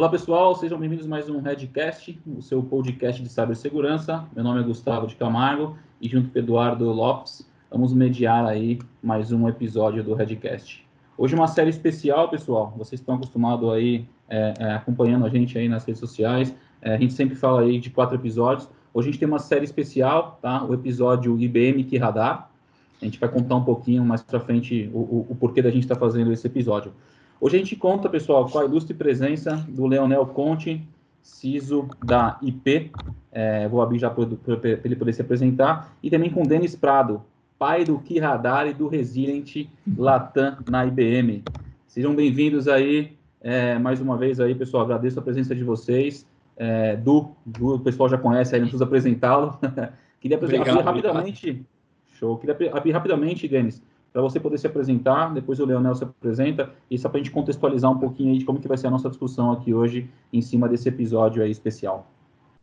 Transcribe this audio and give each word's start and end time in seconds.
Olá 0.00 0.08
pessoal, 0.08 0.54
sejam 0.54 0.78
bem-vindos 0.78 1.04
a 1.04 1.08
mais 1.10 1.28
um 1.28 1.42
Redcast, 1.42 2.18
o 2.26 2.40
seu 2.40 2.62
podcast 2.62 3.22
de 3.22 3.28
cibersegurança. 3.28 4.24
Meu 4.34 4.42
nome 4.42 4.60
é 4.60 4.62
Gustavo 4.62 5.06
de 5.06 5.14
Camargo 5.14 5.76
e 6.00 6.08
junto 6.08 6.30
com 6.30 6.38
Eduardo 6.38 6.90
Lopes 6.90 7.46
vamos 7.70 7.92
mediar 7.92 8.46
aí 8.46 8.78
mais 9.02 9.30
um 9.30 9.46
episódio 9.46 10.02
do 10.02 10.14
Redcast. 10.14 10.88
Hoje 11.18 11.34
uma 11.34 11.46
série 11.46 11.68
especial, 11.68 12.30
pessoal. 12.30 12.72
Vocês 12.78 12.98
estão 12.98 13.16
acostumados 13.16 13.68
aí 13.68 14.08
é, 14.26 14.54
é, 14.58 14.72
acompanhando 14.72 15.26
a 15.26 15.28
gente 15.28 15.58
aí 15.58 15.68
nas 15.68 15.84
redes 15.84 16.00
sociais. 16.00 16.56
É, 16.80 16.94
a 16.94 16.96
gente 16.96 17.12
sempre 17.12 17.36
fala 17.36 17.60
aí 17.60 17.78
de 17.78 17.90
quatro 17.90 18.16
episódios. 18.16 18.70
Hoje 18.94 19.10
a 19.10 19.12
gente 19.12 19.20
tem 19.20 19.28
uma 19.28 19.38
série 19.38 19.66
especial, 19.66 20.38
tá? 20.40 20.64
O 20.64 20.72
episódio 20.72 21.38
IBM 21.38 21.84
que 21.84 21.98
Radar. 21.98 22.50
A 23.02 23.04
gente 23.04 23.20
vai 23.20 23.28
contar 23.28 23.56
um 23.56 23.64
pouquinho 23.64 24.02
mais 24.02 24.22
para 24.22 24.40
frente 24.40 24.90
o, 24.94 24.98
o, 24.98 25.26
o 25.28 25.34
porquê 25.34 25.60
da 25.60 25.70
gente 25.70 25.82
estar 25.82 25.96
tá 25.96 26.00
fazendo 26.00 26.32
esse 26.32 26.46
episódio. 26.46 26.90
Hoje 27.42 27.56
a 27.56 27.58
gente 27.58 27.74
conta, 27.74 28.06
pessoal, 28.06 28.46
com 28.46 28.58
a 28.58 28.64
ilustre 28.66 28.92
presença 28.92 29.56
do 29.66 29.86
Leonel 29.86 30.26
Conte, 30.26 30.86
CISO 31.22 31.88
da 32.04 32.38
IP, 32.42 32.90
é, 33.32 33.66
vou 33.66 33.80
abrir 33.80 33.98
já 33.98 34.10
para 34.10 34.24
ele 34.84 34.94
poder 34.94 35.14
se 35.14 35.22
apresentar, 35.22 35.90
e 36.02 36.10
também 36.10 36.28
com 36.28 36.42
o 36.42 36.46
Denis 36.46 36.76
Prado, 36.76 37.22
pai 37.58 37.82
do 37.82 38.02
Radar 38.20 38.66
e 38.68 38.74
do 38.74 38.88
Resilient 38.88 39.66
Latam 39.96 40.58
na 40.68 40.84
IBM. 40.84 41.42
Sejam 41.86 42.14
bem-vindos 42.14 42.68
aí, 42.68 43.16
é, 43.40 43.78
mais 43.78 44.02
uma 44.02 44.18
vez 44.18 44.38
aí, 44.38 44.54
pessoal, 44.54 44.82
agradeço 44.82 45.18
a 45.18 45.22
presença 45.22 45.54
de 45.54 45.64
vocês, 45.64 46.26
é, 46.58 46.94
do, 46.94 47.30
do, 47.46 47.76
o 47.76 47.80
pessoal 47.80 48.10
já 48.10 48.18
conhece 48.18 48.54
aí, 48.54 48.60
não 48.60 48.66
precisa 48.66 48.84
apresentá-lo. 48.84 49.58
Queria 50.20 50.36
apresentar 50.36 50.78
rapidamente, 50.82 51.64
show, 52.10 52.36
queria 52.36 52.54
abrir 52.74 52.90
rapidamente, 52.90 53.48
Denis, 53.48 53.82
para 54.12 54.22
você 54.22 54.40
poder 54.40 54.58
se 54.58 54.66
apresentar, 54.66 55.32
depois 55.32 55.60
o 55.60 55.64
Leonel 55.64 55.94
se 55.94 56.04
apresenta, 56.04 56.70
e 56.90 56.98
só 56.98 57.08
para 57.08 57.20
a 57.20 57.22
gente 57.22 57.32
contextualizar 57.32 57.90
um 57.90 57.98
pouquinho 57.98 58.32
aí 58.32 58.38
de 58.38 58.44
como 58.44 58.60
que 58.60 58.68
vai 58.68 58.76
ser 58.76 58.88
a 58.88 58.90
nossa 58.90 59.08
discussão 59.08 59.52
aqui 59.52 59.72
hoje 59.72 60.08
em 60.32 60.42
cima 60.42 60.68
desse 60.68 60.88
episódio 60.88 61.42
aí 61.42 61.50
especial. 61.50 62.10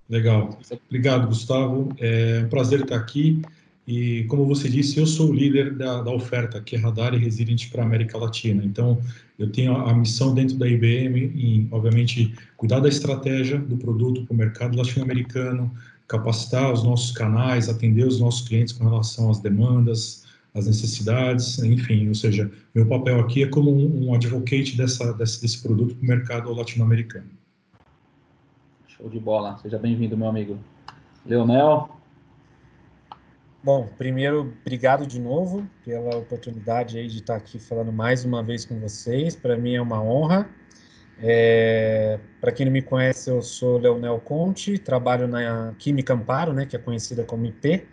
Legal. 0.09 0.57
Obrigado, 0.87 1.27
Gustavo. 1.27 1.89
É 1.97 2.43
um 2.45 2.49
prazer 2.49 2.81
estar 2.81 2.95
aqui. 2.95 3.41
E, 3.87 4.25
como 4.25 4.45
você 4.45 4.67
disse, 4.67 4.99
eu 4.99 5.07
sou 5.07 5.29
o 5.29 5.33
líder 5.33 5.73
da, 5.73 6.01
da 6.01 6.11
oferta, 6.11 6.59
que 6.59 6.75
é 6.75 6.79
Radar 6.79 7.13
e 7.13 7.17
Resilient 7.17 7.69
para 7.71 7.83
a 7.83 7.85
América 7.85 8.17
Latina. 8.17 8.61
Então, 8.65 8.99
eu 9.39 9.49
tenho 9.49 9.73
a, 9.73 9.91
a 9.91 9.93
missão 9.93 10.33
dentro 10.33 10.57
da 10.57 10.67
IBM 10.67 11.31
em, 11.35 11.67
obviamente, 11.71 12.33
cuidar 12.57 12.81
da 12.81 12.89
estratégia 12.89 13.57
do 13.57 13.77
produto 13.77 14.25
para 14.25 14.33
o 14.33 14.37
mercado 14.37 14.77
latino-americano, 14.77 15.71
capacitar 16.05 16.71
os 16.73 16.83
nossos 16.83 17.11
canais, 17.11 17.69
atender 17.69 18.05
os 18.05 18.19
nossos 18.19 18.45
clientes 18.45 18.73
com 18.73 18.83
relação 18.83 19.29
às 19.29 19.39
demandas, 19.39 20.26
as 20.57 20.65
necessidades, 20.65 21.59
enfim, 21.59 22.07
ou 22.07 22.15
seja, 22.15 22.51
meu 22.73 22.87
papel 22.87 23.19
aqui 23.19 23.43
é 23.43 23.47
como 23.47 23.71
um, 23.71 24.07
um 24.07 24.13
advocate 24.13 24.75
dessa, 24.75 25.13
desse, 25.13 25.41
desse 25.41 25.61
produto 25.61 25.95
para 25.95 26.03
o 26.03 26.07
mercado 26.07 26.53
latino-americano. 26.53 27.29
Show 28.87 29.07
de 29.09 29.19
bola, 29.19 29.57
seja 29.59 29.77
bem-vindo, 29.77 30.17
meu 30.17 30.27
amigo. 30.27 30.57
Leonel? 31.25 31.89
Bom, 33.63 33.87
primeiro, 33.97 34.53
obrigado 34.61 35.05
de 35.05 35.19
novo 35.19 35.67
pela 35.83 36.15
oportunidade 36.17 36.97
aí 36.97 37.07
de 37.07 37.17
estar 37.17 37.35
aqui 37.35 37.59
falando 37.59 37.91
mais 37.91 38.25
uma 38.25 38.41
vez 38.41 38.65
com 38.65 38.79
vocês. 38.79 39.35
Para 39.35 39.57
mim 39.57 39.75
é 39.75 39.81
uma 39.81 40.01
honra. 40.01 40.49
É, 41.19 42.19
Para 42.39 42.51
quem 42.51 42.65
não 42.65 42.73
me 42.73 42.81
conhece, 42.81 43.29
eu 43.29 43.41
sou 43.41 43.77
Leonel 43.77 44.19
Conte, 44.19 44.77
trabalho 44.77 45.27
na 45.27 45.73
Química 45.77 46.13
Amparo, 46.13 46.53
né, 46.53 46.65
que 46.65 46.75
é 46.75 46.79
conhecida 46.79 47.23
como 47.23 47.45
IP. 47.45 47.85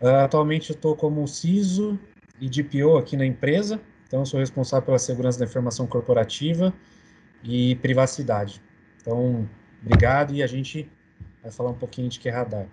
Uh, 0.00 0.24
atualmente 0.24 0.70
eu 0.70 0.74
estou 0.74 0.94
como 0.94 1.26
CISO 1.26 1.98
e 2.40 2.48
DPO 2.48 2.98
aqui 2.98 3.16
na 3.16 3.24
empresa, 3.24 3.80
então 4.06 4.24
sou 4.24 4.38
responsável 4.38 4.84
pela 4.84 4.98
segurança 4.98 5.38
da 5.38 5.46
informação 5.46 5.86
corporativa 5.86 6.72
e 7.42 7.76
privacidade. 7.76 8.60
Então, 9.00 9.48
obrigado 9.80 10.34
e 10.34 10.42
a 10.42 10.46
gente 10.46 10.90
vai 11.42 11.50
falar 11.50 11.70
um 11.70 11.74
pouquinho 11.74 12.08
de 12.08 12.20
que 12.20 12.28
é 12.28 12.32
radar. 12.32 12.66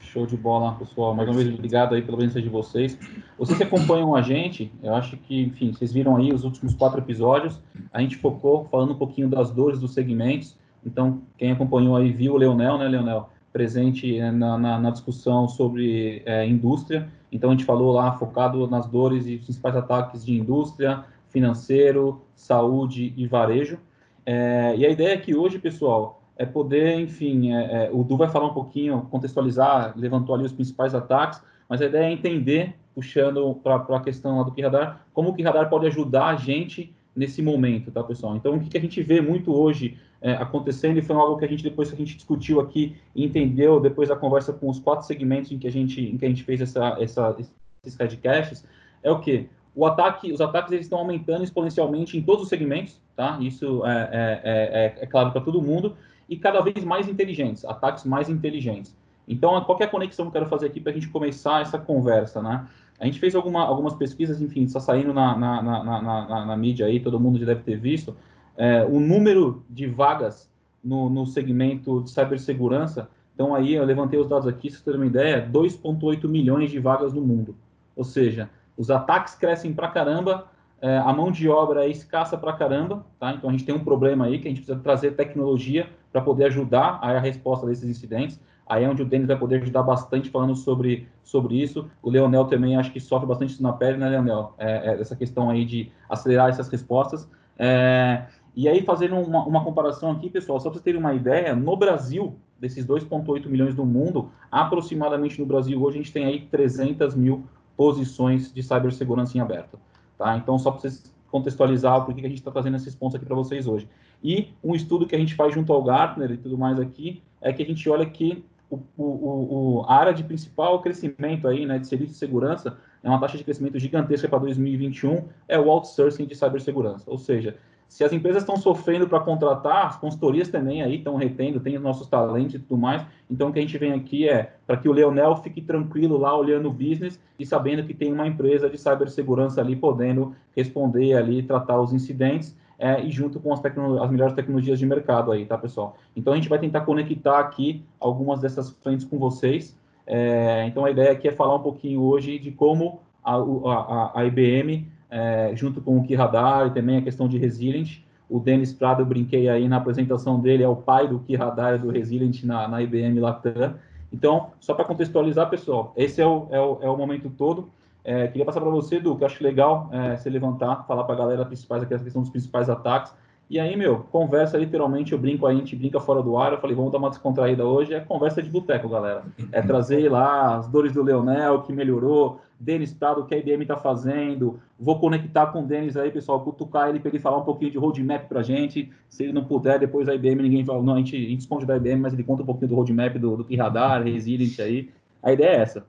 Show 0.00 0.26
de 0.26 0.36
bola, 0.36 0.74
pessoal. 0.74 1.14
Mais 1.14 1.28
uma 1.28 1.36
vez, 1.36 1.54
obrigado 1.54 1.94
aí 1.94 2.02
pela 2.02 2.16
presença 2.16 2.42
de 2.42 2.48
vocês. 2.48 2.98
Vocês 3.38 3.56
que 3.56 3.64
acompanham 3.64 4.14
a 4.14 4.22
gente, 4.22 4.72
eu 4.82 4.94
acho 4.94 5.16
que, 5.18 5.42
enfim, 5.42 5.72
vocês 5.72 5.92
viram 5.92 6.16
aí 6.16 6.32
os 6.32 6.42
últimos 6.42 6.74
quatro 6.74 6.98
episódios, 6.98 7.62
a 7.92 8.00
gente 8.00 8.16
focou 8.16 8.64
falando 8.64 8.92
um 8.92 8.98
pouquinho 8.98 9.28
das 9.28 9.50
dores 9.50 9.78
dos 9.78 9.92
segmentos. 9.92 10.58
Então, 10.84 11.22
quem 11.36 11.52
acompanhou 11.52 11.94
aí 11.96 12.10
viu 12.10 12.32
o 12.32 12.36
Leonel, 12.36 12.78
né, 12.78 12.88
Leonel? 12.88 13.30
Presente 13.52 14.18
eh, 14.18 14.30
na, 14.30 14.56
na, 14.56 14.78
na 14.78 14.90
discussão 14.90 15.48
sobre 15.48 16.22
é, 16.24 16.46
indústria. 16.46 17.08
Então, 17.32 17.50
a 17.50 17.52
gente 17.52 17.64
falou 17.64 17.92
lá, 17.92 18.12
focado 18.12 18.66
nas 18.66 18.86
dores 18.86 19.26
e 19.26 19.38
principais 19.38 19.76
ataques 19.76 20.24
de 20.24 20.32
indústria, 20.32 21.04
financeiro, 21.28 22.22
saúde 22.34 23.12
e 23.16 23.26
varejo. 23.26 23.78
É, 24.26 24.74
e 24.76 24.86
a 24.86 24.90
ideia 24.90 25.14
é 25.14 25.16
que 25.16 25.34
hoje, 25.34 25.58
pessoal, 25.58 26.22
é 26.36 26.46
poder, 26.46 26.98
enfim, 26.98 27.52
é, 27.52 27.86
é, 27.86 27.90
o 27.92 28.02
Du 28.02 28.16
vai 28.16 28.28
falar 28.28 28.46
um 28.46 28.54
pouquinho, 28.54 29.02
contextualizar, 29.10 29.92
levantou 29.96 30.34
ali 30.34 30.44
os 30.44 30.52
principais 30.52 30.94
ataques, 30.94 31.40
mas 31.68 31.82
a 31.82 31.86
ideia 31.86 32.06
é 32.06 32.12
entender, 32.12 32.74
puxando 32.94 33.54
para 33.56 33.76
a 33.76 34.00
questão 34.00 34.38
lá 34.38 34.42
do 34.42 34.52
Kiradar, 34.52 35.06
como 35.12 35.30
o 35.30 35.34
Kiradar 35.34 35.68
pode 35.68 35.86
ajudar 35.86 36.28
a 36.28 36.36
gente 36.36 36.94
nesse 37.14 37.42
momento, 37.42 37.90
tá, 37.90 38.02
pessoal? 38.02 38.36
Então, 38.36 38.54
o 38.54 38.60
que, 38.60 38.70
que 38.70 38.78
a 38.78 38.80
gente 38.80 39.02
vê 39.02 39.20
muito 39.20 39.52
hoje 39.52 39.98
é, 40.22 40.32
acontecendo 40.32 40.98
e 40.98 41.02
foi 41.02 41.16
algo 41.16 41.38
que 41.38 41.44
a 41.44 41.48
gente 41.48 41.62
depois 41.62 41.88
que 41.88 41.94
a 41.94 41.98
gente 41.98 42.16
discutiu 42.16 42.60
aqui 42.60 42.96
entendeu 43.14 43.80
depois 43.80 44.08
da 44.08 44.16
conversa 44.16 44.52
com 44.52 44.68
os 44.68 44.78
quatro 44.78 45.06
segmentos 45.06 45.50
em 45.50 45.58
que 45.58 45.66
a 45.66 45.72
gente 45.72 46.00
em 46.00 46.18
que 46.18 46.24
a 46.24 46.28
gente 46.28 46.42
fez 46.42 46.60
essa, 46.60 46.96
essa 47.00 47.36
esses 47.84 47.98
headcasts 47.98 48.64
é 49.02 49.10
o 49.10 49.18
que 49.18 49.48
o 49.74 49.86
ataque 49.86 50.32
os 50.32 50.40
ataques 50.40 50.72
eles 50.72 50.86
estão 50.86 50.98
aumentando 50.98 51.42
exponencialmente 51.42 52.18
em 52.18 52.22
todos 52.22 52.42
os 52.42 52.48
segmentos 52.48 53.00
tá? 53.16 53.38
Isso 53.40 53.84
é, 53.86 53.90
é, 53.90 54.40
é, 54.44 54.84
é, 55.00 55.04
é 55.04 55.06
claro 55.06 55.32
para 55.32 55.40
todo 55.40 55.60
mundo 55.62 55.96
e 56.28 56.36
cada 56.36 56.60
vez 56.60 56.84
mais 56.84 57.08
inteligentes 57.08 57.64
ataques 57.64 58.04
mais 58.04 58.28
inteligentes. 58.28 58.94
Então 59.26 59.58
qualquer 59.64 59.90
conexão 59.90 60.26
que 60.26 60.28
eu 60.28 60.32
quero 60.32 60.50
fazer 60.50 60.66
aqui 60.66 60.80
para 60.80 60.92
a 60.92 60.94
gente 60.94 61.08
começar 61.08 61.62
essa 61.62 61.78
conversa 61.78 62.42
né? 62.42 62.66
A 63.00 63.06
gente 63.06 63.18
fez 63.18 63.34
alguma, 63.34 63.64
algumas 63.64 63.94
pesquisas, 63.94 64.42
enfim, 64.42 64.64
está 64.64 64.78
saindo 64.78 65.14
na, 65.14 65.34
na, 65.34 65.62
na, 65.62 66.02
na, 66.02 66.46
na 66.46 66.56
mídia 66.56 66.84
aí, 66.84 67.00
todo 67.00 67.18
mundo 67.18 67.38
já 67.38 67.46
deve 67.46 67.62
ter 67.62 67.78
visto, 67.78 68.14
é, 68.60 68.84
o 68.84 69.00
número 69.00 69.64
de 69.70 69.86
vagas 69.86 70.46
no, 70.84 71.08
no 71.08 71.24
segmento 71.24 72.02
de 72.02 72.10
cibersegurança. 72.10 73.08
Então, 73.34 73.54
aí, 73.54 73.72
eu 73.72 73.84
levantei 73.86 74.20
os 74.20 74.28
dados 74.28 74.46
aqui, 74.46 74.70
se 74.70 74.76
você 74.76 74.90
ter 74.90 74.96
uma 74.96 75.06
ideia, 75.06 75.48
2,8 75.50 76.28
milhões 76.28 76.70
de 76.70 76.78
vagas 76.78 77.14
no 77.14 77.22
mundo. 77.22 77.56
Ou 77.96 78.04
seja, 78.04 78.50
os 78.76 78.90
ataques 78.90 79.34
crescem 79.34 79.72
pra 79.72 79.88
caramba, 79.88 80.46
é, 80.78 80.98
a 80.98 81.10
mão 81.10 81.30
de 81.30 81.48
obra 81.48 81.86
é 81.86 81.88
escassa 81.88 82.36
pra 82.36 82.52
caramba, 82.52 83.06
tá? 83.18 83.32
Então, 83.32 83.48
a 83.48 83.52
gente 83.52 83.64
tem 83.64 83.74
um 83.74 83.82
problema 83.82 84.26
aí 84.26 84.38
que 84.38 84.46
a 84.46 84.50
gente 84.50 84.60
precisa 84.60 84.78
trazer 84.78 85.12
tecnologia 85.12 85.88
para 86.12 86.20
poder 86.20 86.44
ajudar 86.44 86.98
a 87.00 87.18
resposta 87.18 87.66
desses 87.66 87.88
incidentes. 87.88 88.38
Aí 88.66 88.84
é 88.84 88.88
onde 88.88 89.00
o 89.00 89.06
Denis 89.06 89.26
vai 89.26 89.38
poder 89.38 89.62
ajudar 89.62 89.82
bastante 89.82 90.28
falando 90.28 90.54
sobre, 90.54 91.08
sobre 91.24 91.60
isso. 91.60 91.90
O 92.02 92.10
Leonel 92.10 92.44
também 92.44 92.76
acho 92.76 92.92
que 92.92 93.00
sofre 93.00 93.26
bastante 93.26 93.54
isso 93.54 93.62
na 93.62 93.72
pele, 93.72 93.96
né, 93.96 94.10
Leonel? 94.10 94.52
É, 94.58 94.90
é 94.90 95.00
essa 95.00 95.16
questão 95.16 95.48
aí 95.48 95.64
de 95.64 95.90
acelerar 96.10 96.50
essas 96.50 96.68
respostas. 96.68 97.26
É, 97.62 98.22
e 98.60 98.68
aí, 98.68 98.82
fazendo 98.82 99.16
uma, 99.16 99.42
uma 99.44 99.64
comparação 99.64 100.10
aqui, 100.10 100.28
pessoal, 100.28 100.60
só 100.60 100.64
para 100.64 100.74
vocês 100.74 100.84
terem 100.84 101.00
uma 101.00 101.14
ideia, 101.14 101.56
no 101.56 101.74
Brasil, 101.78 102.36
desses 102.58 102.84
2,8 102.84 103.46
milhões 103.46 103.74
do 103.74 103.86
mundo, 103.86 104.30
aproximadamente 104.50 105.40
no 105.40 105.46
Brasil 105.46 105.82
hoje 105.82 105.98
a 105.98 106.02
gente 106.02 106.12
tem 106.12 106.26
aí 106.26 106.40
300 106.42 107.14
mil 107.14 107.46
posições 107.74 108.52
de 108.52 108.62
cibersegurança 108.62 109.38
em 109.38 109.40
aberto. 109.40 109.78
Tá? 110.18 110.36
Então, 110.36 110.58
só 110.58 110.70
para 110.70 110.80
vocês 110.80 111.10
contextualizar 111.30 112.04
por 112.04 112.14
que 112.14 112.20
a 112.20 112.28
gente 112.28 112.36
está 112.36 112.50
trazendo 112.50 112.76
esses 112.76 112.94
pontos 112.94 113.14
aqui 113.14 113.24
para 113.24 113.34
vocês 113.34 113.66
hoje. 113.66 113.88
E 114.22 114.48
um 114.62 114.74
estudo 114.74 115.06
que 115.06 115.16
a 115.16 115.18
gente 115.18 115.34
faz 115.34 115.54
junto 115.54 115.72
ao 115.72 115.82
Gartner 115.82 116.30
e 116.30 116.36
tudo 116.36 116.58
mais 116.58 116.78
aqui, 116.78 117.22
é 117.40 117.54
que 117.54 117.62
a 117.62 117.66
gente 117.66 117.88
olha 117.88 118.04
que 118.04 118.44
o, 118.68 118.78
o, 118.98 119.04
o, 119.04 119.84
a 119.88 119.94
área 119.94 120.12
de 120.12 120.22
principal 120.22 120.82
crescimento 120.82 121.48
aí, 121.48 121.64
né, 121.64 121.78
de 121.78 121.86
serviço 121.86 122.12
de 122.12 122.18
segurança, 122.18 122.76
é 123.02 123.08
uma 123.08 123.18
taxa 123.18 123.38
de 123.38 123.44
crescimento 123.44 123.78
gigantesca 123.78 124.28
para 124.28 124.38
2021, 124.40 125.28
é 125.48 125.58
o 125.58 125.70
outsourcing 125.70 126.26
de 126.26 126.34
cibersegurança. 126.34 127.10
Ou 127.10 127.16
seja, 127.16 127.56
se 127.90 128.04
as 128.04 128.12
empresas 128.12 128.44
estão 128.44 128.56
sofrendo 128.56 129.08
para 129.08 129.18
contratar, 129.18 129.88
as 129.88 129.96
consultorias 129.96 130.48
também 130.48 130.80
aí 130.80 130.98
estão 130.98 131.16
retendo, 131.16 131.58
tem 131.58 131.76
os 131.76 131.82
nossos 131.82 132.06
talentos 132.06 132.54
e 132.54 132.58
tudo 132.60 132.78
mais. 132.80 133.04
Então, 133.28 133.48
o 133.48 133.52
que 133.52 133.58
a 133.58 133.62
gente 133.62 133.76
vem 133.78 133.92
aqui 133.92 134.28
é 134.28 134.54
para 134.64 134.76
que 134.76 134.88
o 134.88 134.92
Leonel 134.92 135.34
fique 135.34 135.60
tranquilo 135.60 136.16
lá 136.16 136.34
olhando 136.38 136.68
o 136.68 136.72
business 136.72 137.20
e 137.36 137.44
sabendo 137.44 137.82
que 137.82 137.92
tem 137.92 138.12
uma 138.12 138.28
empresa 138.28 138.70
de 138.70 138.78
cibersegurança 138.78 139.60
ali 139.60 139.74
podendo 139.74 140.36
responder 140.54 141.14
ali, 141.14 141.42
tratar 141.42 141.80
os 141.80 141.92
incidentes 141.92 142.56
é, 142.78 143.02
e 143.02 143.10
junto 143.10 143.40
com 143.40 143.52
as, 143.52 143.60
as 143.64 144.10
melhores 144.10 144.34
tecnologias 144.34 144.78
de 144.78 144.86
mercado 144.86 145.32
aí, 145.32 145.44
tá, 145.44 145.58
pessoal? 145.58 145.96
Então, 146.14 146.32
a 146.32 146.36
gente 146.36 146.48
vai 146.48 146.60
tentar 146.60 146.82
conectar 146.82 147.40
aqui 147.40 147.84
algumas 147.98 148.38
dessas 148.38 148.70
frentes 148.70 149.04
com 149.04 149.18
vocês. 149.18 149.76
É, 150.06 150.64
então, 150.64 150.84
a 150.84 150.92
ideia 150.92 151.10
aqui 151.10 151.26
é 151.26 151.32
falar 151.32 151.56
um 151.56 151.62
pouquinho 151.62 152.02
hoje 152.02 152.38
de 152.38 152.52
como 152.52 153.00
a, 153.24 153.34
a, 153.34 154.20
a 154.20 154.24
IBM 154.26 154.86
é, 155.10 155.52
junto 155.54 155.80
com 155.80 155.98
o 155.98 156.02
Kiradar 156.04 156.68
e 156.68 156.70
também 156.70 156.96
a 156.96 157.02
questão 157.02 157.28
de 157.28 157.38
Resilient. 157.38 157.98
O 158.28 158.38
Denis 158.38 158.72
Prado, 158.72 159.02
eu 159.02 159.06
brinquei 159.06 159.48
aí 159.48 159.68
na 159.68 159.76
apresentação 159.76 160.38
dele, 160.38 160.62
é 160.62 160.68
o 160.68 160.76
pai 160.76 161.08
do 161.08 161.18
Kiradar 161.18 161.74
e 161.74 161.78
do 161.78 161.90
Resilient 161.90 162.44
na, 162.44 162.68
na 162.68 162.80
IBM 162.80 163.18
Latam. 163.18 163.74
Então, 164.12 164.50
só 164.60 164.74
para 164.74 164.84
contextualizar, 164.84 165.48
pessoal, 165.50 165.92
esse 165.96 166.20
é 166.20 166.26
o, 166.26 166.46
é 166.50 166.60
o, 166.60 166.78
é 166.82 166.88
o 166.88 166.96
momento 166.96 167.30
todo. 167.30 167.70
É, 168.02 168.26
queria 168.28 168.44
passar 168.44 168.60
para 168.60 168.70
você, 168.70 168.96
Edu, 168.96 169.16
que 169.16 169.22
eu 169.22 169.26
acho 169.26 169.42
legal 169.42 169.88
é, 169.92 170.16
se 170.16 170.28
levantar, 170.30 170.84
falar 170.86 171.04
para 171.04 171.14
a 171.14 171.18
galera 171.18 171.44
principais 171.44 171.82
aqui, 171.82 171.92
a 171.92 171.98
questão 171.98 172.22
dos 172.22 172.30
principais 172.30 172.70
ataques, 172.70 173.12
E 173.50 173.58
aí, 173.58 173.76
meu, 173.76 174.06
conversa 174.12 174.56
literalmente, 174.56 175.12
eu 175.12 175.18
brinco, 175.18 175.44
a 175.44 175.52
gente 175.52 175.74
brinca 175.74 175.98
fora 175.98 176.22
do 176.22 176.38
ar. 176.38 176.52
Eu 176.52 176.60
falei, 176.60 176.76
vamos 176.76 176.92
dar 176.92 176.98
uma 176.98 177.10
descontraída 177.10 177.64
hoje. 177.66 177.92
É 177.92 177.98
conversa 177.98 178.40
de 178.40 178.48
boteco, 178.48 178.88
galera. 178.88 179.24
É 179.50 179.60
trazer 179.60 180.08
lá 180.08 180.56
as 180.56 180.68
dores 180.68 180.92
do 180.92 181.02
Leonel, 181.02 181.62
que 181.62 181.72
melhorou, 181.72 182.40
Denis 182.60 182.94
Prado, 182.94 183.22
o 183.22 183.26
que 183.26 183.34
a 183.34 183.38
IBM 183.38 183.62
está 183.62 183.76
fazendo. 183.76 184.60
Vou 184.78 185.00
conectar 185.00 185.46
com 185.46 185.64
o 185.64 185.66
Denis 185.66 185.96
aí, 185.96 186.12
pessoal, 186.12 186.44
cutucar 186.44 186.90
ele 186.90 187.00
para 187.00 187.08
ele 187.08 187.18
falar 187.18 187.38
um 187.38 187.44
pouquinho 187.44 187.72
de 187.72 187.76
roadmap 187.78 188.28
para 188.28 188.38
a 188.38 188.44
gente. 188.44 188.88
Se 189.08 189.24
ele 189.24 189.32
não 189.32 189.42
puder, 189.42 189.80
depois 189.80 190.08
a 190.08 190.14
IBM, 190.14 190.44
ninguém 190.44 190.64
fala, 190.64 190.80
não, 190.80 190.94
a 190.94 190.98
gente, 190.98 191.16
a 191.16 191.28
gente 191.30 191.40
esconde 191.40 191.66
da 191.66 191.76
IBM, 191.76 192.00
mas 192.00 192.12
ele 192.12 192.22
conta 192.22 192.44
um 192.44 192.46
pouquinho 192.46 192.68
do 192.68 192.76
roadmap 192.76 193.16
do, 193.18 193.38
do 193.38 193.56
Radar, 193.56 194.04
Resilient 194.04 194.60
aí. 194.60 194.90
A 195.20 195.32
ideia 195.32 195.56
é 195.56 195.60
essa. 195.62 195.84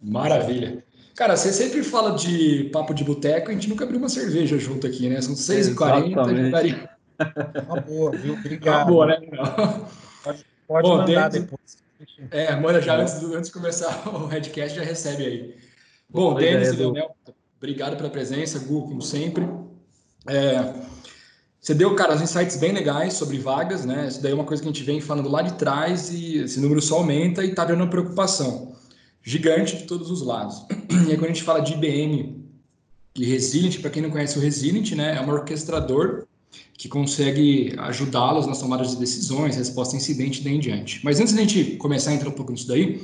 Maravilha. 0.00 0.84
Cara, 1.16 1.36
você 1.36 1.52
sempre 1.52 1.82
fala 1.82 2.12
de 2.12 2.70
papo 2.72 2.94
de 2.94 3.02
boteco, 3.02 3.50
a 3.50 3.54
gente 3.54 3.68
nunca 3.68 3.84
abriu 3.84 3.98
uma 3.98 4.08
cerveja 4.08 4.56
junto 4.56 4.86
aqui, 4.86 5.08
né? 5.08 5.20
São 5.20 5.34
6h40. 5.34 6.91
Uma 7.66 7.80
boa, 7.80 8.10
viu? 8.12 8.34
Obrigado. 8.34 8.76
Uma 8.76 8.84
boa, 8.84 9.06
né? 9.06 9.20
Pode, 10.22 10.46
pode 10.66 10.88
Bom, 10.88 10.96
mandar 10.98 11.28
Denis, 11.28 11.46
depois. 11.46 11.82
É, 12.30 12.54
manda 12.56 12.80
já 12.80 12.96
antes, 12.96 13.22
antes 13.22 13.50
de 13.50 13.52
começar 13.52 14.06
o 14.08 14.26
Redcast, 14.26 14.76
já 14.76 14.82
recebe 14.82 15.24
aí. 15.24 15.56
Bom, 16.08 16.34
Denis 16.34 16.68
e 16.68 16.76
Leonel, 16.76 17.14
obrigado 17.56 17.96
pela 17.96 18.10
presença, 18.10 18.58
Gu, 18.58 18.82
como 18.82 19.02
sempre. 19.02 19.48
É, 20.26 20.74
você 21.62 21.74
deu, 21.74 21.94
cara, 21.94 22.14
uns 22.14 22.20
insights 22.20 22.56
bem 22.56 22.72
legais 22.72 23.14
sobre 23.14 23.38
vagas, 23.38 23.84
né? 23.84 24.08
Isso 24.08 24.20
daí 24.20 24.32
é 24.32 24.34
uma 24.34 24.44
coisa 24.44 24.60
que 24.60 24.68
a 24.68 24.72
gente 24.72 24.82
vem 24.82 25.00
falando 25.00 25.28
lá 25.28 25.42
de 25.42 25.54
trás 25.54 26.10
e 26.10 26.38
esse 26.38 26.58
número 26.58 26.82
só 26.82 26.96
aumenta 26.96 27.44
e 27.44 27.54
tá 27.54 27.64
virando 27.64 27.82
uma 27.82 27.90
preocupação 27.90 28.74
gigante 29.22 29.76
de 29.76 29.84
todos 29.84 30.10
os 30.10 30.22
lados. 30.22 30.66
E 30.92 31.10
aí, 31.10 31.16
quando 31.16 31.30
a 31.30 31.32
gente 31.32 31.42
fala 31.42 31.60
de 31.60 31.72
IBM 31.72 32.44
e 33.16 33.24
Resilient, 33.24 33.80
para 33.80 33.90
quem 33.90 34.02
não 34.02 34.10
conhece 34.10 34.38
o 34.38 34.40
Resilient, 34.40 34.92
né, 34.92 35.16
é 35.16 35.20
um 35.20 35.30
orquestrador 35.30 36.26
que 36.76 36.88
consegue 36.88 37.74
ajudá-los 37.78 38.46
nas 38.46 38.58
tomadas 38.58 38.90
de 38.90 38.96
decisões, 38.96 39.56
resposta 39.56 39.94
a 39.94 39.98
incidente 39.98 40.40
e 40.40 40.44
daí 40.44 40.56
em 40.56 40.60
diante. 40.60 41.00
Mas 41.04 41.20
antes 41.20 41.32
da 41.32 41.40
gente 41.40 41.76
começar 41.76 42.10
a 42.10 42.14
entrar 42.14 42.28
um 42.28 42.32
pouco 42.32 42.52
nisso 42.52 42.66
daí, 42.66 43.00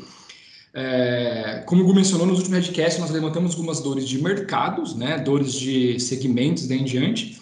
é, 0.75 1.63
como 1.67 1.83
o 1.83 1.87
Gu 1.87 1.95
mencionou, 1.95 2.27
nos 2.27 2.39
últimos 2.39 2.67
Redcasts 2.67 3.01
nós 3.01 3.11
levantamos 3.11 3.53
algumas 3.55 3.81
dores 3.81 4.09
de 4.09 4.23
mercados, 4.23 4.95
né, 4.95 5.19
dores 5.19 5.53
de 5.53 5.99
segmentos 5.99 6.67
daí 6.67 6.81
em 6.81 6.85
diante, 6.85 7.41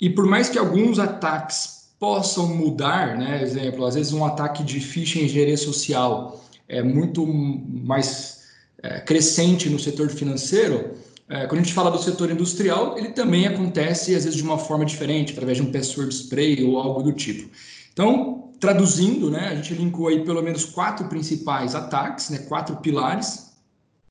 e 0.00 0.08
por 0.08 0.26
mais 0.26 0.48
que 0.48 0.58
alguns 0.58 0.98
ataques 0.98 1.82
possam 1.98 2.48
mudar, 2.48 3.16
né, 3.16 3.42
exemplo, 3.42 3.84
às 3.84 3.94
vezes 3.94 4.12
um 4.12 4.24
ataque 4.24 4.64
de 4.64 4.80
phishing 4.80 5.20
em 5.20 5.24
engenharia 5.26 5.56
social 5.56 6.44
é 6.68 6.82
muito 6.82 7.26
mais 7.26 8.42
é, 8.82 9.00
crescente 9.00 9.68
no 9.68 9.78
setor 9.78 10.08
financeiro, 10.08 10.94
é, 11.28 11.46
quando 11.46 11.60
a 11.60 11.62
gente 11.62 11.72
fala 11.72 11.90
do 11.90 11.98
setor 11.98 12.30
industrial, 12.30 12.98
ele 12.98 13.10
também 13.10 13.46
acontece, 13.46 14.14
às 14.14 14.24
vezes, 14.24 14.36
de 14.36 14.42
uma 14.42 14.58
forma 14.58 14.84
diferente, 14.84 15.32
através 15.32 15.56
de 15.56 15.62
um 15.62 15.72
password 15.72 16.12
spray 16.14 16.62
ou 16.64 16.78
algo 16.78 17.02
do 17.02 17.12
tipo. 17.12 17.48
Então, 17.92 18.50
traduzindo, 18.60 19.30
né, 19.30 19.48
a 19.48 19.54
gente 19.54 19.74
linkou 19.74 20.08
aí 20.08 20.24
pelo 20.24 20.42
menos 20.42 20.64
quatro 20.64 21.08
principais 21.08 21.74
ataques, 21.74 22.30
né, 22.30 22.38
quatro 22.38 22.76
pilares, 22.76 23.52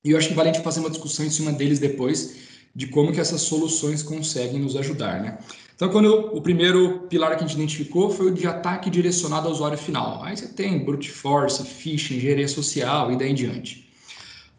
e 0.03 0.11
eu 0.11 0.17
acho 0.17 0.29
que 0.29 0.33
vale 0.33 0.49
a 0.49 0.53
gente 0.53 0.63
fazer 0.63 0.79
uma 0.79 0.89
discussão 0.89 1.25
em 1.25 1.29
cima 1.29 1.51
deles 1.51 1.79
depois, 1.79 2.35
de 2.73 2.87
como 2.87 3.11
que 3.11 3.19
essas 3.19 3.41
soluções 3.41 4.01
conseguem 4.01 4.59
nos 4.59 4.75
ajudar, 4.75 5.21
né? 5.21 5.37
Então, 5.75 5.89
quando 5.89 6.05
eu, 6.05 6.35
o 6.35 6.41
primeiro 6.41 7.07
pilar 7.09 7.35
que 7.35 7.43
a 7.43 7.47
gente 7.47 7.55
identificou 7.55 8.09
foi 8.09 8.27
o 8.27 8.33
de 8.33 8.47
ataque 8.47 8.89
direcionado 8.89 9.47
ao 9.47 9.53
usuário 9.53 9.77
final. 9.77 10.23
Aí 10.23 10.37
você 10.37 10.47
tem 10.47 10.77
brute 10.77 11.09
force, 11.09 11.63
phishing, 11.63 12.17
engenharia 12.17 12.47
social 12.47 13.11
e 13.11 13.17
daí 13.17 13.31
em 13.31 13.35
diante. 13.35 13.90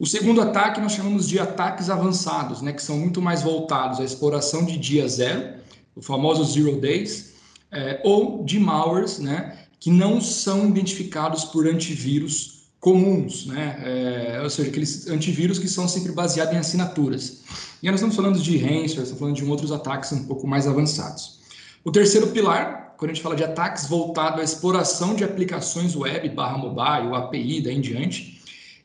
O 0.02 0.06
segundo 0.06 0.42
ataque 0.42 0.80
nós 0.80 0.94
chamamos 0.94 1.28
de 1.28 1.38
ataques 1.38 1.88
avançados, 1.88 2.60
né, 2.60 2.72
que 2.72 2.82
são 2.82 2.98
muito 2.98 3.22
mais 3.22 3.40
voltados 3.40 4.00
à 4.00 4.04
exploração 4.04 4.64
de 4.64 4.76
dia 4.76 5.06
zero, 5.06 5.54
o 5.94 6.02
famoso 6.02 6.42
zero 6.42 6.80
days, 6.80 7.34
é, 7.70 8.00
ou 8.02 8.42
de 8.42 8.58
malwares, 8.58 9.20
né, 9.20 9.58
que 9.78 9.92
não 9.92 10.20
são 10.20 10.68
identificados 10.68 11.44
por 11.44 11.68
antivírus 11.68 12.64
comuns, 12.80 13.46
né, 13.46 13.80
é, 13.80 14.40
ou 14.42 14.50
seja, 14.50 14.70
aqueles 14.70 15.06
antivírus 15.06 15.60
que 15.60 15.68
são 15.68 15.86
sempre 15.86 16.10
baseados 16.10 16.52
em 16.52 16.58
assinaturas. 16.58 17.44
E 17.80 17.86
nós 17.86 18.00
estamos 18.00 18.16
falando 18.16 18.40
de 18.40 18.58
ransomware, 18.58 18.86
estamos 18.86 19.20
falando 19.20 19.36
de 19.36 19.44
outros 19.44 19.70
ataques 19.70 20.10
um 20.10 20.24
pouco 20.24 20.48
mais 20.48 20.66
avançados. 20.66 21.38
O 21.84 21.92
terceiro 21.92 22.26
pilar, 22.26 22.96
quando 22.98 23.12
a 23.12 23.14
gente 23.14 23.22
fala 23.22 23.36
de 23.36 23.44
ataques 23.44 23.86
voltados 23.86 24.40
à 24.40 24.42
exploração 24.42 25.14
de 25.14 25.22
aplicações 25.22 25.94
web 25.94 26.28
barra 26.30 26.58
mobile, 26.58 27.14
API, 27.14 27.60
daí 27.60 27.76
em 27.76 27.80
diante, 27.80 28.41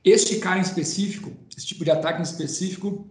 este 0.09 0.37
cara 0.37 0.59
em 0.59 0.61
específico, 0.61 1.31
esse 1.55 1.65
tipo 1.65 1.83
de 1.83 1.91
ataque 1.91 2.19
em 2.19 2.23
específico, 2.23 3.07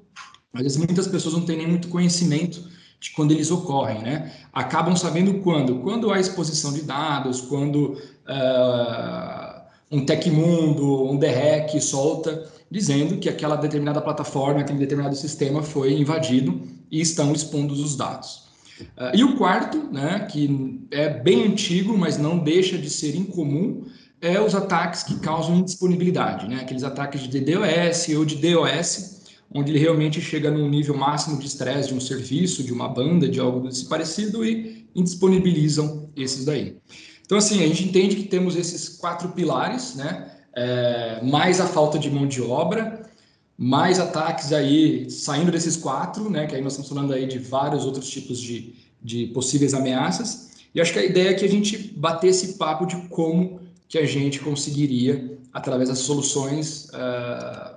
às 0.53 0.63
vezes 0.63 0.79
muitas 0.79 1.07
pessoas 1.07 1.35
não 1.35 1.45
têm 1.45 1.59
nem 1.59 1.69
muito 1.69 1.89
conhecimento 1.89 2.63
de 3.01 3.11
quando 3.11 3.33
eles 3.33 3.51
ocorrem, 3.51 4.03
né? 4.03 4.33
Acabam 4.53 4.97
sabendo 4.97 5.35
quando? 5.41 5.81
Quando 5.81 6.11
há 6.11 6.19
exposição 6.19 6.73
de 6.73 6.83
dados, 6.83 7.41
quando 7.43 7.93
uh, 7.93 9.61
um 9.91 10.05
Tecmundo, 10.05 11.05
um 11.05 11.19
DREC 11.19 11.81
solta, 11.81 12.51
dizendo 12.71 13.19
que 13.19 13.29
aquela 13.29 13.57
determinada 13.57 14.01
plataforma, 14.01 14.61
aquele 14.61 14.79
determinado 14.79 15.15
sistema 15.15 15.63
foi 15.63 15.93
invadido 15.93 16.63
e 16.91 17.01
estão 17.01 17.33
expondo 17.33 17.75
os 17.75 17.97
dados. 17.97 18.47
Uh, 18.81 19.15
e 19.15 19.25
o 19.25 19.37
quarto, 19.37 19.79
né, 19.93 20.27
que 20.31 20.81
é 20.91 21.09
bem 21.09 21.47
antigo, 21.47 21.97
mas 21.97 22.19
não 22.19 22.39
deixa 22.39 22.77
de 22.77 22.91
ser 22.91 23.15
incomum, 23.15 23.85
é 24.21 24.41
os 24.41 24.55
ataques 24.55 25.03
que 25.03 25.19
causam 25.19 25.57
indisponibilidade, 25.57 26.49
né? 26.49 26.61
aqueles 26.61 26.83
ataques 26.83 27.23
de 27.23 27.29
DDoS 27.29 28.09
ou 28.17 28.25
de 28.25 28.37
DOS, 28.37 29.17
onde 29.55 29.71
ele 29.71 29.79
realmente 29.79 30.21
chega 30.21 30.51
num 30.51 30.69
nível 30.69 30.97
máximo 30.97 31.39
de 31.39 31.47
estresse 31.47 31.89
de 31.89 31.95
um 31.95 32.01
serviço, 32.01 32.65
de 32.65 32.73
uma 32.73 32.89
banda, 32.89 33.29
de 33.29 33.39
algo 33.39 33.61
desse 33.61 33.87
parecido 33.87 34.45
e 34.45 34.87
indisponibilizam 34.95 36.11
esses 36.17 36.45
daí. 36.45 36.79
Então, 37.25 37.39
assim, 37.39 37.63
a 37.63 37.67
gente 37.67 37.85
entende 37.85 38.17
que 38.17 38.25
temos 38.25 38.57
esses 38.57 38.89
quatro 38.89 39.31
pilares, 39.31 39.95
né? 39.95 40.33
É, 40.55 41.21
mais 41.23 41.61
a 41.61 41.67
falta 41.67 41.99
de 41.99 42.11
mão 42.11 42.27
de 42.27 42.41
obra, 42.41 43.11
mais 43.59 43.99
ataques 43.99 44.53
aí 44.53 45.11
saindo 45.11 45.51
desses 45.51 45.77
quatro, 45.77 46.31
né? 46.31 46.47
Que 46.47 46.55
aí 46.55 46.63
nós 46.63 46.73
estamos 46.73 46.89
falando 46.89 47.13
aí 47.13 47.27
de 47.27 47.39
vários 47.39 47.85
outros 47.85 48.09
tipos 48.09 48.41
de, 48.41 48.75
de 49.03 49.27
possíveis 49.27 49.75
ameaças. 49.75 50.51
E 50.75 50.81
acho 50.81 50.93
que 50.93 50.99
a 50.99 51.05
ideia 51.05 51.31
é 51.31 51.35
que 51.35 51.45
a 51.45 51.49
gente 51.49 51.77
bater 51.97 52.29
esse 52.29 52.55
papo 52.55 52.87
de 52.87 52.97
como 53.09 53.61
que 53.89 53.99
a 53.99 54.07
gente 54.07 54.41
conseguiria, 54.41 55.39
através 55.53 55.89
das 55.89 55.99
soluções, 55.99 56.89
uh, 56.91 57.77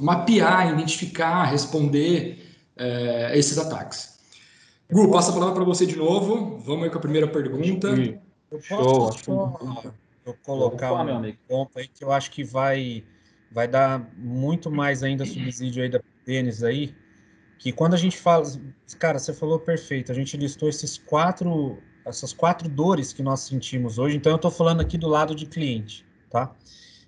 mapear, 0.00 0.72
identificar, 0.72 1.44
responder 1.44 2.38
uh, 2.76 3.34
esses 3.34 3.58
ataques. 3.58 4.16
Gu, 4.90 5.10
passa 5.10 5.30
a 5.30 5.34
palavra 5.34 5.54
para 5.54 5.64
você 5.64 5.84
de 5.84 5.96
novo. 5.96 6.58
Vamos 6.58 6.84
aí 6.84 6.90
com 6.90 6.98
a 6.98 7.00
primeira 7.00 7.26
pergunta. 7.26 7.88
Eu 8.50 8.60
posso 8.68 9.24
Show, 9.24 9.92
eu 10.24 10.34
colocar 10.44 10.92
um 10.92 11.32
ponto 11.48 11.78
aí 11.78 11.88
que 11.88 12.04
eu 12.04 12.12
acho 12.12 12.30
que 12.30 12.44
vai, 12.44 13.04
vai 13.50 13.66
dar 13.66 14.08
muito 14.16 14.70
mais 14.70 15.02
ainda 15.02 15.24
subsídio 15.24 15.82
aí 15.82 15.88
da 15.88 16.00
Denis 16.24 16.62
aí, 16.62 16.94
que 17.58 17.72
quando 17.72 17.94
a 17.94 17.96
gente 17.96 18.16
fala, 18.16 18.44
cara, 18.98 19.18
você 19.18 19.32
falou 19.32 19.58
perfeito, 19.58 20.10
a 20.10 20.14
gente 20.14 20.36
listou 20.36 20.68
esses 20.68 20.98
quatro 20.98 21.78
essas 22.06 22.32
quatro 22.32 22.68
dores 22.68 23.12
que 23.12 23.22
nós 23.22 23.40
sentimos 23.40 23.98
hoje. 23.98 24.16
Então, 24.16 24.32
eu 24.32 24.36
estou 24.36 24.50
falando 24.50 24.80
aqui 24.80 24.96
do 24.96 25.08
lado 25.08 25.34
de 25.34 25.44
cliente, 25.44 26.06
tá? 26.30 26.54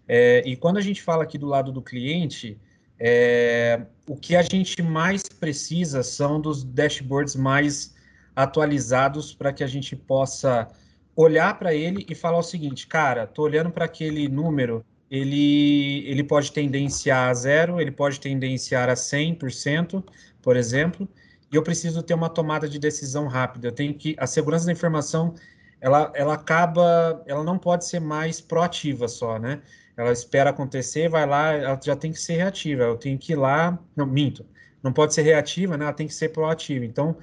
É, 0.09 0.43
e 0.45 0.57
quando 0.57 0.79
a 0.79 0.81
gente 0.81 1.01
fala 1.01 1.23
aqui 1.23 1.39
do 1.39 1.47
lado 1.47 1.71
do 1.71 1.81
cliente, 1.81 2.59
é, 2.99 3.83
o 4.09 4.17
que 4.17 4.35
a 4.35 4.43
gente 4.43 4.83
mais 4.83 5.23
precisa 5.23 6.03
são 6.03 6.41
dos 6.41 6.65
dashboards 6.65 7.37
mais 7.37 7.95
atualizados 8.35 9.33
para 9.35 9.53
que 9.53 9.63
a 9.63 9.67
gente 9.67 9.95
possa 9.95 10.69
olhar 11.15 11.59
para 11.59 11.75
ele 11.75 12.05
e 12.09 12.15
falar 12.15 12.39
o 12.39 12.43
seguinte, 12.43 12.87
cara, 12.87 13.25
estou 13.25 13.45
olhando 13.45 13.71
para 13.71 13.85
aquele 13.85 14.29
número, 14.29 14.85
ele, 15.11 16.05
ele 16.07 16.23
pode 16.23 16.53
tendenciar 16.53 17.29
a 17.29 17.35
zero, 17.35 17.81
ele 17.81 17.91
pode 17.91 18.21
tendenciar 18.21 18.89
a 18.89 18.95
100%, 18.95 20.03
por 20.43 20.57
exemplo, 20.57 21.09
e 21.51 21.57
eu 21.57 21.63
preciso 21.63 22.03
ter 22.03 22.15
uma 22.15 22.29
tomada 22.29 22.69
de 22.69 22.79
decisão 22.79 23.27
rápida. 23.27 23.69
Eu 23.69 23.73
tenho 23.73 23.95
que 23.95 24.15
a 24.19 24.27
segurança 24.27 24.67
da 24.67 24.73
informação 24.73 25.35
ela, 25.81 26.13
ela 26.15 26.35
acaba, 26.35 27.23
ela 27.27 27.45
não 27.45 27.59
pode 27.59 27.87
ser 27.87 28.01
mais 28.01 28.41
proativa 28.41 29.09
só, 29.09 29.39
né? 29.39 29.63
Ela 29.97 30.13
espera 30.13 30.51
acontecer, 30.51 31.09
vai 31.09 31.27
lá, 31.27 31.53
ela 31.53 31.81
já 31.83 31.97
tem 31.97 32.13
que 32.13 32.21
ser 32.21 32.37
reativa. 32.37 32.85
Eu 32.85 32.97
tenho 32.97 33.19
que 33.19 33.33
ir 33.33 33.37
lá, 33.37 33.79
não 33.97 34.07
minto, 34.07 34.45
não 34.83 34.93
pode 34.93 35.15
ser 35.15 35.23
reativa, 35.23 35.77
né? 35.77 35.85
Ela 35.85 35.95
tem 35.95 36.07
que 36.07 36.15
ser 36.15 36.31
proativa. 36.31 36.85
Então, 36.85 37.17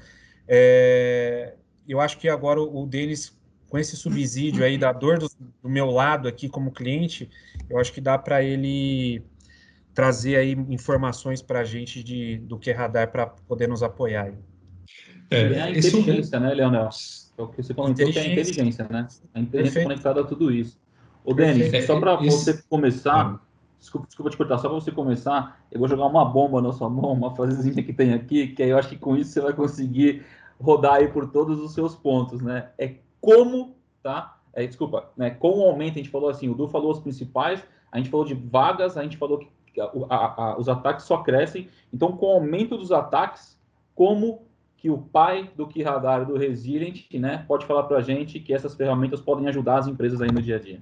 é, 0.47 1.53
eu 1.87 1.99
acho 1.99 2.17
que 2.17 2.27
agora 2.29 2.61
o, 2.61 2.83
o 2.83 2.87
Denis 2.87 3.35
com 3.69 3.77
esse 3.77 3.95
subsídio 3.97 4.63
aí 4.63 4.77
da 4.77 4.91
dor 4.93 5.17
do, 5.19 5.29
do 5.61 5.69
meu 5.69 5.87
lado 5.87 6.27
aqui 6.27 6.47
como 6.47 6.71
cliente, 6.71 7.29
eu 7.69 7.77
acho 7.77 7.91
que 7.91 7.99
dá 7.99 8.17
para 8.17 8.43
ele 8.43 9.23
trazer 9.95 10.35
aí 10.35 10.51
informações 10.69 11.41
para 11.41 11.61
a 11.61 11.63
gente 11.63 12.03
de, 12.03 12.37
do 12.39 12.59
que 12.59 12.69
é 12.69 12.73
radar 12.73 13.09
para 13.09 13.27
poder 13.27 13.67
nos 13.67 13.81
apoiar. 13.81 14.33
É, 15.31 15.41
é 15.41 15.61
a 15.61 15.71
inteligência, 15.71 16.37
né, 16.37 16.53
Leonel? 16.53 16.89
É 17.37 17.41
o 17.41 17.47
que 17.47 17.63
você 17.63 17.73
comentou 17.73 18.11
que 18.11 18.19
é 18.19 18.21
a 18.21 18.27
inteligência, 18.27 18.85
né? 18.89 19.07
A 19.33 19.39
inteligência 19.39 19.79
Perfeito. 19.79 19.87
conectada 19.87 20.21
a 20.21 20.23
tudo 20.25 20.51
isso. 20.51 20.77
Ô, 21.23 21.33
Denis, 21.33 21.85
só 21.85 21.99
para 21.99 22.17
você 22.17 22.61
começar, 22.69 23.41
desculpa, 23.79 24.05
desculpa 24.05 24.29
te 24.29 24.37
cortar, 24.37 24.57
só 24.57 24.67
para 24.67 24.79
você 24.79 24.91
começar, 24.91 25.65
eu 25.71 25.79
vou 25.79 25.87
jogar 25.87 26.05
uma 26.05 26.25
bomba 26.25 26.61
na 26.61 26.73
sua 26.73 26.89
mão, 26.89 27.13
uma 27.13 27.33
frasezinha 27.33 27.81
que 27.81 27.93
tem 27.93 28.13
aqui, 28.13 28.49
que 28.49 28.61
aí 28.61 28.69
eu 28.69 28.77
acho 28.77 28.89
que 28.89 28.97
com 28.97 29.15
isso 29.15 29.31
você 29.31 29.41
vai 29.41 29.53
conseguir 29.53 30.25
rodar 30.59 30.95
aí 30.95 31.07
por 31.07 31.31
todos 31.31 31.59
os 31.59 31.73
seus 31.73 31.95
pontos, 31.95 32.41
né? 32.41 32.69
É 32.77 32.95
como, 33.21 33.75
tá? 34.03 34.39
É, 34.53 34.67
desculpa, 34.67 35.09
né? 35.15 35.29
Com 35.31 35.59
o 35.59 35.63
aumento, 35.63 35.93
a 35.93 35.97
gente 35.97 36.09
falou 36.09 36.29
assim, 36.29 36.49
o 36.49 36.53
Du 36.53 36.67
falou 36.67 36.91
os 36.91 36.99
principais, 36.99 37.63
a 37.91 37.97
gente 37.97 38.09
falou 38.09 38.25
de 38.25 38.33
vagas, 38.33 38.97
a 38.97 39.03
gente 39.03 39.17
falou 39.17 39.39
que 39.39 39.47
a, 39.81 40.43
a, 40.43 40.59
os 40.59 40.69
ataques 40.69 41.05
só 41.05 41.17
crescem. 41.17 41.67
Então, 41.93 42.11
com 42.13 42.27
o 42.27 42.31
aumento 42.31 42.77
dos 42.77 42.91
ataques, 42.91 43.57
como 43.93 44.43
que 44.77 44.89
o 44.89 44.97
pai 44.97 45.49
do 45.55 45.67
Kiradar 45.67 46.25
do 46.25 46.37
Resilient, 46.37 47.05
né, 47.13 47.43
pode 47.47 47.65
falar 47.65 47.83
para 47.83 47.97
a 47.97 48.01
gente 48.01 48.39
que 48.39 48.53
essas 48.53 48.75
ferramentas 48.75 49.19
podem 49.19 49.47
ajudar 49.47 49.79
as 49.79 49.87
empresas 49.87 50.21
aí 50.21 50.31
no 50.31 50.41
dia 50.41 50.57
a 50.57 50.59
dia? 50.59 50.79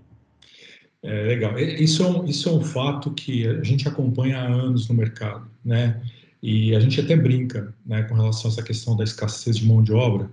É, 1.01 1.23
legal. 1.23 1.57
Isso 1.59 2.03
é, 2.03 2.07
um, 2.07 2.25
isso 2.25 2.49
é 2.49 2.51
um 2.51 2.61
fato 2.61 3.11
que 3.11 3.47
a 3.47 3.63
gente 3.63 3.87
acompanha 3.87 4.39
há 4.39 4.45
anos 4.45 4.87
no 4.87 4.95
mercado, 4.95 5.49
né? 5.63 6.01
E 6.41 6.75
a 6.75 6.79
gente 6.79 6.99
até 6.99 7.15
brinca, 7.15 7.73
né, 7.85 8.03
com 8.03 8.15
relação 8.15 8.49
a 8.49 8.53
essa 8.53 8.63
questão 8.63 8.97
da 8.97 9.03
escassez 9.03 9.57
de 9.57 9.65
mão 9.65 9.81
de 9.81 9.93
obra. 9.93 10.29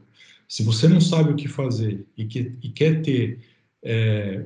Se 0.48 0.64
você 0.64 0.88
não 0.88 1.00
sabe 1.00 1.30
o 1.30 1.36
que 1.36 1.46
fazer 1.46 2.04
e, 2.16 2.24
que, 2.24 2.52
e 2.60 2.68
quer 2.70 3.02
ter 3.02 3.38
é, 3.84 4.44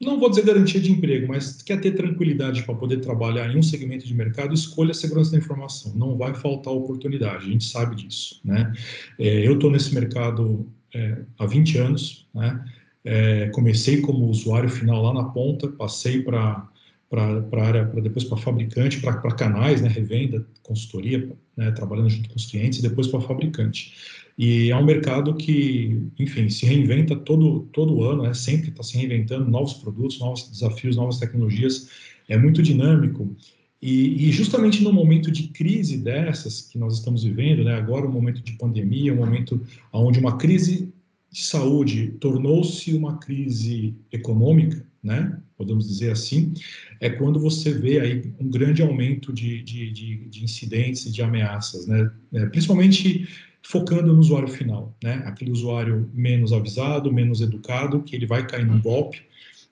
não 0.00 0.18
vou 0.18 0.30
dizer 0.30 0.44
garantia 0.44 0.80
de 0.80 0.90
emprego, 0.90 1.28
mas 1.28 1.60
quer 1.60 1.78
ter 1.80 1.92
tranquilidade 1.92 2.62
para 2.62 2.74
poder 2.74 3.00
trabalhar 3.00 3.52
em 3.52 3.58
um 3.58 3.62
segmento 3.62 4.06
de 4.06 4.14
mercado, 4.14 4.54
escolha 4.54 4.92
a 4.92 4.94
segurança 4.94 5.32
da 5.32 5.38
informação. 5.38 5.92
Não 5.94 6.16
vai 6.16 6.34
faltar 6.34 6.72
oportunidade, 6.72 7.44
a 7.44 7.50
gente 7.50 7.64
sabe 7.64 7.96
disso. 7.96 8.40
Né? 8.42 8.72
É, 9.18 9.46
eu 9.46 9.54
estou 9.54 9.70
nesse 9.70 9.94
mercado 9.94 10.66
é, 10.94 11.18
há 11.38 11.46
20 11.46 11.78
anos, 11.78 12.26
né? 12.34 12.64
É, 13.02 13.48
comecei 13.48 14.02
como 14.02 14.26
usuário 14.26 14.68
final 14.68 15.02
lá 15.02 15.14
na 15.14 15.24
ponta, 15.24 15.68
passei 15.68 16.22
para 16.22 16.68
para 17.10 17.66
área, 17.66 17.84
depois 17.84 18.24
para 18.24 18.38
fabricante, 18.38 19.00
para 19.00 19.34
canais, 19.34 19.82
né, 19.82 19.88
revenda, 19.88 20.46
consultoria, 20.62 21.28
né, 21.56 21.72
trabalhando 21.72 22.08
junto 22.08 22.28
com 22.28 22.36
os 22.36 22.46
clientes, 22.46 22.78
e 22.78 22.82
depois 22.82 23.08
para 23.08 23.20
fabricante. 23.20 24.19
E 24.38 24.70
é 24.70 24.76
um 24.76 24.84
mercado 24.84 25.34
que, 25.34 26.02
enfim, 26.18 26.48
se 26.48 26.66
reinventa 26.66 27.16
todo, 27.16 27.68
todo 27.72 28.02
ano, 28.02 28.22
né? 28.22 28.34
sempre 28.34 28.70
está 28.70 28.82
se 28.82 28.96
reinventando, 28.96 29.50
novos 29.50 29.74
produtos, 29.74 30.18
novos 30.18 30.48
desafios, 30.48 30.96
novas 30.96 31.18
tecnologias, 31.18 31.88
é 32.28 32.36
muito 32.36 32.62
dinâmico. 32.62 33.36
E, 33.82 34.28
e, 34.28 34.32
justamente 34.32 34.82
no 34.82 34.92
momento 34.92 35.30
de 35.30 35.48
crise 35.48 35.96
dessas 35.96 36.60
que 36.62 36.78
nós 36.78 36.94
estamos 36.94 37.24
vivendo, 37.24 37.64
né? 37.64 37.74
agora 37.74 38.06
um 38.06 38.12
momento 38.12 38.42
de 38.42 38.52
pandemia, 38.52 39.12
um 39.12 39.16
momento 39.16 39.60
onde 39.92 40.18
uma 40.18 40.36
crise 40.36 40.92
de 41.30 41.42
saúde 41.42 42.08
tornou-se 42.20 42.92
uma 42.92 43.18
crise 43.18 43.94
econômica, 44.12 44.84
né? 45.02 45.40
podemos 45.60 45.86
dizer 45.86 46.10
assim, 46.10 46.54
é 47.00 47.10
quando 47.10 47.38
você 47.38 47.70
vê 47.70 48.00
aí 48.00 48.32
um 48.40 48.48
grande 48.48 48.80
aumento 48.80 49.30
de, 49.30 49.62
de, 49.62 49.90
de, 49.90 50.16
de 50.30 50.42
incidentes 50.42 51.04
e 51.04 51.12
de 51.12 51.20
ameaças, 51.20 51.86
né? 51.86 52.10
É, 52.32 52.46
principalmente 52.46 53.28
focando 53.62 54.12
no 54.12 54.20
usuário 54.20 54.48
final, 54.48 54.94
né? 55.02 55.22
Aquele 55.26 55.50
usuário 55.50 56.10
menos 56.14 56.52
avisado, 56.52 57.12
menos 57.12 57.40
educado, 57.40 58.02
que 58.02 58.16
ele 58.16 58.26
vai 58.26 58.46
cair 58.46 58.66
num 58.66 58.80
golpe. 58.80 59.22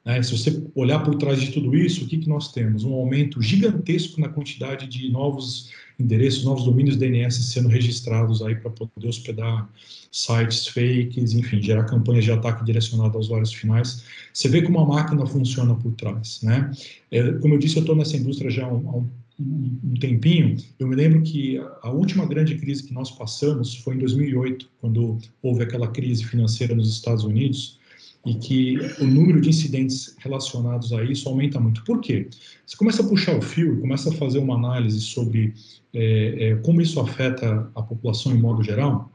Né? 0.04 0.22
Se 0.22 0.36
você 0.36 0.62
olhar 0.74 1.00
por 1.00 1.14
trás 1.16 1.40
de 1.40 1.50
tudo 1.50 1.76
isso, 1.76 2.04
o 2.04 2.08
que, 2.08 2.18
que 2.18 2.28
nós 2.28 2.52
temos? 2.52 2.84
Um 2.84 2.94
aumento 2.94 3.42
gigantesco 3.42 4.20
na 4.20 4.28
quantidade 4.28 4.86
de 4.86 5.10
novos 5.10 5.70
endereços, 5.98 6.44
novos 6.44 6.64
domínios 6.64 6.96
DNS 6.96 7.42
sendo 7.42 7.68
registrados 7.68 8.40
aí 8.40 8.54
para 8.54 8.70
poder 8.70 9.08
hospedar 9.08 9.68
sites 10.12 10.68
fakes, 10.68 11.34
enfim, 11.34 11.60
gerar 11.60 11.84
campanhas 11.84 12.24
de 12.24 12.32
ataque 12.32 12.64
direcionado 12.64 13.16
aos 13.16 13.26
usuários 13.26 13.52
finais. 13.52 14.04
Você 14.32 14.48
vê 14.48 14.62
como 14.62 14.78
a 14.78 14.86
máquina 14.86 15.26
funciona 15.26 15.74
por 15.74 15.92
trás, 15.92 16.40
né? 16.42 16.70
É, 17.10 17.32
como 17.32 17.54
eu 17.54 17.58
disse, 17.58 17.76
eu 17.76 17.80
estou 17.80 17.96
nessa 17.96 18.16
indústria 18.16 18.50
já 18.50 18.64
há 18.64 18.72
um, 18.72 18.88
há 18.88 18.96
um 18.96 19.08
um 19.40 19.94
tempinho, 20.00 20.56
eu 20.78 20.88
me 20.88 20.96
lembro 20.96 21.22
que 21.22 21.58
a 21.82 21.90
última 21.90 22.26
grande 22.26 22.56
crise 22.56 22.82
que 22.82 22.92
nós 22.92 23.10
passamos 23.10 23.76
foi 23.76 23.94
em 23.94 23.98
2008, 23.98 24.68
quando 24.80 25.18
houve 25.40 25.62
aquela 25.62 25.88
crise 25.88 26.24
financeira 26.24 26.74
nos 26.74 26.92
Estados 26.92 27.22
Unidos 27.22 27.78
e 28.26 28.34
que 28.34 28.76
o 29.00 29.04
número 29.04 29.40
de 29.40 29.48
incidentes 29.48 30.16
relacionados 30.18 30.92
a 30.92 31.04
isso 31.04 31.28
aumenta 31.28 31.60
muito. 31.60 31.84
Por 31.84 32.00
quê? 32.00 32.28
Você 32.66 32.76
começa 32.76 33.02
a 33.02 33.06
puxar 33.06 33.36
o 33.36 33.40
fio 33.40 33.80
começa 33.80 34.10
a 34.10 34.12
fazer 34.12 34.38
uma 34.38 34.56
análise 34.56 35.00
sobre 35.00 35.54
é, 35.94 36.48
é, 36.48 36.56
como 36.56 36.80
isso 36.80 36.98
afeta 37.00 37.70
a 37.74 37.82
população 37.82 38.34
em 38.34 38.38
modo 38.38 38.62
geral. 38.62 39.10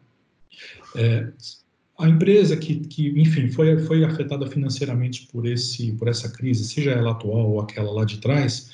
É, 0.96 1.28
a 2.00 2.10
empresa 2.10 2.56
que, 2.56 2.76
que, 2.76 3.10
enfim, 3.20 3.50
foi, 3.50 3.78
foi 3.80 4.04
afetada 4.04 4.48
financeiramente 4.48 5.28
por, 5.32 5.46
esse, 5.46 5.92
por 5.94 6.08
essa 6.08 6.30
crise, 6.30 6.64
seja 6.64 6.92
ela 6.92 7.12
atual 7.12 7.52
ou 7.52 7.60
aquela 7.60 7.92
lá 7.92 8.06
de 8.06 8.18
trás, 8.18 8.72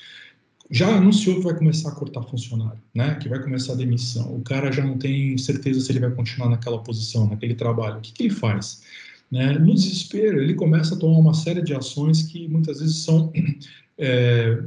já 0.70 0.96
anunciou 0.96 1.36
que 1.36 1.42
vai 1.42 1.56
começar 1.56 1.88
a 1.88 1.94
cortar 1.94 2.22
funcionário, 2.22 2.80
né? 2.94 3.16
Que 3.16 3.28
vai 3.28 3.42
começar 3.42 3.72
a 3.72 3.76
demissão. 3.76 4.36
O 4.36 4.42
cara 4.42 4.70
já 4.70 4.84
não 4.84 4.96
tem 4.96 5.36
certeza 5.36 5.80
se 5.80 5.90
ele 5.90 5.98
vai 5.98 6.10
continuar 6.10 6.48
naquela 6.48 6.78
posição, 6.78 7.28
naquele 7.28 7.54
trabalho. 7.54 7.98
O 7.98 8.00
que, 8.00 8.12
que 8.12 8.22
ele 8.22 8.30
faz? 8.30 8.82
Né? 9.30 9.52
No 9.54 9.74
desespero, 9.74 10.40
ele 10.40 10.54
começa 10.54 10.94
a 10.94 10.98
tomar 10.98 11.18
uma 11.18 11.34
série 11.34 11.62
de 11.62 11.74
ações 11.74 12.22
que 12.22 12.46
muitas 12.46 12.78
vezes 12.78 12.98
são, 12.98 13.32
é, 13.98 14.62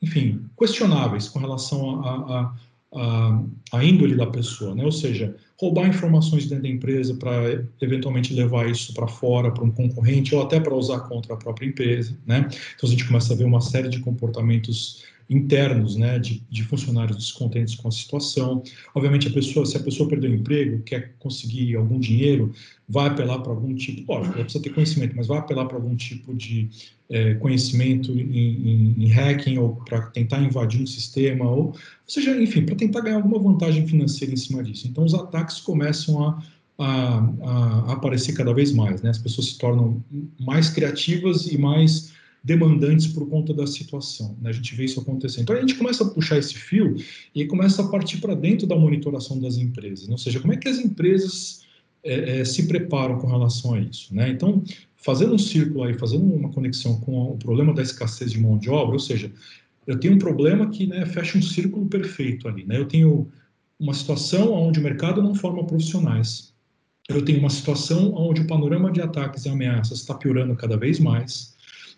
enfim, 0.00 0.42
questionáveis 0.58 1.28
com 1.28 1.38
relação 1.38 2.02
a, 2.02 2.10
a, 2.10 2.54
a, 2.94 3.42
a, 3.72 3.84
índole 3.84 4.14
da 4.14 4.26
pessoa, 4.26 4.74
né? 4.74 4.84
Ou 4.84 4.92
seja, 4.92 5.36
roubar 5.60 5.86
informações 5.86 6.46
dentro 6.46 6.64
da 6.64 6.70
empresa 6.70 7.14
para 7.14 7.62
eventualmente 7.80 8.32
levar 8.32 8.70
isso 8.70 8.94
para 8.94 9.06
fora, 9.06 9.50
para 9.50 9.64
um 9.64 9.70
concorrente 9.70 10.34
ou 10.34 10.42
até 10.42 10.58
para 10.58 10.74
usar 10.74 11.00
contra 11.00 11.34
a 11.34 11.36
própria 11.36 11.66
empresa, 11.66 12.16
né? 12.26 12.48
Então 12.74 12.88
a 12.88 12.90
gente 12.90 13.06
começa 13.06 13.34
a 13.34 13.36
ver 13.36 13.44
uma 13.44 13.60
série 13.60 13.88
de 13.88 14.00
comportamentos 14.00 15.11
internos, 15.28 15.96
né, 15.96 16.18
de, 16.18 16.42
de, 16.50 16.62
funcionários 16.64 17.16
descontentes 17.16 17.74
com 17.74 17.88
a 17.88 17.90
situação. 17.90 18.62
Obviamente, 18.94 19.28
a 19.28 19.30
pessoa, 19.30 19.64
se 19.64 19.76
a 19.76 19.80
pessoa 19.80 20.08
perdeu 20.08 20.30
o 20.30 20.34
emprego, 20.34 20.82
quer 20.82 21.14
conseguir 21.18 21.76
algum 21.76 21.98
dinheiro, 21.98 22.52
vai 22.88 23.08
apelar 23.08 23.38
para 23.38 23.52
algum 23.52 23.74
tipo, 23.74 24.12
lógico, 24.12 24.34
precisa 24.34 24.62
ter 24.62 24.70
conhecimento, 24.70 25.16
mas 25.16 25.26
vai 25.26 25.38
apelar 25.38 25.66
para 25.66 25.76
algum 25.76 25.96
tipo 25.96 26.34
de 26.34 26.68
é, 27.08 27.34
conhecimento 27.34 28.12
em, 28.12 28.20
em, 28.20 28.94
em, 29.04 29.08
hacking 29.08 29.58
ou 29.58 29.76
para 29.76 30.02
tentar 30.06 30.42
invadir 30.42 30.80
um 30.80 30.86
sistema, 30.86 31.44
ou, 31.44 31.66
ou 31.66 31.74
seja, 32.06 32.40
enfim, 32.40 32.64
para 32.64 32.74
tentar 32.74 33.00
ganhar 33.00 33.16
alguma 33.16 33.38
vantagem 33.38 33.86
financeira 33.86 34.32
em 34.32 34.36
cima 34.36 34.62
disso. 34.62 34.86
Então, 34.88 35.04
os 35.04 35.14
ataques 35.14 35.60
começam 35.60 36.22
a, 36.22 36.42
a, 36.78 37.18
a 37.88 37.92
aparecer 37.92 38.32
cada 38.32 38.52
vez 38.52 38.72
mais, 38.72 39.02
né? 39.02 39.10
As 39.10 39.18
pessoas 39.18 39.48
se 39.48 39.58
tornam 39.58 40.02
mais 40.40 40.70
criativas 40.70 41.46
e 41.46 41.58
mais 41.58 42.11
demandantes 42.42 43.06
por 43.06 43.28
conta 43.28 43.54
da 43.54 43.66
situação. 43.66 44.36
Né? 44.40 44.50
A 44.50 44.52
gente 44.52 44.74
vê 44.74 44.84
isso 44.84 45.00
acontecendo. 45.00 45.42
Então 45.42 45.56
a 45.56 45.60
gente 45.60 45.74
começa 45.74 46.04
a 46.04 46.08
puxar 46.08 46.38
esse 46.38 46.54
fio 46.54 46.96
e 47.34 47.44
começa 47.46 47.82
a 47.82 47.88
partir 47.88 48.18
para 48.18 48.34
dentro 48.34 48.66
da 48.66 48.74
monitoração 48.74 49.38
das 49.38 49.56
empresas. 49.56 50.08
Né? 50.08 50.12
Ou 50.12 50.18
seja, 50.18 50.40
como 50.40 50.52
é 50.52 50.56
que 50.56 50.68
as 50.68 50.78
empresas 50.78 51.62
é, 52.02 52.40
é, 52.40 52.44
se 52.44 52.66
preparam 52.66 53.18
com 53.18 53.28
relação 53.28 53.74
a 53.74 53.80
isso? 53.80 54.14
Né? 54.14 54.30
Então, 54.30 54.62
fazendo 54.96 55.34
um 55.34 55.38
círculo 55.38 55.84
aí, 55.84 55.94
fazendo 55.94 56.24
uma 56.24 56.50
conexão 56.50 56.98
com 57.00 57.32
o 57.32 57.36
problema 57.36 57.72
da 57.72 57.82
escassez 57.82 58.32
de 58.32 58.40
mão 58.40 58.58
de 58.58 58.68
obra, 58.68 58.94
ou 58.94 59.00
seja, 59.00 59.32
eu 59.86 59.98
tenho 59.98 60.14
um 60.14 60.18
problema 60.18 60.68
que 60.68 60.86
né, 60.86 61.06
fecha 61.06 61.38
um 61.38 61.42
círculo 61.42 61.86
perfeito 61.86 62.48
ali. 62.48 62.64
Né? 62.64 62.76
Eu 62.76 62.86
tenho 62.86 63.30
uma 63.78 63.94
situação 63.94 64.52
onde 64.52 64.80
o 64.80 64.82
mercado 64.82 65.22
não 65.22 65.34
forma 65.34 65.64
profissionais. 65.64 66.52
Eu 67.08 67.24
tenho 67.24 67.40
uma 67.40 67.50
situação 67.50 68.14
onde 68.14 68.42
o 68.42 68.46
panorama 68.46 68.90
de 68.90 69.00
ataques 69.00 69.44
e 69.44 69.48
ameaças 69.48 69.98
está 69.98 70.14
piorando 70.14 70.54
cada 70.54 70.76
vez 70.76 71.00
mais. 71.00 71.51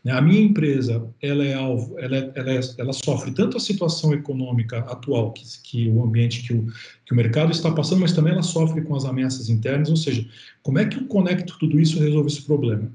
Né? 0.05 0.13
A 0.13 0.21
minha 0.21 0.43
empresa, 0.43 1.09
ela 1.23 1.43
é 1.43 1.55
alvo, 1.55 1.99
ela, 1.99 2.17
é, 2.17 2.33
ela, 2.35 2.53
é, 2.53 2.61
ela 2.77 2.93
sofre 2.93 3.33
tanto 3.33 3.57
a 3.57 3.61
situação 3.61 4.13
econômica 4.13 4.81
atual, 4.81 5.33
que, 5.33 5.45
que 5.63 5.89
o 5.89 6.05
ambiente 6.05 6.43
que 6.43 6.53
o, 6.53 6.67
que 7.07 7.13
o 7.15 7.17
mercado 7.17 7.51
está 7.51 7.73
passando, 7.73 8.01
mas 8.01 8.13
também 8.13 8.35
ela 8.35 8.43
sofre 8.43 8.83
com 8.83 8.95
as 8.95 9.07
ameaças 9.07 9.49
internas, 9.49 9.89
ou 9.89 9.97
seja, 9.97 10.29
como 10.63 10.79
é 10.79 10.85
que 10.85 10.99
eu 10.99 11.07
conecto 11.07 11.57
tudo 11.59 11.81
isso 11.81 11.97
e 11.97 12.01
resolvo 12.01 12.29
esse 12.29 12.43
problema? 12.43 12.93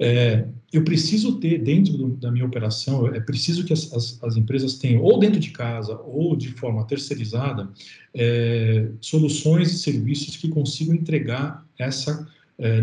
É, 0.00 0.46
eu 0.72 0.82
preciso 0.82 1.38
ter 1.38 1.58
dentro 1.58 1.96
do, 1.96 2.08
da 2.08 2.32
minha 2.32 2.44
operação, 2.44 3.06
é 3.06 3.20
preciso 3.20 3.64
que 3.64 3.72
as, 3.72 3.92
as, 3.92 4.18
as, 4.22 4.36
empresas 4.36 4.74
tenham, 4.74 5.02
ou 5.02 5.18
dentro 5.18 5.38
de 5.38 5.50
casa, 5.50 5.96
ou 6.04 6.34
de 6.34 6.48
forma 6.48 6.84
terceirizada, 6.84 7.70
é, 8.12 8.88
soluções 9.00 9.72
e 9.72 9.78
serviços 9.78 10.36
que 10.36 10.48
consigam 10.48 10.94
entregar 10.94 11.64
essa, 11.78 12.26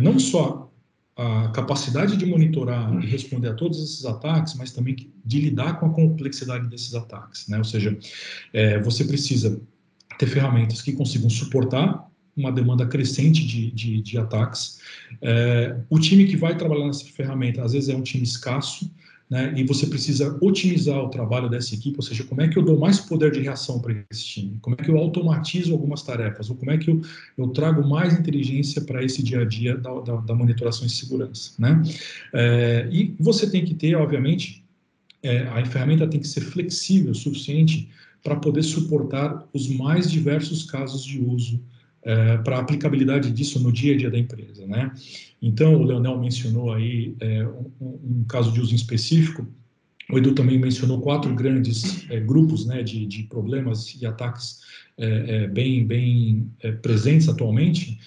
não 0.01 0.17
só 0.17 0.71
a 1.17 1.47
capacidade 1.49 2.17
de 2.17 2.25
monitorar 2.25 2.93
e 3.01 3.05
responder 3.05 3.49
a 3.49 3.53
todos 3.53 3.81
esses 3.81 4.05
ataques, 4.05 4.53
mas 4.55 4.71
também 4.71 4.95
de 5.23 5.39
lidar 5.39 5.79
com 5.79 5.85
a 5.85 5.93
complexidade 5.93 6.67
desses 6.67 6.93
ataques, 6.93 7.47
né? 7.47 7.57
Ou 7.57 7.63
seja, 7.63 7.97
é, 8.51 8.79
você 8.81 9.05
precisa 9.05 9.61
ter 10.19 10.27
ferramentas 10.27 10.81
que 10.81 10.91
consigam 10.91 11.29
suportar 11.29 12.05
uma 12.35 12.51
demanda 12.51 12.85
crescente 12.85 13.45
de, 13.45 13.71
de, 13.71 14.01
de 14.01 14.17
ataques. 14.17 14.79
É, 15.21 15.77
o 15.89 15.97
time 15.97 16.25
que 16.25 16.35
vai 16.35 16.57
trabalhar 16.57 16.85
nessa 16.85 17.05
ferramenta, 17.05 17.63
às 17.63 17.71
vezes, 17.71 17.87
é 17.87 17.95
um 17.95 18.03
time 18.03 18.23
escasso, 18.23 18.91
né, 19.29 19.53
e 19.55 19.63
você 19.63 19.87
precisa 19.87 20.37
otimizar 20.39 20.99
o 20.99 21.09
trabalho 21.09 21.49
dessa 21.49 21.73
equipe, 21.73 21.97
ou 21.97 22.03
seja, 22.03 22.23
como 22.23 22.41
é 22.41 22.47
que 22.47 22.57
eu 22.57 22.63
dou 22.63 22.79
mais 22.79 22.99
poder 22.99 23.31
de 23.31 23.39
reação 23.39 23.79
para 23.79 24.05
esse 24.11 24.23
time, 24.23 24.57
como 24.61 24.75
é 24.79 24.83
que 24.83 24.89
eu 24.89 24.97
automatizo 24.97 25.73
algumas 25.73 26.03
tarefas, 26.03 26.49
ou 26.49 26.55
como 26.55 26.71
é 26.71 26.77
que 26.77 26.91
eu, 26.91 27.01
eu 27.37 27.47
trago 27.47 27.87
mais 27.87 28.13
inteligência 28.13 28.81
para 28.81 29.03
esse 29.03 29.23
dia 29.23 29.41
a 29.41 29.45
dia 29.45 29.77
da, 29.77 29.99
da, 30.01 30.15
da 30.17 30.35
monitoração 30.35 30.85
de 30.85 30.93
segurança. 30.93 31.53
Né? 31.57 31.81
É, 32.33 32.87
e 32.91 33.15
você 33.19 33.49
tem 33.49 33.65
que 33.65 33.73
ter, 33.73 33.95
obviamente, 33.95 34.63
é, 35.23 35.39
a 35.39 35.65
ferramenta 35.65 36.07
tem 36.07 36.19
que 36.19 36.27
ser 36.27 36.41
flexível 36.41 37.11
o 37.11 37.15
suficiente 37.15 37.89
para 38.23 38.35
poder 38.35 38.61
suportar 38.61 39.47
os 39.51 39.67
mais 39.67 40.09
diversos 40.11 40.63
casos 40.63 41.03
de 41.03 41.19
uso 41.19 41.59
é, 42.05 42.37
para 42.37 42.57
a 42.57 42.59
aplicabilidade 42.59 43.31
disso 43.31 43.59
no 43.59 43.71
dia 43.71 43.95
a 43.95 43.97
dia 43.97 44.11
da 44.11 44.19
empresa, 44.19 44.65
né? 44.67 44.91
Então, 45.41 45.75
o 45.75 45.83
Leonel 45.83 46.19
mencionou 46.19 46.71
aí 46.71 47.15
é, 47.19 47.45
um, 47.47 47.71
um, 47.81 48.25
caso 48.27 48.51
de 48.51 48.61
uso 48.61 48.75
específico, 48.75 49.45
o 50.11 50.17
Edu 50.19 50.35
também 50.35 50.59
mencionou 50.59 51.01
quatro 51.01 51.33
grandes 51.33 52.09
é, 52.11 52.19
grupos 52.19 52.67
né, 52.67 52.83
de, 52.83 53.07
de, 53.07 53.23
problemas 53.23 53.97
e 53.99 54.05
ataques 54.05 54.61
é, 54.99 55.43
é, 55.43 55.47
bem, 55.47 55.83
bem 55.85 56.51
presentes 56.83 57.27
atualmente. 57.27 57.99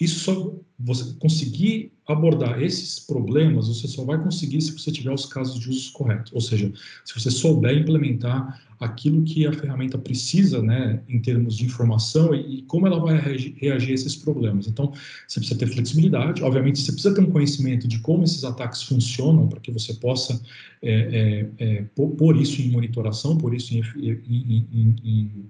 isso 0.00 0.18
só 0.18 0.54
você 0.76 1.14
conseguir 1.20 1.92
abordar 2.08 2.62
esses 2.62 2.98
problemas, 2.98 3.68
você 3.68 3.86
só 3.86 4.02
vai 4.02 4.18
conseguir 4.18 4.62
se 4.62 4.72
você 4.72 4.90
tiver 4.90 5.12
os 5.12 5.26
casos 5.26 5.60
de 5.60 5.68
uso 5.68 5.92
corretos, 5.92 6.32
ou 6.32 6.40
seja, 6.40 6.72
se 7.04 7.14
você 7.14 7.30
souber 7.30 7.76
implementar 7.76 8.62
aquilo 8.80 9.22
que 9.24 9.46
a 9.46 9.52
ferramenta 9.52 9.98
precisa, 9.98 10.62
né, 10.62 11.02
em 11.06 11.20
termos 11.20 11.56
de 11.56 11.66
informação 11.66 12.34
e, 12.34 12.60
e 12.60 12.62
como 12.62 12.86
ela 12.86 12.98
vai 12.98 13.18
reagir, 13.18 13.90
a 13.90 13.94
esses 13.94 14.16
problemas. 14.16 14.66
Então, 14.66 14.92
você 15.26 15.38
precisa 15.38 15.58
ter 15.58 15.66
flexibilidade, 15.66 16.42
obviamente, 16.42 16.80
você 16.80 16.92
precisa 16.92 17.14
ter 17.14 17.20
um 17.20 17.30
conhecimento 17.30 17.86
de 17.86 17.98
como 17.98 18.24
esses 18.24 18.42
ataques 18.42 18.82
funcionam 18.84 19.46
para 19.46 19.60
que 19.60 19.70
você 19.70 19.92
possa 19.94 20.40
é, 20.80 21.50
é, 21.58 21.64
é, 21.64 21.84
pôr 21.94 22.40
isso 22.40 22.62
em 22.62 22.70
monitoração, 22.70 23.36
pôr 23.36 23.52
isso 23.54 23.74
em, 23.74 23.82
em, 24.00 24.96
em, 25.04 25.44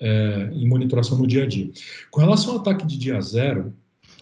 é, 0.00 0.50
em 0.52 0.68
monitoração 0.68 1.16
no 1.16 1.26
dia 1.26 1.44
a 1.44 1.46
dia. 1.46 1.70
Com 2.10 2.20
relação 2.20 2.52
ao 2.52 2.60
ataque 2.60 2.86
de 2.86 2.98
dia 2.98 3.20
zero, 3.22 3.72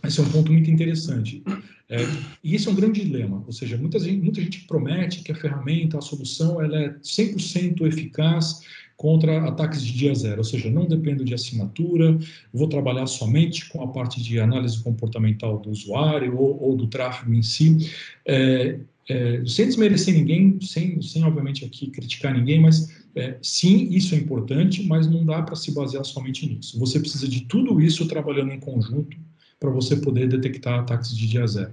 esse 0.05 0.21
é 0.21 0.23
um 0.23 0.29
ponto 0.31 0.53
muito 0.53 0.71
interessante. 0.71 1.43
É, 1.89 1.99
e 2.43 2.55
esse 2.55 2.69
é 2.69 2.71
um 2.71 2.75
grande 2.75 3.05
dilema, 3.05 3.43
ou 3.47 3.53
seja, 3.53 3.77
muita 3.77 3.99
gente, 3.99 4.23
muita 4.23 4.41
gente 4.41 4.61
promete 4.67 5.23
que 5.23 5.31
a 5.31 5.35
ferramenta, 5.35 5.99
a 5.99 6.01
solução, 6.01 6.63
ela 6.63 6.79
é 6.79 6.89
100% 7.03 7.87
eficaz 7.87 8.63
contra 8.97 9.47
ataques 9.47 9.83
de 9.83 9.93
dia 9.93 10.15
zero, 10.15 10.39
ou 10.39 10.45
seja, 10.45 10.71
não 10.71 10.87
dependo 10.87 11.25
de 11.25 11.35
assinatura, 11.35 12.17
vou 12.53 12.69
trabalhar 12.69 13.07
somente 13.07 13.69
com 13.69 13.83
a 13.83 13.89
parte 13.89 14.23
de 14.23 14.39
análise 14.39 14.83
comportamental 14.83 15.59
do 15.59 15.71
usuário 15.71 16.39
ou, 16.39 16.63
ou 16.63 16.77
do 16.77 16.87
tráfego 16.87 17.35
em 17.35 17.43
si, 17.43 17.91
é, 18.27 18.79
é, 19.09 19.43
sem 19.45 19.67
desmerecer 19.67 20.15
ninguém, 20.15 20.59
sem, 20.63 21.03
sem 21.03 21.25
obviamente 21.25 21.65
aqui 21.65 21.91
criticar 21.91 22.33
ninguém, 22.33 22.61
mas 22.61 23.03
é, 23.15 23.37
sim, 23.43 23.89
isso 23.91 24.15
é 24.15 24.19
importante, 24.19 24.83
mas 24.87 25.07
não 25.07 25.27
dá 25.27 25.43
para 25.43 25.57
se 25.57 25.75
basear 25.75 26.05
somente 26.05 26.47
nisso. 26.47 26.79
Você 26.79 26.99
precisa 27.01 27.29
de 27.29 27.43
tudo 27.43 27.81
isso 27.81 28.07
trabalhando 28.07 28.53
em 28.53 28.61
conjunto 28.61 29.17
para 29.63 29.71
você 29.71 29.95
poder 29.95 30.29
detectar 30.29 30.81
ataques 30.81 31.17
de 31.17 31.29
dia 31.29 31.47
zero. 31.47 31.71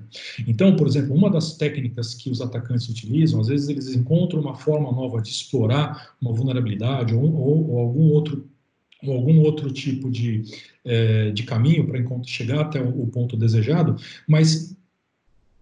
Então, 0.47 0.75
por 0.75 0.87
exemplo, 0.87 1.15
uma 1.15 1.29
das 1.29 1.57
técnicas 1.57 2.13
que 2.13 2.29
os 2.29 2.39
atacantes 2.39 2.87
utilizam, 2.87 3.41
às 3.41 3.47
vezes 3.47 3.67
eles 3.67 3.95
encontram 3.95 4.39
uma 4.39 4.53
forma 4.53 4.91
nova 4.91 5.19
de 5.19 5.29
explorar 5.29 6.13
uma 6.21 6.31
vulnerabilidade 6.31 7.15
ou, 7.15 7.23
ou, 7.23 7.71
ou 7.71 7.79
algum 7.79 8.11
outro 8.11 8.47
ou 9.01 9.13
algum 9.13 9.39
outro 9.39 9.71
tipo 9.71 10.11
de, 10.11 10.43
é, 10.83 11.31
de 11.31 11.43
caminho 11.43 11.87
para 11.87 12.03
chegar 12.23 12.59
até 12.61 12.81
o, 12.81 13.07
ponto 13.07 13.37
desejado, 13.37 13.95
mas 14.27 14.75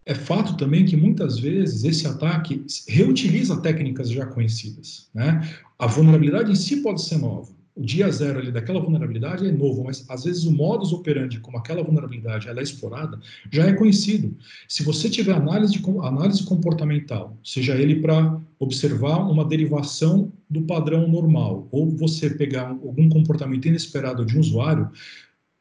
é 0.07 0.15
fato 0.15 0.57
também 0.57 0.85
que 0.85 0.97
muitas 0.97 1.37
vezes 1.37 1.83
esse 1.83 2.07
ataque 2.07 2.65
reutiliza 2.87 3.61
técnicas 3.61 4.09
já 4.09 4.25
conhecidas. 4.25 5.07
Né? 5.13 5.47
A 5.77 5.85
vulnerabilidade 5.85 6.51
em 6.51 6.55
si 6.55 6.77
pode 6.77 7.01
ser 7.01 7.19
nova, 7.19 7.51
o 7.77 7.83
dia 7.83 8.09
zero 8.11 8.39
ali 8.39 8.51
daquela 8.51 8.79
vulnerabilidade 8.79 9.45
é 9.45 9.51
novo, 9.51 9.83
mas 9.83 10.03
às 10.09 10.23
vezes 10.23 10.45
o 10.45 10.51
modus 10.51 10.91
operandi 10.91 11.39
como 11.39 11.57
aquela 11.57 11.83
vulnerabilidade 11.83 12.47
ela 12.47 12.59
é 12.59 12.63
explorada 12.63 13.19
já 13.51 13.67
é 13.67 13.73
conhecido. 13.73 14.35
Se 14.67 14.83
você 14.83 15.09
tiver 15.09 15.33
análise, 15.33 15.79
análise 16.01 16.43
comportamental, 16.43 17.37
seja 17.43 17.75
ele 17.75 18.01
para 18.01 18.39
observar 18.59 19.19
uma 19.29 19.45
derivação 19.45 20.31
do 20.49 20.63
padrão 20.63 21.07
normal, 21.07 21.67
ou 21.71 21.89
você 21.89 22.29
pegar 22.29 22.69
algum 22.69 23.07
comportamento 23.09 23.67
inesperado 23.67 24.25
de 24.25 24.35
um 24.35 24.39
usuário, 24.39 24.89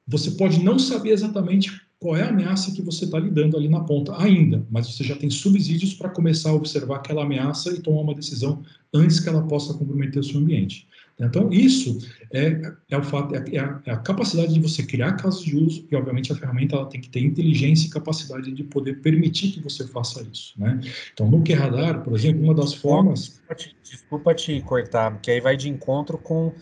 você 0.06 0.30
pode 0.30 0.62
não 0.62 0.78
saber 0.78 1.10
exatamente 1.10 1.80
qual 1.98 2.16
é 2.16 2.22
a 2.22 2.28
ameaça 2.28 2.72
que 2.72 2.82
você 2.82 3.04
está 3.04 3.18
lidando 3.18 3.56
ali 3.56 3.68
na 3.68 3.80
ponta 3.80 4.14
ainda, 4.20 4.64
mas 4.70 4.86
você 4.86 5.02
já 5.02 5.16
tem 5.16 5.30
subsídios 5.30 5.94
para 5.94 6.10
começar 6.10 6.50
a 6.50 6.54
observar 6.54 6.96
aquela 6.96 7.24
ameaça 7.24 7.72
e 7.72 7.80
tomar 7.80 8.02
uma 8.02 8.14
decisão 8.14 8.62
antes 8.94 9.18
que 9.18 9.28
ela 9.28 9.42
possa 9.42 9.74
comprometer 9.74 10.20
o 10.20 10.24
seu 10.24 10.38
ambiente. 10.38 10.86
Então, 11.18 11.50
isso 11.50 11.98
é, 12.30 12.60
é 12.90 12.98
o 12.98 13.02
fato, 13.02 13.34
é 13.34 13.58
a, 13.58 13.80
é 13.86 13.90
a, 13.90 13.96
capacidade 13.96 14.52
de 14.52 14.60
você 14.60 14.82
criar 14.82 15.12
casos 15.12 15.42
de 15.42 15.56
uso 15.56 15.86
e, 15.90 15.96
obviamente, 15.96 16.30
a 16.30 16.36
ferramenta 16.36 16.76
ela 16.76 16.86
tem 16.86 17.00
que 17.00 17.08
ter 17.08 17.20
inteligência 17.20 17.86
e 17.86 17.90
capacidade 17.90 18.52
de 18.52 18.62
poder 18.64 19.00
permitir 19.00 19.52
que 19.52 19.62
você 19.62 19.86
faça 19.86 20.22
isso, 20.30 20.52
né? 20.58 20.78
Então, 21.14 21.28
no 21.30 21.42
QRadar, 21.42 22.02
por 22.02 22.14
exemplo, 22.14 22.42
uma 22.42 22.54
das 22.54 22.74
formas... 22.74 23.40
Desculpa 23.82 24.34
te 24.34 24.60
cortar, 24.60 25.12
porque 25.12 25.30
aí 25.30 25.40
vai 25.40 25.56
de 25.56 25.70
encontro 25.70 26.18
com 26.18 26.52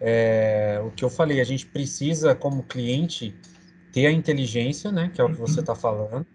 é, 0.00 0.80
o 0.82 0.90
que 0.90 1.04
eu 1.04 1.10
falei. 1.10 1.40
A 1.40 1.44
gente 1.44 1.66
precisa, 1.66 2.34
como 2.34 2.62
cliente, 2.62 3.34
ter 3.92 4.06
a 4.06 4.12
inteligência, 4.12 4.90
né, 4.90 5.10
que 5.12 5.20
é 5.20 5.24
o 5.24 5.28
que 5.28 5.38
você 5.38 5.60
está 5.60 5.74
falando, 5.74 6.26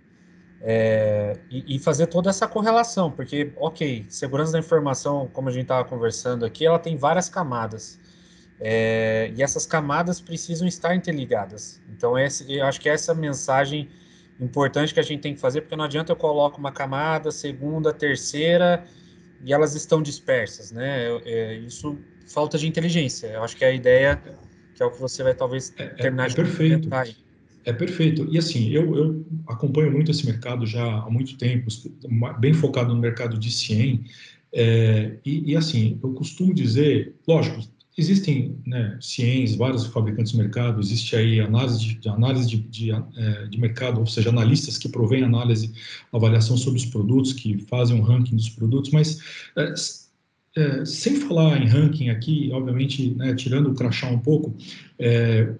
é, 0.67 1.37
e, 1.47 1.75
e, 1.75 1.79
fazer 1.79 2.07
toda 2.07 2.31
essa 2.31 2.47
correlação, 2.47 3.11
porque, 3.11 3.53
ok, 3.55 4.03
segurança 4.09 4.53
da 4.53 4.57
informação, 4.57 5.29
como 5.31 5.47
a 5.47 5.51
gente 5.51 5.61
estava 5.61 5.87
conversando 5.87 6.43
aqui, 6.43 6.65
ela 6.65 6.79
tem 6.79 6.97
várias 6.97 7.29
camadas. 7.29 7.99
É, 8.59 9.31
e 9.35 9.43
essas 9.43 9.67
camadas 9.67 10.19
precisam 10.19 10.67
estar 10.67 10.95
interligadas. 10.95 11.79
Então, 11.95 12.17
esse, 12.17 12.51
eu 12.51 12.65
acho 12.65 12.81
que 12.81 12.89
essa 12.89 13.11
é 13.11 13.15
mensagem 13.15 13.87
importante 14.39 14.91
que 14.91 14.99
a 14.99 15.03
gente 15.03 15.21
tem 15.21 15.35
que 15.35 15.39
fazer, 15.39 15.61
porque 15.61 15.75
não 15.75 15.85
adianta 15.85 16.11
eu 16.11 16.15
coloco 16.15 16.57
uma 16.57 16.71
camada, 16.71 17.29
segunda, 17.29 17.93
terceira, 17.93 18.83
e 19.43 19.53
elas 19.53 19.75
estão 19.75 20.01
dispersas, 20.01 20.71
né? 20.71 21.09
É, 21.25 21.53
isso 21.57 21.95
falta 22.25 22.57
de 22.57 22.67
inteligência. 22.67 23.27
Eu 23.27 23.43
acho 23.43 23.55
que 23.55 23.63
a 23.63 23.71
ideia 23.71 24.19
que 24.73 24.81
é 24.81 24.85
o 24.85 24.91
que 24.91 24.99
você 24.99 25.21
vai 25.21 25.35
talvez 25.35 25.73
é, 25.77 25.83
é 25.83 25.87
terminar 25.89 26.25
é, 26.25 26.29
de 26.29 26.35
perfeito. 26.35 26.89
Aí. 26.91 27.15
É 27.65 27.73
perfeito. 27.73 28.27
E 28.31 28.37
assim, 28.37 28.69
eu, 28.69 28.95
eu, 28.95 29.25
acompanho 29.47 29.91
muito 29.91 30.11
esse 30.11 30.25
mercado 30.25 30.65
já 30.67 30.85
há 30.85 31.09
muito 31.09 31.35
tempo, 31.35 31.67
bem 32.39 32.53
focado 32.53 32.93
no 32.93 33.01
mercado 33.01 33.37
de 33.39 33.51
CIEM. 33.51 34.05
É, 34.53 35.17
e, 35.25 35.51
e, 35.51 35.57
assim, 35.57 35.99
eu 36.01 36.13
costumo 36.13 36.53
dizer, 36.53 37.15
lógico, 37.27 37.59
existem 37.97 38.55
né, 38.67 38.97
CIEMs, 39.01 39.55
vários 39.55 39.85
fabricantes 39.87 40.31
de 40.31 40.37
mercado, 40.37 40.79
existe 40.79 41.15
aí 41.15 41.39
análise 41.39 41.95
de, 41.95 42.07
análise 42.07 42.47
de, 42.47 42.57
de, 42.57 42.91
é, 42.91 43.47
de, 43.47 43.59
mercado, 43.59 43.99
ou 43.99 44.05
seja, 44.05 44.29
analistas 44.29 44.77
que 44.77 44.87
provêm 44.87 45.23
análise, 45.23 45.73
avaliação 46.13 46.55
sobre 46.55 46.79
os 46.79 46.85
produtos, 46.85 47.33
que 47.33 47.57
fazem 47.67 47.99
um 47.99 48.03
ranking 48.03 48.35
dos 48.35 48.49
produtos, 48.49 48.91
mas 48.91 49.19
é, 49.57 49.73
é, 50.57 50.85
sem 50.85 51.15
falar 51.15 51.61
em 51.61 51.67
ranking 51.67 52.09
aqui, 52.09 52.49
obviamente, 52.53 53.09
né, 53.15 53.33
tirando 53.33 53.71
o 53.71 53.75
crachá 53.75 54.07
um 54.07 54.19
pouco, 54.19 54.55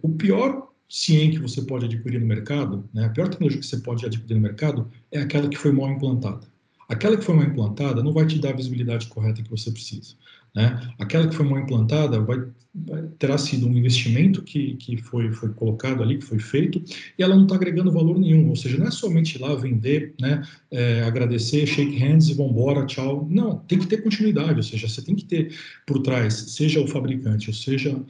o 0.02 0.10
pior 0.10 0.66
CIEM 0.90 1.32
que 1.32 1.40
você 1.40 1.62
pode 1.62 1.86
adquirir 1.86 2.20
no 2.20 2.28
mercado, 2.28 2.88
né, 2.94 3.06
a 3.06 3.10
pior 3.10 3.28
tecnologia 3.28 3.60
que 3.60 3.66
você 3.66 3.78
pode 3.78 4.06
adquirir 4.06 4.36
no 4.36 4.42
mercado 4.42 4.90
é 5.12 5.20
aquela 5.20 5.50
que 5.50 5.58
foi 5.58 5.72
mal 5.72 5.90
implantada. 5.90 6.48
Aquela 6.88 7.18
que 7.18 7.24
foi 7.24 7.36
mal 7.36 7.46
implantada 7.46 8.04
não 8.04 8.14
vai 8.14 8.28
te 8.28 8.38
dar 8.38 8.50
a 8.50 8.56
visibilidade 8.56 9.08
correta 9.08 9.42
que 9.42 9.50
você 9.50 9.72
precisa. 9.72 10.16
Né? 10.56 10.82
Aquela 10.98 11.28
que 11.28 11.36
foi 11.36 11.46
mal 11.46 11.60
implantada 11.60 12.20
vai, 12.22 12.42
vai, 12.74 13.04
terá 13.20 13.38
sido 13.38 13.68
um 13.68 13.78
investimento 13.78 14.42
que, 14.42 14.76
que 14.76 14.96
foi, 14.98 15.30
foi 15.34 15.50
colocado 15.50 16.02
ali, 16.02 16.18
que 16.18 16.24
foi 16.24 16.40
feito, 16.40 16.82
e 17.20 17.22
ela 17.22 17.36
não 17.36 17.44
está 17.44 17.56
agregando 17.56 17.92
valor 17.92 18.18
nenhum. 18.18 18.48
Ou 18.50 18.56
seja, 18.56 18.78
não 18.78 18.88
é 18.88 18.92
somente 18.92 19.38
lá 19.38 19.54
vender, 19.54 20.14
né, 20.20 20.42
é, 20.72 21.02
agradecer, 21.04 21.68
shake 21.68 21.98
hands 21.98 22.30
e 22.30 22.34
vamos 22.34 22.54
embora, 22.54 22.86
tchau. 22.86 23.28
Não, 23.30 23.58
tem 23.60 23.78
que 23.78 23.88
ter 23.88 23.98
continuidade. 23.98 24.56
Ou 24.56 24.64
seja, 24.64 24.88
você 24.88 25.02
tem 25.02 25.14
que 25.14 25.26
ter 25.26 25.54
por 25.86 26.00
trás, 26.00 26.34
seja 26.34 26.80
o 26.80 26.88
fabricante, 26.88 27.50
ou 27.50 27.54
seja, 27.54 28.02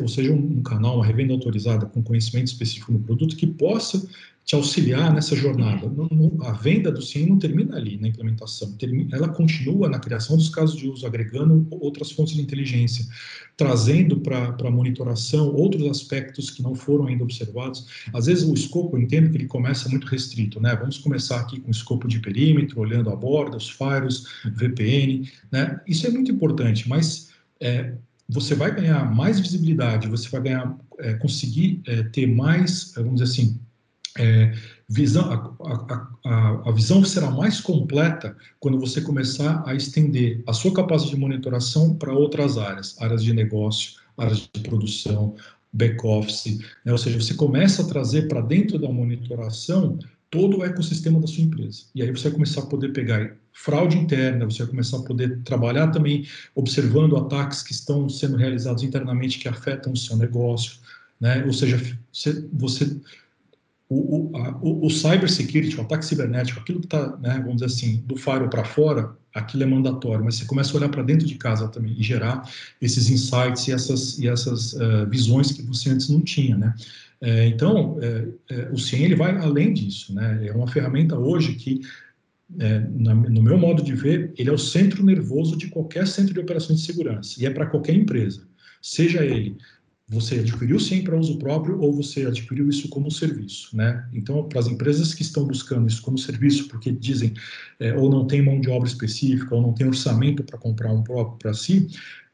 ou 0.00 0.08
seja 0.08 0.32
um 0.32 0.62
canal, 0.62 0.96
uma 0.96 1.06
revenda 1.06 1.34
autorizada 1.34 1.84
com 1.84 2.02
conhecimento 2.02 2.46
específico 2.46 2.90
no 2.90 3.00
produto 3.00 3.36
que 3.36 3.46
possa 3.46 4.08
te 4.44 4.56
auxiliar 4.56 5.12
nessa 5.14 5.36
jornada. 5.36 5.90
A 6.42 6.52
venda 6.52 6.90
do 6.90 7.00
CIEM 7.00 7.26
não 7.26 7.38
termina 7.38 7.76
ali 7.76 7.96
na 7.96 8.08
implementação, 8.08 8.72
termina, 8.72 9.14
ela 9.14 9.28
continua 9.28 9.88
na 9.88 9.98
criação 9.98 10.36
dos 10.36 10.48
casos 10.48 10.76
de 10.76 10.88
uso, 10.88 11.06
agregando 11.06 11.66
outras 11.70 12.10
fontes 12.10 12.34
de 12.34 12.42
inteligência, 12.42 13.06
trazendo 13.56 14.20
para 14.20 14.56
a 14.60 14.70
monitoração 14.70 15.54
outros 15.54 15.86
aspectos 15.86 16.50
que 16.50 16.62
não 16.62 16.74
foram 16.74 17.06
ainda 17.06 17.22
observados. 17.22 17.86
Às 18.12 18.26
vezes 18.26 18.44
o 18.44 18.52
escopo, 18.52 18.96
eu 18.96 19.02
entendo 19.02 19.30
que 19.30 19.36
ele 19.36 19.46
começa 19.46 19.88
muito 19.88 20.06
restrito, 20.06 20.60
né? 20.60 20.74
Vamos 20.74 20.98
começar 20.98 21.38
aqui 21.38 21.60
com 21.60 21.68
o 21.68 21.72
escopo 21.72 22.08
de 22.08 22.18
perímetro, 22.18 22.80
olhando 22.80 23.10
a 23.10 23.16
borda, 23.16 23.56
os 23.56 23.70
firewalls, 23.70 24.24
VPN, 24.56 25.30
né? 25.52 25.80
Isso 25.86 26.06
é 26.06 26.10
muito 26.10 26.32
importante, 26.32 26.88
mas 26.88 27.30
é, 27.60 27.94
você 28.28 28.54
vai 28.54 28.74
ganhar 28.74 29.14
mais 29.14 29.38
visibilidade, 29.38 30.08
você 30.08 30.28
vai 30.28 30.42
ganhar, 30.42 30.76
é, 30.98 31.14
conseguir 31.14 31.80
é, 31.86 32.02
ter 32.02 32.26
mais, 32.26 32.92
vamos 32.96 33.20
dizer 33.20 33.24
assim, 33.24 33.60
é, 34.18 34.52
visão, 34.88 35.30
a, 35.30 36.08
a, 36.24 36.68
a, 36.68 36.72
visão 36.72 37.04
será 37.04 37.30
mais 37.30 37.60
completa 37.60 38.36
quando 38.60 38.78
você 38.78 39.00
começar 39.00 39.62
a 39.66 39.74
estender 39.74 40.42
a 40.46 40.52
sua 40.52 40.72
capacidade 40.72 41.14
de 41.14 41.20
monitoração 41.20 41.94
para 41.94 42.12
outras 42.12 42.58
áreas, 42.58 43.00
áreas 43.00 43.24
de 43.24 43.32
negócio, 43.32 43.92
áreas 44.18 44.48
de 44.52 44.60
produção, 44.60 45.34
back-office, 45.72 46.58
né? 46.84 46.92
ou 46.92 46.98
seja, 46.98 47.18
você 47.18 47.34
começa 47.34 47.82
a 47.82 47.86
trazer 47.86 48.28
para 48.28 48.42
dentro 48.42 48.78
da 48.78 48.88
monitoração 48.88 49.98
todo 50.30 50.58
o 50.58 50.64
ecossistema 50.64 51.20
da 51.20 51.26
sua 51.26 51.44
empresa. 51.44 51.84
E 51.94 52.02
aí 52.02 52.10
você 52.10 52.24
vai 52.24 52.32
começar 52.32 52.62
a 52.62 52.66
poder 52.66 52.92
pegar 52.92 53.34
fraude 53.52 53.98
interna, 53.98 54.44
você 54.44 54.62
vai 54.62 54.68
começar 54.68 54.96
a 54.98 55.02
poder 55.02 55.40
trabalhar 55.42 55.88
também 55.88 56.26
observando 56.54 57.16
ataques 57.16 57.62
que 57.62 57.72
estão 57.72 58.08
sendo 58.08 58.36
realizados 58.36 58.82
internamente 58.82 59.38
que 59.38 59.48
afetam 59.48 59.92
o 59.92 59.96
seu 59.96 60.16
negócio, 60.16 60.78
né? 61.20 61.44
Ou 61.44 61.52
seja, 61.52 61.78
você, 62.10 62.46
você 62.52 62.96
o, 63.92 64.30
o, 64.32 64.36
a, 64.36 64.58
o, 64.62 64.86
o 64.86 64.88
o 64.88 65.80
ataque 65.82 66.04
cibernético, 66.04 66.60
aquilo 66.60 66.80
que 66.80 66.86
está, 66.86 67.16
né, 67.18 67.34
vamos 67.38 67.56
dizer 67.56 67.66
assim, 67.66 68.02
do 68.06 68.16
firewall 68.16 68.48
para 68.48 68.64
fora, 68.64 69.14
aquilo 69.34 69.62
é 69.62 69.66
mandatório, 69.66 70.24
mas 70.24 70.36
você 70.36 70.44
começa 70.44 70.72
a 70.72 70.76
olhar 70.76 70.88
para 70.88 71.02
dentro 71.02 71.26
de 71.26 71.34
casa 71.34 71.68
também 71.68 71.94
e 71.98 72.02
gerar 72.02 72.48
esses 72.80 73.10
insights 73.10 73.68
e 73.68 73.72
essas, 73.72 74.18
e 74.18 74.28
essas 74.28 74.72
uh, 74.74 75.06
visões 75.10 75.52
que 75.52 75.62
você 75.62 75.90
antes 75.90 76.08
não 76.08 76.20
tinha, 76.20 76.56
né? 76.56 76.74
É, 77.20 77.46
então, 77.46 77.98
é, 78.02 78.26
é, 78.50 78.68
o 78.72 78.78
CIEM 78.78 79.04
ele 79.04 79.14
vai 79.14 79.36
além 79.36 79.72
disso, 79.72 80.12
né? 80.12 80.44
É 80.44 80.52
uma 80.52 80.66
ferramenta 80.66 81.16
hoje 81.16 81.54
que, 81.54 81.80
é, 82.58 82.80
na, 82.80 83.14
no 83.14 83.40
meu 83.40 83.56
modo 83.56 83.80
de 83.80 83.94
ver, 83.94 84.32
ele 84.36 84.50
é 84.50 84.52
o 84.52 84.58
centro 84.58 85.04
nervoso 85.04 85.56
de 85.56 85.68
qualquer 85.68 86.08
centro 86.08 86.34
de 86.34 86.40
operações 86.40 86.80
de 86.80 86.86
segurança 86.86 87.40
e 87.40 87.46
é 87.46 87.50
para 87.50 87.66
qualquer 87.66 87.94
empresa, 87.94 88.44
seja 88.80 89.24
ele 89.24 89.56
você 90.12 90.40
adquiriu 90.40 90.78
sim 90.78 91.02
para 91.02 91.18
uso 91.18 91.38
próprio 91.38 91.80
ou 91.80 91.92
você 91.92 92.26
adquiriu 92.26 92.68
isso 92.68 92.88
como 92.88 93.10
serviço, 93.10 93.74
né? 93.74 94.06
Então, 94.12 94.44
para 94.44 94.60
as 94.60 94.66
empresas 94.66 95.14
que 95.14 95.22
estão 95.22 95.44
buscando 95.44 95.88
isso 95.88 96.02
como 96.02 96.18
serviço, 96.18 96.68
porque 96.68 96.92
dizem 96.92 97.32
é, 97.80 97.94
ou 97.94 98.10
não 98.10 98.26
tem 98.26 98.42
mão 98.42 98.60
de 98.60 98.68
obra 98.68 98.88
específica 98.88 99.54
ou 99.54 99.62
não 99.62 99.72
tem 99.72 99.86
orçamento 99.86 100.44
para 100.44 100.58
comprar 100.58 100.92
um 100.92 101.02
próprio 101.02 101.38
para 101.38 101.54
si, 101.54 101.88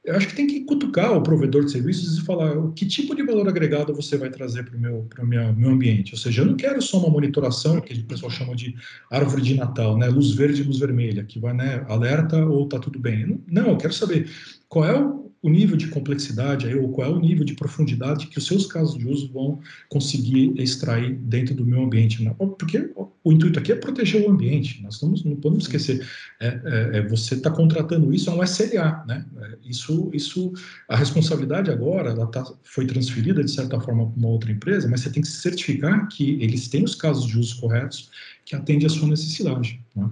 eu 0.09 0.17
acho 0.17 0.29
que 0.29 0.35
tem 0.35 0.47
que 0.47 0.61
cutucar 0.61 1.13
o 1.13 1.23
provedor 1.23 1.65
de 1.65 1.71
serviços 1.71 2.17
e 2.17 2.23
falar 2.23 2.55
que 2.75 2.87
tipo 2.87 3.15
de 3.15 3.23
valor 3.23 3.47
agregado 3.47 3.95
você 3.95 4.17
vai 4.17 4.31
trazer 4.31 4.65
para 4.65 4.77
o 4.77 4.81
meu, 4.81 5.07
meu, 5.55 5.71
ambiente. 5.71 6.15
Ou 6.15 6.19
seja, 6.19 6.41
eu 6.41 6.47
não 6.47 6.57
quero 6.57 6.81
só 6.81 6.99
uma 6.99 7.11
monitoração, 7.11 7.79
que 7.81 7.93
o 7.93 8.05
pessoal 8.05 8.31
chama 8.31 8.57
de 8.57 8.75
árvore 9.11 9.43
de 9.43 9.55
Natal, 9.55 9.99
né? 9.99 10.09
luz 10.09 10.31
verde 10.31 10.63
luz 10.63 10.79
vermelha, 10.79 11.25
que 11.25 11.39
vai 11.39 11.53
né, 11.53 11.85
alerta 11.89 12.43
ou 12.47 12.65
está 12.65 12.79
tudo 12.79 12.99
bem. 12.99 13.43
Não, 13.47 13.69
eu 13.69 13.77
quero 13.77 13.93
saber 13.93 14.31
qual 14.67 14.85
é 14.87 14.99
o 14.99 15.18
o 15.43 15.49
nível 15.49 15.77
de 15.77 15.89
complexidade 15.89 16.73
ou 16.75 16.91
qual 16.91 17.13
é 17.13 17.15
o 17.15 17.21
nível 17.21 17.45
de 17.45 17.55
profundidade 17.55 18.27
que 18.27 18.39
os 18.39 18.47
seus 18.47 18.67
casos 18.67 18.99
de 18.99 19.07
uso 19.07 19.31
vão 19.33 19.61
conseguir 19.89 20.53
extrair 20.61 21.15
dentro 21.15 21.55
do 21.55 21.65
meu 21.65 21.83
ambiente. 21.83 22.23
Né? 22.23 22.35
Porque 22.37 22.91
o 23.23 23.33
intuito 23.33 23.59
aqui 23.59 23.73
é 23.73 23.77
proteger 23.77 24.27
o 24.27 24.31
ambiente. 24.31 24.83
Nós 24.83 24.95
estamos, 24.95 25.25
não 25.25 25.37
podemos 25.37 25.65
esquecer, 25.65 26.07
é, 26.41 26.47
é, 26.47 26.99
é 26.99 27.03
você 27.07 27.35
está 27.35 27.51
contratando 27.51 28.13
isso 28.13 28.31
a 28.31 28.35
um 28.35 28.43
SLA, 28.43 29.05
né? 29.07 29.25
É, 29.41 29.59
isso, 29.65 30.11
isso, 30.13 30.53
a 30.89 30.97
responsabilidade 30.97 31.71
agora, 31.71 32.11
ela 32.11 32.27
tá, 32.27 32.45
foi 32.63 32.87
transferida 32.87 33.45
de 33.45 33.51
certa 33.51 33.79
forma 33.81 34.11
para 34.11 34.19
uma 34.19 34.29
outra 34.29 34.51
empresa, 34.51 34.89
mas 34.89 35.03
você 35.03 35.11
tem 35.11 35.23
que 35.23 35.29
se 35.29 35.41
certificar 35.41 36.09
que 36.09 36.39
eles 36.43 36.69
têm 36.69 36.85
os 36.85 36.95
casos 36.95 37.27
de 37.27 37.39
uso 37.39 37.61
corretos 37.61 38.11
que 38.45 38.57
atendem 38.57 38.87
à 38.87 38.91
sua 38.91 39.09
necessidade. 39.09 39.81
Né? 39.95 40.09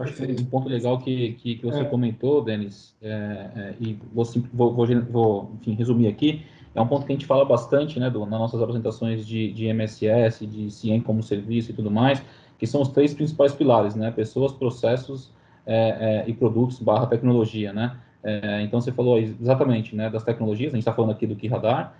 Acho 0.00 0.14
que 0.14 0.42
um 0.42 0.44
ponto 0.46 0.68
legal 0.68 0.98
que, 0.98 1.32
que, 1.34 1.56
que 1.56 1.64
você 1.64 1.80
é. 1.80 1.84
comentou, 1.84 2.42
Denis, 2.42 2.94
é, 3.02 3.06
é, 3.54 3.74
e 3.80 3.98
vou, 4.12 4.24
vou, 4.52 4.86
vou, 5.10 5.52
enfim, 5.60 5.74
resumir 5.74 6.08
aqui, 6.08 6.42
é 6.74 6.80
um 6.80 6.86
ponto 6.86 7.04
que 7.04 7.12
a 7.12 7.14
gente 7.14 7.26
fala 7.26 7.44
bastante 7.44 7.98
né, 7.98 8.08
do, 8.08 8.20
nas 8.20 8.38
nossas 8.38 8.62
apresentações 8.62 9.26
de, 9.26 9.52
de 9.52 9.66
MSS, 9.66 10.46
de 10.46 10.70
CIEM 10.70 11.00
como 11.00 11.22
serviço 11.22 11.72
e 11.72 11.74
tudo 11.74 11.90
mais, 11.90 12.22
que 12.58 12.66
são 12.66 12.80
os 12.80 12.88
três 12.88 13.12
principais 13.12 13.52
pilares, 13.52 13.94
né? 13.94 14.10
Pessoas, 14.10 14.52
processos 14.52 15.32
é, 15.66 16.24
é, 16.24 16.24
e 16.28 16.32
produtos 16.32 16.78
barra 16.78 17.06
tecnologia, 17.06 17.72
né? 17.72 17.96
É, 18.22 18.62
então, 18.62 18.80
você 18.80 18.92
falou 18.92 19.18
exatamente 19.18 19.96
né, 19.96 20.10
das 20.10 20.22
tecnologias, 20.22 20.72
a 20.72 20.76
gente 20.76 20.82
está 20.82 20.92
falando 20.92 21.12
aqui 21.12 21.26
do 21.26 21.34
que 21.34 21.48
radar, 21.48 21.94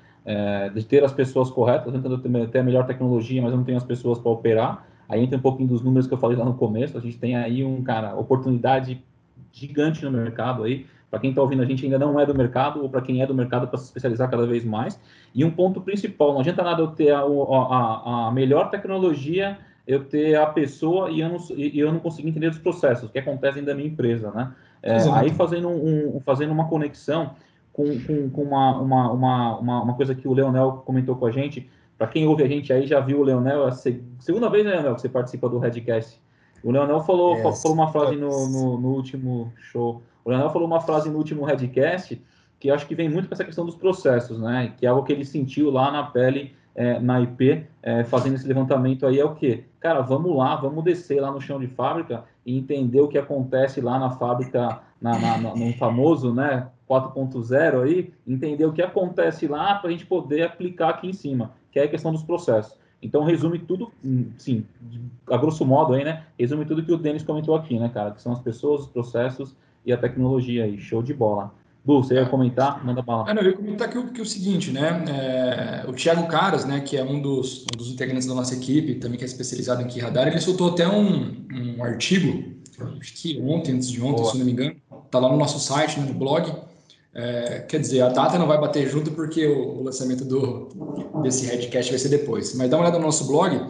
de 0.74 0.84
ter 0.84 1.02
as 1.02 1.14
pessoas 1.14 1.50
corretas, 1.50 1.90
tentando 1.90 2.18
ter 2.18 2.58
a 2.58 2.62
melhor 2.62 2.86
tecnologia, 2.86 3.40
mas 3.40 3.52
não 3.52 3.64
tenho 3.64 3.78
as 3.78 3.84
pessoas 3.84 4.18
para 4.18 4.30
operar, 4.30 4.86
Aí 5.10 5.24
entra 5.24 5.36
um 5.36 5.42
pouquinho 5.42 5.68
dos 5.68 5.82
números 5.82 6.06
que 6.06 6.14
eu 6.14 6.18
falei 6.18 6.36
lá 6.36 6.44
no 6.44 6.54
começo. 6.54 6.96
A 6.96 7.00
gente 7.00 7.18
tem 7.18 7.36
aí 7.36 7.64
um 7.64 7.82
cara 7.82 8.14
oportunidade 8.14 9.02
gigante 9.52 10.04
no 10.04 10.10
mercado 10.12 10.62
aí. 10.62 10.86
Para 11.10 11.18
quem 11.18 11.30
está 11.30 11.42
ouvindo 11.42 11.60
a 11.60 11.66
gente 11.66 11.84
ainda 11.84 11.98
não 11.98 12.20
é 12.20 12.24
do 12.24 12.32
mercado 12.32 12.80
ou 12.80 12.88
para 12.88 13.02
quem 13.02 13.20
é 13.20 13.26
do 13.26 13.34
mercado 13.34 13.66
para 13.66 13.76
se 13.76 13.86
especializar 13.86 14.30
cada 14.30 14.46
vez 14.46 14.64
mais. 14.64 15.00
E 15.34 15.44
um 15.44 15.50
ponto 15.50 15.80
principal, 15.80 16.32
não 16.32 16.40
adianta 16.40 16.62
nada 16.62 16.80
eu 16.80 16.86
ter 16.86 17.10
a, 17.10 17.22
a, 17.22 18.28
a 18.28 18.30
melhor 18.30 18.70
tecnologia, 18.70 19.58
eu 19.84 20.04
ter 20.04 20.36
a 20.36 20.46
pessoa 20.46 21.10
e 21.10 21.20
eu 21.20 21.28
não, 21.28 21.38
e 21.56 21.80
eu 21.80 21.92
não 21.92 21.98
conseguir 21.98 22.28
entender 22.28 22.46
os 22.46 22.58
processos 22.58 23.10
que 23.10 23.18
acontecem 23.18 23.64
da 23.64 23.74
minha 23.74 23.88
empresa, 23.88 24.30
né? 24.30 24.52
É, 24.82 24.96
aí 25.12 25.30
fazendo, 25.30 25.68
um, 25.68 26.20
fazendo 26.24 26.52
uma 26.52 26.68
conexão 26.68 27.32
com, 27.72 28.00
com, 28.00 28.30
com 28.30 28.42
uma, 28.42 28.80
uma, 28.80 29.12
uma, 29.12 29.82
uma, 29.82 29.94
coisa 29.94 30.14
que 30.14 30.26
o 30.26 30.32
Leonel 30.32 30.82
comentou 30.86 31.16
com 31.16 31.26
a 31.26 31.30
gente, 31.30 31.68
para 32.00 32.08
quem 32.08 32.26
ouve 32.26 32.42
a 32.42 32.48
gente 32.48 32.72
aí, 32.72 32.86
já 32.86 32.98
viu 32.98 33.20
o 33.20 33.22
Leonel, 33.22 33.66
a 33.66 33.72
segunda 33.72 34.48
vez, 34.48 34.64
né, 34.64 34.70
Leonel, 34.70 34.94
que 34.94 35.02
você 35.02 35.08
participa 35.10 35.50
do 35.50 35.58
Redcast. 35.58 36.18
O 36.64 36.70
Leonel 36.70 37.00
falou, 37.00 37.36
yes. 37.36 37.60
falou 37.60 37.76
uma 37.76 37.92
frase 37.92 38.16
no, 38.16 38.48
no, 38.48 38.80
no, 38.80 38.88
último 38.88 39.52
show. 39.58 40.02
O 40.24 40.30
Leonel 40.30 40.48
falou 40.48 40.66
uma 40.66 40.80
frase 40.80 41.10
no 41.10 41.18
último 41.18 41.44
Redcast 41.44 42.18
que 42.58 42.70
acho 42.70 42.86
que 42.86 42.94
vem 42.94 43.10
muito 43.10 43.28
com 43.28 43.34
essa 43.34 43.44
questão 43.44 43.66
dos 43.66 43.76
processos, 43.76 44.40
né? 44.40 44.72
Que 44.78 44.86
é 44.86 44.88
algo 44.88 45.02
que 45.02 45.12
ele 45.12 45.26
sentiu 45.26 45.70
lá 45.70 45.92
na 45.92 46.04
pele, 46.04 46.54
é, 46.74 46.98
na 46.98 47.20
IP, 47.20 47.66
é, 47.82 48.02
fazendo 48.04 48.36
esse 48.36 48.48
levantamento 48.48 49.06
aí, 49.06 49.20
é 49.20 49.24
o 49.24 49.34
quê? 49.34 49.64
Cara, 49.78 50.00
vamos 50.00 50.34
lá, 50.34 50.56
vamos 50.56 50.82
descer 50.82 51.20
lá 51.20 51.30
no 51.30 51.38
chão 51.38 51.60
de 51.60 51.66
fábrica 51.66 52.24
e 52.46 52.56
entender 52.56 53.02
o 53.02 53.08
que 53.08 53.18
acontece 53.18 53.78
lá 53.82 53.98
na 53.98 54.08
fábrica, 54.08 54.80
na, 54.98 55.18
na, 55.18 55.36
na 55.36 55.54
no 55.54 55.70
famoso, 55.74 56.32
né, 56.32 56.66
4.0 56.88 57.82
aí, 57.82 58.10
entender 58.26 58.64
o 58.64 58.72
que 58.72 58.80
acontece 58.80 59.46
lá 59.46 59.74
para 59.74 59.90
a 59.90 59.92
gente 59.92 60.06
poder 60.06 60.44
aplicar 60.44 60.88
aqui 60.88 61.06
em 61.06 61.12
cima 61.12 61.59
que 61.70 61.78
é 61.78 61.84
a 61.84 61.88
questão 61.88 62.12
dos 62.12 62.22
processos. 62.22 62.78
Então, 63.02 63.24
resume 63.24 63.58
tudo, 63.58 63.90
hum, 64.04 64.30
sim, 64.36 64.64
a 65.26 65.36
grosso 65.36 65.64
modo 65.64 65.94
aí, 65.94 66.04
né? 66.04 66.24
Resume 66.38 66.66
tudo 66.66 66.84
que 66.84 66.92
o 66.92 66.98
Denis 66.98 67.22
comentou 67.22 67.54
aqui, 67.54 67.78
né, 67.78 67.88
cara? 67.88 68.10
Que 68.10 68.20
são 68.20 68.32
as 68.32 68.40
pessoas, 68.40 68.82
os 68.82 68.88
processos 68.88 69.56
e 69.86 69.92
a 69.92 69.96
tecnologia 69.96 70.64
aí. 70.64 70.78
Show 70.78 71.02
de 71.02 71.14
bola. 71.14 71.52
Du, 71.82 72.02
você 72.02 72.14
ia 72.14 72.26
comentar? 72.26 72.84
Manda 72.84 73.00
bala. 73.00 73.30
É, 73.30 73.32
não, 73.32 73.40
eu 73.40 73.50
ia 73.50 73.56
comentar 73.56 73.88
que, 73.88 74.02
que 74.08 74.20
é 74.20 74.22
o 74.22 74.26
seguinte, 74.26 74.70
né? 74.70 75.02
É, 75.08 75.88
o 75.88 75.94
Thiago 75.94 76.26
Caras, 76.28 76.66
né, 76.66 76.80
que 76.80 76.96
é 76.96 77.02
um 77.02 77.22
dos, 77.22 77.62
um 77.62 77.76
dos 77.76 77.90
integrantes 77.90 78.26
da 78.26 78.34
nossa 78.34 78.54
equipe, 78.54 78.96
também 78.96 79.16
que 79.16 79.24
é 79.24 79.26
especializado 79.26 79.80
em 79.80 79.86
Key 79.86 80.00
Radar, 80.00 80.28
ele 80.28 80.38
soltou 80.40 80.70
até 80.70 80.86
um, 80.86 81.36
um 81.50 81.82
artigo, 81.82 82.44
acho 83.00 83.14
que 83.14 83.40
ontem, 83.40 83.72
antes 83.72 83.90
de 83.90 84.02
ontem, 84.02 84.20
Boa. 84.20 84.30
se 84.30 84.38
não 84.38 84.44
me 84.44 84.52
engano, 84.52 84.76
tá 85.10 85.18
lá 85.18 85.30
no 85.30 85.38
nosso 85.38 85.58
site, 85.58 85.98
né, 85.98 86.06
no 86.06 86.14
blog, 86.14 86.52
é, 87.12 87.60
quer 87.60 87.80
dizer, 87.80 88.02
a 88.02 88.08
data 88.08 88.38
não 88.38 88.46
vai 88.46 88.60
bater 88.60 88.88
junto 88.88 89.10
porque 89.12 89.46
o, 89.46 89.78
o, 89.78 89.82
lançamento 89.82 90.24
do, 90.24 90.68
desse 91.22 91.46
headcast 91.46 91.90
vai 91.90 91.98
ser 91.98 92.08
depois. 92.08 92.54
Mas 92.54 92.70
dá 92.70 92.76
uma 92.76 92.84
olhada 92.84 92.98
no 92.98 93.06
nosso 93.06 93.26
blog. 93.26 93.68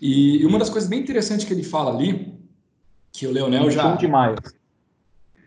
E, 0.00 0.42
e 0.42 0.46
uma 0.46 0.58
das 0.58 0.68
coisas 0.68 0.88
bem 0.88 1.00
interessantes 1.00 1.46
que 1.46 1.52
ele 1.52 1.62
fala 1.62 1.94
ali, 1.94 2.34
que 3.12 3.26
o 3.26 3.32
Leonel 3.32 3.64
21 3.64 3.70
já. 3.70 3.90
21 3.92 3.96
de 3.96 4.08
maio. 4.08 4.36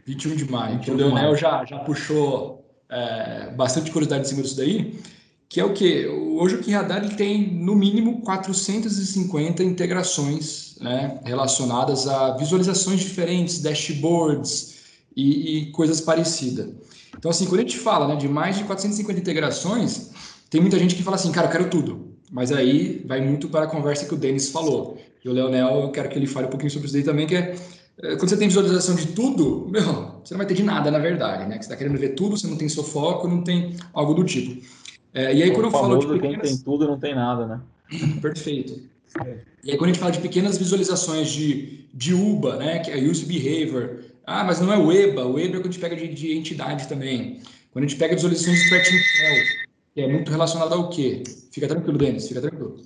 21 0.05 0.35
de 0.35 0.51
maio. 0.51 0.77
21 0.77 0.83
que 0.83 0.91
o 0.91 0.95
Leonel 0.95 1.35
já, 1.35 1.63
já 1.65 1.79
puxou 1.79 2.65
é, 2.89 3.51
bastante 3.51 3.91
curiosidade 3.91 4.25
em 4.25 4.29
cima 4.29 4.41
disso 4.41 4.57
daí, 4.57 4.99
que 5.47 5.59
é 5.59 5.65
o 5.65 5.73
que? 5.73 6.07
Hoje 6.07 6.55
o 6.55 6.71
Radar 6.71 7.03
ele 7.03 7.15
tem, 7.15 7.53
no 7.53 7.75
mínimo, 7.75 8.21
450 8.21 9.63
integrações 9.63 10.75
né, 10.79 11.19
relacionadas 11.23 12.07
a 12.07 12.35
visualizações 12.37 12.99
diferentes, 12.99 13.61
dashboards 13.61 14.77
e, 15.15 15.57
e 15.57 15.71
coisas 15.71 16.01
parecidas. 16.01 16.69
Então, 17.19 17.29
assim, 17.29 17.45
quando 17.47 17.59
a 17.59 17.63
gente 17.63 17.77
fala 17.77 18.07
né, 18.07 18.15
de 18.15 18.29
mais 18.29 18.57
de 18.57 18.63
450 18.63 19.19
integrações, 19.19 20.11
tem 20.49 20.61
muita 20.61 20.79
gente 20.79 20.95
que 20.95 21.03
fala 21.03 21.17
assim, 21.17 21.33
cara, 21.33 21.47
eu 21.47 21.51
quero 21.51 21.69
tudo. 21.69 22.13
Mas 22.31 22.49
aí 22.49 23.03
vai 23.05 23.19
muito 23.19 23.49
para 23.49 23.65
a 23.65 23.67
conversa 23.67 24.05
que 24.05 24.13
o 24.13 24.17
Denis 24.17 24.49
falou. 24.49 24.97
E 25.23 25.27
o 25.27 25.33
Leonel, 25.33 25.81
eu 25.81 25.91
quero 25.91 26.07
que 26.07 26.17
ele 26.17 26.25
fale 26.25 26.47
um 26.47 26.49
pouquinho 26.49 26.71
sobre 26.71 26.85
isso 26.85 26.93
daí 26.93 27.03
também, 27.03 27.27
que 27.27 27.35
é 27.35 27.55
eh, 28.01 28.15
quando 28.15 28.29
você 28.29 28.37
tem 28.37 28.47
visualização 28.47 28.95
de 28.95 29.07
tudo, 29.07 29.67
meu, 29.69 30.21
você 30.23 30.33
não 30.33 30.37
vai 30.37 30.45
ter 30.45 30.53
de 30.53 30.63
nada, 30.63 30.89
na 30.89 30.99
verdade, 30.99 31.45
né? 31.45 31.57
Que 31.57 31.65
você 31.65 31.73
está 31.73 31.75
querendo 31.75 31.99
ver 31.99 32.09
tudo, 32.09 32.37
você 32.37 32.47
não 32.47 32.55
tem 32.55 32.69
seu 32.69 32.83
foco, 32.83 33.27
não 33.27 33.43
tem 33.43 33.75
algo 33.93 34.13
do 34.13 34.23
tipo. 34.23 34.65
É, 35.13 35.35
e 35.35 35.43
aí, 35.43 35.51
quando 35.51 35.65
eu 35.65 35.71
falo 35.71 35.97
de 35.97 36.07
pequenas... 36.07 36.41
quem 36.41 36.55
tem 36.55 36.57
tudo 36.63 36.87
não 36.87 36.97
tem 36.97 37.13
nada, 37.13 37.45
né? 37.45 37.61
Perfeito. 38.21 38.79
E 39.61 39.71
aí, 39.71 39.77
quando 39.77 39.89
a 39.89 39.93
gente 39.93 39.99
fala 39.99 40.13
de 40.13 40.21
pequenas 40.21 40.57
visualizações 40.57 41.29
de, 41.29 41.85
de 41.93 42.13
UBA, 42.13 42.55
né? 42.55 42.79
Que 42.79 42.91
é 42.91 42.97
Use 42.97 43.25
Behavior, 43.25 43.97
ah, 44.29 44.43
mas 44.43 44.59
não 44.59 44.71
é 44.71 44.77
o 44.77 44.91
EBA. 44.91 45.25
O 45.25 45.39
EBA 45.39 45.57
é 45.57 45.59
quando 45.59 45.69
a 45.69 45.71
gente 45.71 45.79
pega 45.79 45.95
de, 45.95 46.07
de 46.07 46.37
entidade 46.37 46.87
também. 46.87 47.41
Quando 47.71 47.85
a 47.85 47.87
gente 47.87 47.97
pega 47.97 48.15
visualizações 48.15 48.59
de 48.59 48.69
threat 48.69 48.87
intel, 48.87 49.45
que 49.93 50.01
é 50.01 50.07
muito 50.07 50.29
relacionado 50.29 50.73
ao 50.73 50.89
quê? 50.89 51.23
Fica 51.51 51.67
tranquilo, 51.67 51.97
Denis, 51.97 52.27
fica 52.27 52.41
tranquilo. 52.41 52.77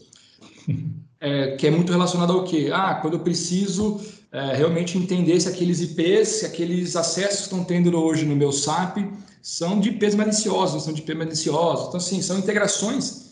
É, 1.25 1.55
que 1.55 1.65
é 1.65 1.71
muito 1.71 1.89
relacionado 1.89 2.33
ao 2.33 2.43
quê? 2.43 2.69
Ah, 2.73 2.95
quando 2.95 3.13
eu 3.13 3.21
preciso 3.21 3.97
é, 4.29 4.57
realmente 4.57 4.97
entender 4.97 5.39
se 5.39 5.47
aqueles 5.47 5.79
IPs, 5.79 6.27
se 6.27 6.45
aqueles 6.45 6.97
acessos 6.97 7.37
que 7.37 7.43
estão 7.43 7.63
tendo 7.63 7.97
hoje 7.97 8.25
no 8.25 8.35
meu 8.35 8.51
SAP 8.51 8.97
são 9.41 9.79
de 9.79 9.87
IPs 9.87 10.15
maliciosos, 10.15 10.83
são 10.83 10.91
de 10.91 10.99
IPs 11.01 11.15
maliciosos. 11.15 11.87
Então, 11.87 11.97
assim, 11.97 12.21
são 12.21 12.37
integrações 12.37 13.31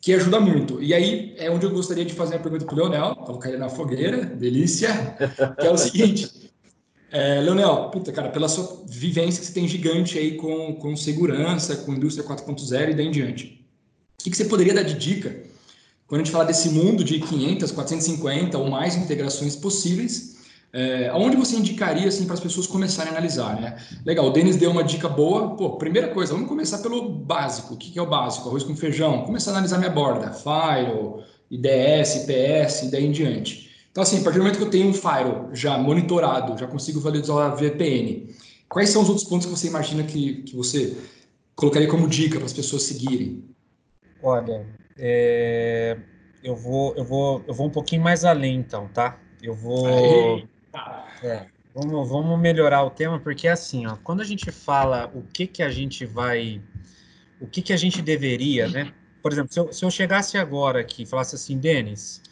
que 0.00 0.14
ajudam 0.14 0.40
muito. 0.40 0.80
E 0.80 0.94
aí 0.94 1.34
é 1.36 1.50
onde 1.50 1.66
eu 1.66 1.70
gostaria 1.72 2.04
de 2.04 2.14
fazer 2.14 2.36
uma 2.36 2.42
pergunta 2.42 2.64
para 2.64 2.74
o 2.74 2.78
Leonel, 2.78 3.16
colocar 3.16 3.48
ele 3.48 3.58
na 3.58 3.68
fogueira, 3.68 4.24
delícia, 4.24 5.16
que 5.58 5.66
é 5.66 5.70
o 5.70 5.76
seguinte. 5.76 6.51
É, 7.12 7.42
Leonel, 7.42 7.90
puta, 7.90 8.10
cara, 8.10 8.30
pela 8.30 8.48
sua 8.48 8.84
vivência 8.86 9.40
que 9.40 9.46
você 9.46 9.52
tem 9.52 9.68
gigante 9.68 10.18
aí 10.18 10.38
com, 10.38 10.74
com 10.76 10.96
segurança, 10.96 11.76
com 11.76 11.92
indústria 11.92 12.26
4.0 12.26 12.90
e 12.90 12.94
daí 12.94 13.06
em 13.06 13.10
diante. 13.10 13.62
O 14.18 14.24
que, 14.24 14.30
que 14.30 14.36
você 14.36 14.46
poderia 14.46 14.72
dar 14.72 14.82
de 14.82 14.94
dica 14.94 15.36
quando 16.06 16.22
a 16.22 16.24
gente 16.24 16.32
fala 16.32 16.46
desse 16.46 16.70
mundo 16.70 17.04
de 17.04 17.20
500, 17.20 17.70
450 17.70 18.56
ou 18.56 18.70
mais 18.70 18.96
integrações 18.96 19.54
possíveis 19.54 20.32
É, 20.74 21.12
onde 21.14 21.36
você 21.36 21.54
indicaria 21.54 22.08
assim, 22.08 22.24
para 22.24 22.32
as 22.32 22.40
pessoas 22.40 22.66
começarem 22.66 23.12
a 23.12 23.14
analisar? 23.14 23.60
Né? 23.60 23.76
Legal, 24.06 24.26
o 24.26 24.30
Denis 24.30 24.56
deu 24.56 24.70
uma 24.70 24.82
dica 24.82 25.06
boa. 25.06 25.54
Pô, 25.54 25.76
primeira 25.76 26.08
coisa, 26.08 26.32
vamos 26.32 26.48
começar 26.48 26.78
pelo 26.78 27.10
básico. 27.10 27.74
O 27.74 27.76
que, 27.76 27.90
que 27.90 27.98
é 27.98 28.02
o 28.02 28.08
básico? 28.08 28.48
Arroz 28.48 28.64
com 28.64 28.74
feijão. 28.74 29.22
Começar 29.26 29.50
a 29.50 29.54
analisar 29.54 29.76
minha 29.76 29.90
borda, 29.90 30.32
Firewall, 30.32 31.22
IDS, 31.50 32.24
IPS 32.24 32.84
e 32.84 32.90
daí 32.90 33.04
em 33.04 33.12
diante. 33.12 33.61
Então, 33.92 34.02
assim, 34.02 34.20
a 34.20 34.24
partir 34.24 34.38
do 34.38 34.44
momento 34.44 34.56
que 34.56 34.64
eu 34.64 34.70
tenho 34.70 34.88
um 34.88 34.94
Firewall 34.94 35.54
já 35.54 35.76
monitorado, 35.76 36.58
já 36.58 36.66
consigo 36.66 36.98
visualizar 36.98 37.52
a 37.52 37.54
VPN, 37.54 38.34
quais 38.66 38.88
são 38.88 39.02
os 39.02 39.08
outros 39.08 39.28
pontos 39.28 39.46
que 39.46 39.52
você 39.52 39.68
imagina 39.68 40.02
que, 40.02 40.42
que 40.44 40.56
você 40.56 40.96
colocaria 41.54 41.86
como 41.86 42.08
dica 42.08 42.38
para 42.38 42.46
as 42.46 42.54
pessoas 42.54 42.84
seguirem? 42.84 43.44
Olha, 44.22 44.66
é, 44.98 45.98
eu, 46.42 46.56
vou, 46.56 46.94
eu, 46.96 47.04
vou, 47.04 47.44
eu 47.46 47.52
vou 47.52 47.66
um 47.66 47.70
pouquinho 47.70 48.02
mais 48.02 48.24
além, 48.24 48.56
então, 48.56 48.88
tá? 48.88 49.18
Eu 49.42 49.54
vou. 49.54 49.86
É, 51.22 51.46
vamos, 51.74 52.08
vamos 52.08 52.40
melhorar 52.40 52.84
o 52.84 52.90
tema, 52.90 53.20
porque 53.20 53.46
assim, 53.46 53.86
ó, 53.86 53.96
quando 54.02 54.22
a 54.22 54.24
gente 54.24 54.50
fala 54.50 55.10
o 55.14 55.22
que, 55.22 55.46
que 55.46 55.62
a 55.62 55.70
gente 55.70 56.06
vai. 56.06 56.62
O 57.38 57.46
que, 57.46 57.60
que 57.60 57.72
a 57.74 57.76
gente 57.76 58.00
deveria, 58.00 58.68
né? 58.68 58.92
Por 59.20 59.32
exemplo, 59.32 59.52
se 59.52 59.60
eu, 59.60 59.72
se 59.72 59.84
eu 59.84 59.90
chegasse 59.90 60.38
agora 60.38 60.80
aqui 60.80 61.02
e 61.02 61.06
falasse 61.06 61.34
assim, 61.34 61.58
Denis, 61.58 62.22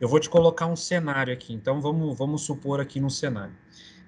eu 0.00 0.08
vou 0.08 0.20
te 0.20 0.28
colocar 0.28 0.66
um 0.66 0.76
cenário 0.76 1.32
aqui, 1.32 1.52
então 1.52 1.80
vamos, 1.80 2.16
vamos 2.16 2.42
supor 2.42 2.80
aqui 2.80 3.00
no 3.00 3.10
cenário. 3.10 3.54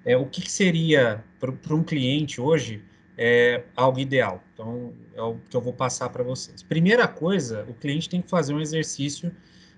É, 0.05 0.17
o 0.17 0.25
que, 0.25 0.41
que 0.41 0.51
seria 0.51 1.23
para 1.39 1.75
um 1.75 1.83
cliente 1.83 2.41
hoje 2.41 2.83
é 3.17 3.63
algo 3.75 3.99
ideal? 3.99 4.43
Então, 4.53 4.93
é 5.13 5.21
o 5.21 5.37
que 5.49 5.55
eu 5.55 5.61
vou 5.61 5.73
passar 5.73 6.09
para 6.09 6.23
vocês. 6.23 6.63
Primeira 6.63 7.07
coisa, 7.07 7.65
o 7.69 7.73
cliente 7.73 8.09
tem 8.09 8.21
que 8.21 8.29
fazer 8.29 8.53
um 8.53 8.59
exercício 8.59 9.31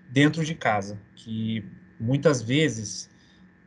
dentro 0.09 0.45
de 0.45 0.55
casa, 0.55 0.99
que 1.15 1.65
muitas 1.99 2.41
vezes, 2.41 3.09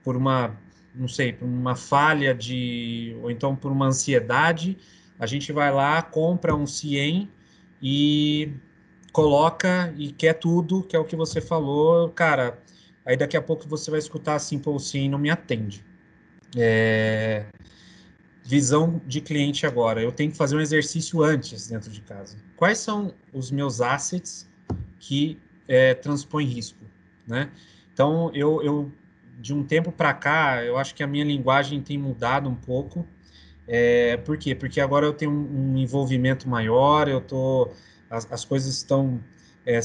por 0.02 0.16
uma, 0.16 0.56
não 0.94 1.08
sei, 1.08 1.32
por 1.32 1.44
uma 1.44 1.74
falha 1.74 2.34
de, 2.34 3.16
ou 3.22 3.30
então 3.30 3.54
por 3.54 3.70
uma 3.70 3.86
ansiedade, 3.86 4.78
a 5.18 5.26
gente 5.26 5.52
vai 5.52 5.72
lá, 5.72 6.00
compra 6.00 6.54
um 6.54 6.66
CIEM 6.66 7.28
e 7.82 8.52
coloca 9.16 9.94
e 9.96 10.12
quer 10.12 10.34
tudo, 10.34 10.82
que 10.82 10.94
é 10.94 10.98
o 10.98 11.04
que 11.04 11.16
você 11.16 11.40
falou, 11.40 12.10
cara, 12.10 12.58
aí 13.02 13.16
daqui 13.16 13.34
a 13.34 13.40
pouco 13.40 13.66
você 13.66 13.90
vai 13.90 13.98
escutar 13.98 14.34
assim, 14.34 14.58
pô, 14.58 14.78
CIEM 14.78 15.08
não 15.08 15.18
me 15.18 15.30
atende. 15.30 15.82
É... 16.54 17.46
Visão 18.44 19.00
de 19.06 19.22
cliente 19.22 19.66
agora, 19.66 20.02
eu 20.02 20.12
tenho 20.12 20.30
que 20.30 20.36
fazer 20.36 20.54
um 20.54 20.60
exercício 20.60 21.22
antes 21.22 21.66
dentro 21.66 21.90
de 21.90 22.02
casa. 22.02 22.36
Quais 22.56 22.76
são 22.76 23.14
os 23.32 23.50
meus 23.50 23.80
assets 23.80 24.46
que 25.00 25.38
é, 25.66 25.94
transpõem 25.94 26.46
risco, 26.46 26.84
né? 27.26 27.50
Então, 27.94 28.30
eu, 28.34 28.62
eu 28.62 28.92
de 29.40 29.54
um 29.54 29.64
tempo 29.64 29.90
para 29.90 30.12
cá, 30.12 30.62
eu 30.62 30.76
acho 30.76 30.94
que 30.94 31.02
a 31.02 31.06
minha 31.06 31.24
linguagem 31.24 31.80
tem 31.80 31.96
mudado 31.96 32.50
um 32.50 32.54
pouco. 32.54 33.06
É, 33.66 34.18
por 34.18 34.36
quê? 34.36 34.54
Porque 34.54 34.78
agora 34.78 35.06
eu 35.06 35.14
tenho 35.14 35.30
um, 35.30 35.72
um 35.72 35.78
envolvimento 35.78 36.46
maior, 36.46 37.08
eu 37.08 37.22
tô, 37.22 37.70
as, 38.10 38.30
as 38.30 38.44
coisas 38.44 38.74
estão 38.74 39.20
é, 39.64 39.80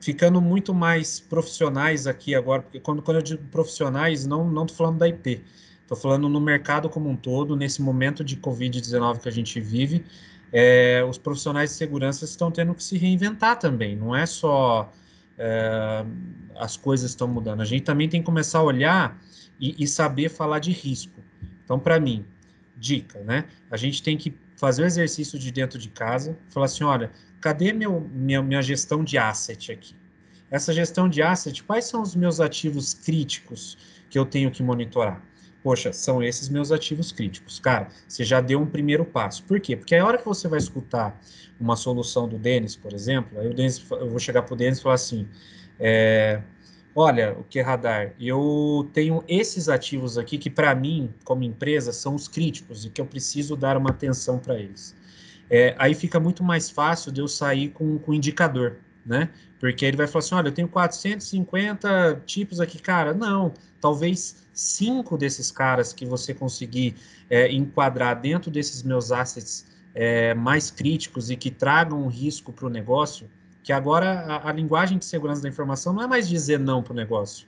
ficando 0.00 0.40
muito 0.40 0.72
mais 0.72 1.20
profissionais 1.20 2.06
aqui 2.06 2.34
agora, 2.34 2.62
porque 2.62 2.80
quando, 2.80 3.02
quando 3.02 3.16
eu 3.18 3.22
digo 3.22 3.42
profissionais, 3.50 4.26
não 4.26 4.48
não 4.48 4.64
estou 4.64 4.76
falando 4.76 4.98
da 4.98 5.08
IP, 5.08 5.44
estou 5.82 5.96
falando 5.96 6.28
no 6.28 6.40
mercado 6.40 6.88
como 6.88 7.08
um 7.08 7.16
todo, 7.16 7.56
nesse 7.56 7.82
momento 7.82 8.22
de 8.22 8.36
Covid-19 8.36 9.20
que 9.20 9.28
a 9.28 9.32
gente 9.32 9.60
vive, 9.60 10.04
é, 10.52 11.04
os 11.08 11.18
profissionais 11.18 11.70
de 11.70 11.76
segurança 11.76 12.24
estão 12.24 12.50
tendo 12.50 12.74
que 12.74 12.82
se 12.82 12.96
reinventar 12.96 13.58
também, 13.58 13.96
não 13.96 14.14
é 14.14 14.24
só 14.24 14.92
é, 15.38 16.04
as 16.56 16.76
coisas 16.76 17.10
estão 17.10 17.28
mudando. 17.28 17.60
A 17.60 17.64
gente 17.64 17.82
também 17.82 18.08
tem 18.08 18.20
que 18.20 18.26
começar 18.26 18.58
a 18.58 18.62
olhar 18.62 19.18
e, 19.60 19.74
e 19.78 19.86
saber 19.86 20.28
falar 20.28 20.58
de 20.58 20.72
risco. 20.72 21.22
Então, 21.64 21.78
para 21.78 22.00
mim, 22.00 22.24
dica, 22.76 23.20
né? 23.20 23.44
A 23.70 23.76
gente 23.76 24.02
tem 24.02 24.16
que 24.16 24.34
fazer 24.58 24.82
o 24.82 24.86
exercício 24.86 25.38
de 25.38 25.52
dentro 25.52 25.78
de 25.78 25.88
casa, 25.88 26.36
falar 26.50 26.66
assim, 26.66 26.82
olha, 26.82 27.12
cadê 27.40 27.72
meu, 27.72 28.00
minha, 28.12 28.42
minha 28.42 28.60
gestão 28.60 29.04
de 29.04 29.16
asset 29.16 29.70
aqui? 29.70 29.94
Essa 30.50 30.72
gestão 30.72 31.08
de 31.08 31.22
asset, 31.22 31.62
quais 31.62 31.84
são 31.84 32.02
os 32.02 32.16
meus 32.16 32.40
ativos 32.40 32.92
críticos 32.92 33.78
que 34.10 34.18
eu 34.18 34.26
tenho 34.26 34.50
que 34.50 34.60
monitorar? 34.60 35.22
Poxa, 35.62 35.92
são 35.92 36.20
esses 36.20 36.48
meus 36.48 36.72
ativos 36.72 37.12
críticos. 37.12 37.60
Cara, 37.60 37.88
você 38.08 38.24
já 38.24 38.40
deu 38.40 38.60
um 38.60 38.66
primeiro 38.66 39.04
passo. 39.04 39.44
Por 39.44 39.60
quê? 39.60 39.76
Porque 39.76 39.94
a 39.94 40.04
hora 40.04 40.18
que 40.18 40.24
você 40.24 40.48
vai 40.48 40.58
escutar 40.58 41.20
uma 41.60 41.76
solução 41.76 42.28
do 42.28 42.36
Denis, 42.36 42.74
por 42.74 42.92
exemplo, 42.92 43.38
aí 43.38 43.48
o 43.48 43.54
Denis, 43.54 43.84
eu 43.88 44.10
vou 44.10 44.18
chegar 44.18 44.42
para 44.42 44.54
o 44.54 44.56
Denis 44.56 44.78
e 44.78 44.82
falar 44.82 44.96
assim, 44.96 45.28
é, 45.78 46.42
olha, 46.98 47.32
o 47.38 47.44
que 47.44 47.60
é 47.60 47.62
radar? 47.62 48.12
Eu 48.18 48.90
tenho 48.92 49.22
esses 49.28 49.68
ativos 49.68 50.18
aqui 50.18 50.36
que, 50.36 50.50
para 50.50 50.74
mim, 50.74 51.14
como 51.22 51.44
empresa, 51.44 51.92
são 51.92 52.16
os 52.16 52.26
críticos 52.26 52.84
e 52.84 52.90
que 52.90 53.00
eu 53.00 53.06
preciso 53.06 53.54
dar 53.54 53.76
uma 53.76 53.90
atenção 53.90 54.36
para 54.40 54.58
eles. 54.58 54.96
É, 55.48 55.76
aí 55.78 55.94
fica 55.94 56.18
muito 56.18 56.42
mais 56.42 56.68
fácil 56.68 57.12
de 57.12 57.20
eu 57.20 57.28
sair 57.28 57.68
com 57.68 58.00
o 58.04 58.12
indicador, 58.12 58.78
né? 59.06 59.30
Porque 59.60 59.84
ele 59.84 59.96
vai 59.96 60.08
falar 60.08 60.24
assim, 60.24 60.34
olha, 60.34 60.48
eu 60.48 60.52
tenho 60.52 60.66
450 60.66 62.22
tipos 62.26 62.60
aqui, 62.60 62.80
cara. 62.80 63.14
Não, 63.14 63.54
talvez 63.80 64.48
cinco 64.52 65.16
desses 65.16 65.52
caras 65.52 65.92
que 65.92 66.04
você 66.04 66.34
conseguir 66.34 66.96
é, 67.30 67.50
enquadrar 67.52 68.20
dentro 68.20 68.50
desses 68.50 68.82
meus 68.82 69.12
assets 69.12 69.66
é, 69.94 70.34
mais 70.34 70.68
críticos 70.68 71.30
e 71.30 71.36
que 71.36 71.48
tragam 71.50 72.02
um 72.02 72.08
risco 72.08 72.52
para 72.52 72.66
o 72.66 72.68
negócio, 72.68 73.30
que 73.62 73.72
agora 73.72 74.20
a, 74.20 74.48
a, 74.48 74.52
linguagem 74.52 74.98
de 74.98 75.04
segurança 75.04 75.42
da 75.42 75.48
informação 75.48 75.92
não 75.92 76.02
é 76.02 76.06
mais 76.06 76.28
dizer 76.28 76.58
não 76.58 76.82
para 76.82 76.92
o 76.92 76.96
negócio. 76.96 77.46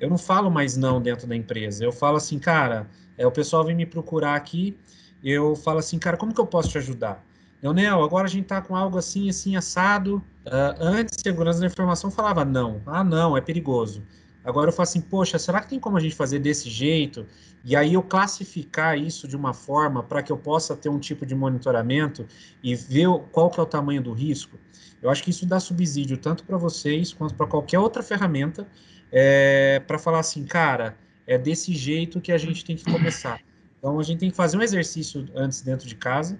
Eu 0.00 0.10
não 0.10 0.18
falo 0.18 0.50
mais 0.50 0.76
não 0.76 1.00
dentro 1.00 1.26
da 1.26 1.36
empresa. 1.36 1.84
Eu 1.84 1.92
falo 1.92 2.16
assim, 2.16 2.38
cara, 2.38 2.88
é, 3.16 3.26
o 3.26 3.30
pessoal 3.30 3.64
vem 3.64 3.74
me 3.74 3.86
procurar 3.86 4.34
aqui, 4.34 4.76
eu 5.22 5.54
falo 5.56 5.78
assim, 5.78 5.98
cara, 5.98 6.16
como 6.16 6.34
que 6.34 6.40
eu 6.40 6.46
posso 6.46 6.68
te 6.68 6.78
ajudar? 6.78 7.24
Leonel, 7.62 8.04
agora 8.04 8.26
a 8.26 8.30
gente 8.30 8.42
está 8.42 8.60
com 8.60 8.76
algo 8.76 8.98
assim, 8.98 9.30
assim, 9.30 9.56
assado. 9.56 10.16
Uh, 10.44 10.76
antes, 10.78 11.16
segurança 11.18 11.60
da 11.60 11.66
informação 11.66 12.10
falava 12.10 12.44
não. 12.44 12.82
Ah, 12.84 13.02
não, 13.02 13.34
é 13.34 13.40
perigoso. 13.40 14.02
Agora 14.44 14.68
eu 14.68 14.72
falo 14.72 14.84
assim, 14.84 15.00
poxa, 15.00 15.38
será 15.38 15.60
que 15.60 15.70
tem 15.70 15.80
como 15.80 15.96
a 15.96 16.00
gente 16.00 16.14
fazer 16.14 16.38
desse 16.38 16.68
jeito? 16.68 17.26
E 17.64 17.74
aí 17.74 17.94
eu 17.94 18.02
classificar 18.02 18.98
isso 18.98 19.26
de 19.26 19.34
uma 19.34 19.54
forma 19.54 20.02
para 20.02 20.22
que 20.22 20.30
eu 20.30 20.36
possa 20.36 20.76
ter 20.76 20.90
um 20.90 20.98
tipo 20.98 21.24
de 21.24 21.34
monitoramento 21.34 22.26
e 22.62 22.74
ver 22.74 23.08
qual 23.32 23.50
que 23.50 23.58
é 23.58 23.62
o 23.62 23.66
tamanho 23.66 24.02
do 24.02 24.12
risco. 24.12 24.58
Eu 25.00 25.08
acho 25.08 25.22
que 25.22 25.30
isso 25.30 25.46
dá 25.46 25.58
subsídio 25.58 26.18
tanto 26.18 26.44
para 26.44 26.58
vocês 26.58 27.12
quanto 27.12 27.34
para 27.34 27.46
qualquer 27.46 27.78
outra 27.78 28.02
ferramenta 28.02 28.68
é, 29.10 29.80
para 29.86 29.98
falar 29.98 30.18
assim, 30.18 30.44
cara, 30.44 30.96
é 31.26 31.38
desse 31.38 31.74
jeito 31.74 32.20
que 32.20 32.30
a 32.30 32.38
gente 32.38 32.64
tem 32.64 32.76
que 32.76 32.84
começar. 32.84 33.40
Então 33.78 33.98
a 33.98 34.02
gente 34.02 34.18
tem 34.18 34.30
que 34.30 34.36
fazer 34.36 34.58
um 34.58 34.62
exercício 34.62 35.26
antes 35.34 35.62
dentro 35.62 35.88
de 35.88 35.94
casa 35.94 36.38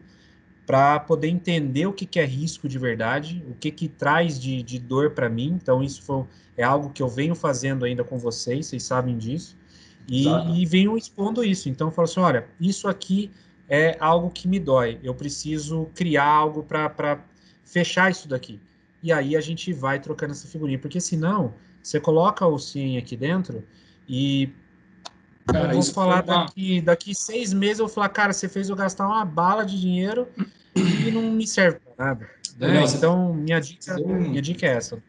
para 0.66 0.98
poder 1.00 1.28
entender 1.28 1.86
o 1.86 1.92
que, 1.92 2.06
que, 2.06 2.18
é 2.18 2.24
risco 2.24 2.68
de 2.68 2.78
verdade, 2.78 3.44
o 3.48 3.54
que, 3.54 3.70
que 3.70 3.88
traz 3.88 4.40
de, 4.40 4.62
de 4.62 4.78
dor 4.78 5.10
para 5.10 5.28
mim. 5.28 5.58
Então, 5.60 5.82
isso 5.82 6.02
foi, 6.02 6.24
é 6.56 6.62
algo 6.62 6.90
que 6.90 7.02
eu 7.02 7.08
venho 7.08 7.34
fazendo 7.34 7.84
ainda 7.84 8.02
com 8.02 8.18
vocês, 8.18 8.66
vocês 8.66 8.82
sabem 8.82 9.18
disso, 9.18 9.56
e, 10.08 10.26
e 10.28 10.66
venho 10.66 10.96
expondo 10.96 11.44
isso. 11.44 11.68
Então, 11.68 11.88
eu 11.88 11.92
falo 11.92 12.04
assim: 12.04 12.20
olha, 12.20 12.46
isso 12.60 12.88
aqui 12.88 13.30
é 13.68 13.96
algo 14.00 14.30
que 14.30 14.48
me 14.48 14.58
dói, 14.58 14.98
eu 15.02 15.14
preciso 15.14 15.86
criar 15.94 16.26
algo 16.26 16.62
para 16.62 17.22
fechar 17.64 18.10
isso 18.10 18.28
daqui. 18.28 18.60
E 19.02 19.12
aí 19.12 19.36
a 19.36 19.40
gente 19.40 19.72
vai 19.72 20.00
trocando 20.00 20.32
essa 20.32 20.48
figurinha, 20.48 20.78
porque 20.78 21.00
senão 21.00 21.54
você 21.82 22.00
coloca 22.00 22.46
o 22.46 22.58
sim 22.58 22.96
aqui 22.96 23.16
dentro 23.16 23.62
e 24.08 24.50
Cara, 25.46 25.74
eu 25.74 25.82
vou 25.82 25.92
falar 25.92 26.22
daqui, 26.22 26.80
daqui 26.80 27.14
seis 27.14 27.52
meses, 27.52 27.78
eu 27.78 27.86
vou 27.86 27.94
falar, 27.94 28.08
cara, 28.08 28.32
você 28.32 28.48
fez 28.48 28.68
eu 28.68 28.76
gastar 28.76 29.06
uma 29.06 29.24
bala 29.24 29.64
de 29.64 29.78
dinheiro 29.78 30.26
e 30.74 31.10
não 31.10 31.22
me 31.30 31.46
serve 31.46 31.80
para 31.80 32.06
nada. 32.06 32.30
Né? 32.58 32.84
então, 32.84 33.34
minha 33.34 33.60
dica, 33.60 34.00
um, 34.00 34.20
minha 34.20 34.40
dica 34.40 34.66
é 34.66 34.76
essa. 34.76 35.02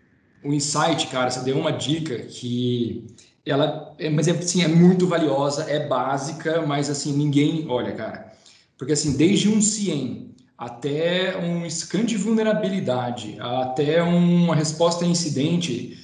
O 0.44 0.54
insight, 0.54 1.08
cara, 1.08 1.30
você 1.30 1.40
deu 1.42 1.58
uma 1.58 1.72
dica 1.72 2.18
que 2.18 3.06
ela, 3.46 3.94
é, 4.00 4.10
mas 4.10 4.28
é, 4.28 4.32
assim, 4.32 4.64
é 4.64 4.68
muito 4.68 5.08
valiosa, 5.08 5.70
é 5.70 5.88
básica, 5.88 6.66
mas 6.66 6.90
assim, 6.90 7.14
ninguém 7.14 7.66
olha, 7.70 7.94
cara. 7.94 8.34
Porque 8.78 8.94
assim, 8.94 9.16
desde 9.16 9.48
um 9.48 9.62
CIEM 9.62 10.36
até 10.58 11.38
um 11.38 11.70
scan 11.70 12.06
de 12.06 12.18
vulnerabilidade, 12.18 13.38
até 13.40 14.02
uma 14.02 14.56
resposta 14.56 15.06
a 15.06 15.08
incidente, 15.08 16.00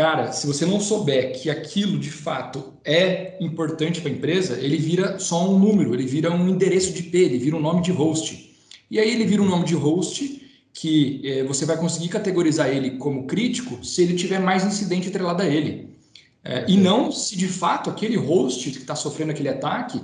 Cara, 0.00 0.32
se 0.32 0.46
você 0.46 0.64
não 0.64 0.80
souber 0.80 1.38
que 1.38 1.50
aquilo 1.50 1.98
de 1.98 2.10
fato 2.10 2.72
é 2.82 3.36
importante 3.38 4.00
para 4.00 4.10
a 4.10 4.14
empresa, 4.14 4.58
ele 4.58 4.78
vira 4.78 5.18
só 5.18 5.46
um 5.46 5.58
número, 5.58 5.92
ele 5.92 6.06
vira 6.06 6.32
um 6.32 6.48
endereço 6.48 6.94
de 6.94 7.00
IP, 7.00 7.18
ele 7.18 7.38
vira 7.38 7.54
um 7.54 7.60
nome 7.60 7.82
de 7.82 7.92
host. 7.92 8.50
E 8.90 8.98
aí 8.98 9.12
ele 9.12 9.26
vira 9.26 9.42
um 9.42 9.46
nome 9.46 9.66
de 9.66 9.74
host 9.74 10.40
que 10.72 11.20
eh, 11.22 11.44
você 11.44 11.66
vai 11.66 11.76
conseguir 11.76 12.08
categorizar 12.08 12.70
ele 12.70 12.92
como 12.92 13.26
crítico 13.26 13.84
se 13.84 14.02
ele 14.02 14.14
tiver 14.14 14.38
mais 14.38 14.64
incidente 14.64 15.08
atrelado 15.08 15.42
a 15.42 15.46
ele. 15.46 15.90
É, 16.42 16.64
e 16.66 16.78
não 16.78 17.12
se 17.12 17.36
de 17.36 17.46
fato 17.46 17.90
aquele 17.90 18.16
host 18.16 18.70
que 18.70 18.78
está 18.78 18.94
sofrendo 18.94 19.32
aquele 19.32 19.50
ataque, 19.50 20.00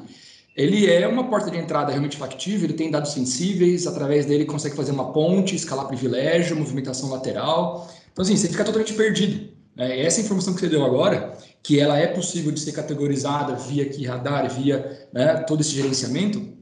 ele 0.54 0.90
é 0.90 1.08
uma 1.08 1.24
porta 1.24 1.50
de 1.50 1.56
entrada 1.56 1.90
realmente 1.90 2.18
factível, 2.18 2.66
ele 2.66 2.76
tem 2.76 2.90
dados 2.90 3.12
sensíveis, 3.12 3.86
através 3.86 4.26
dele 4.26 4.44
consegue 4.44 4.76
fazer 4.76 4.92
uma 4.92 5.10
ponte, 5.10 5.56
escalar 5.56 5.86
privilégio, 5.86 6.54
movimentação 6.54 7.08
lateral. 7.08 7.90
Então, 8.12 8.22
assim, 8.22 8.36
você 8.36 8.46
fica 8.46 8.62
totalmente 8.62 8.92
perdido. 8.92 9.55
É, 9.76 10.02
essa 10.04 10.20
informação 10.20 10.54
que 10.54 10.60
você 10.60 10.68
deu 10.68 10.84
agora, 10.84 11.36
que 11.62 11.78
ela 11.78 11.98
é 11.98 12.06
possível 12.06 12.50
de 12.50 12.60
ser 12.60 12.72
categorizada 12.72 13.54
via 13.56 13.84
aqui 13.84 14.06
radar, 14.06 14.48
via 14.48 15.08
né, 15.12 15.34
todo 15.42 15.60
esse 15.60 15.70
gerenciamento, 15.70 16.56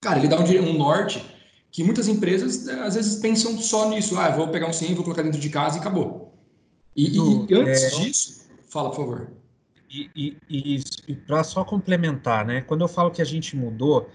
cara, 0.00 0.18
ele 0.18 0.28
dá 0.28 0.40
um, 0.40 0.70
um 0.70 0.78
norte 0.78 1.24
que 1.70 1.82
muitas 1.82 2.08
empresas 2.08 2.64
né, 2.64 2.74
às 2.82 2.94
vezes 2.94 3.16
pensam 3.16 3.58
só 3.58 3.88
nisso, 3.90 4.16
ah, 4.16 4.30
vou 4.30 4.48
pegar 4.48 4.68
um 4.68 4.72
100, 4.72 4.94
vou 4.94 5.04
colocar 5.04 5.22
dentro 5.22 5.40
de 5.40 5.50
casa 5.50 5.76
e 5.76 5.80
acabou. 5.80 6.32
E, 6.96 7.08
e, 7.08 7.46
e 7.48 7.54
antes 7.54 7.82
é... 7.82 7.90
disso, 7.90 8.48
fala, 8.68 8.90
por 8.90 8.96
favor. 8.96 9.30
E, 9.90 10.10
e, 10.14 10.36
e, 10.48 10.84
e 11.08 11.14
para 11.14 11.44
só 11.44 11.64
complementar, 11.64 12.46
né? 12.46 12.60
Quando 12.62 12.80
eu 12.80 12.88
falo 12.88 13.10
que 13.10 13.20
a 13.20 13.24
gente 13.24 13.56
mudou, 13.56 14.08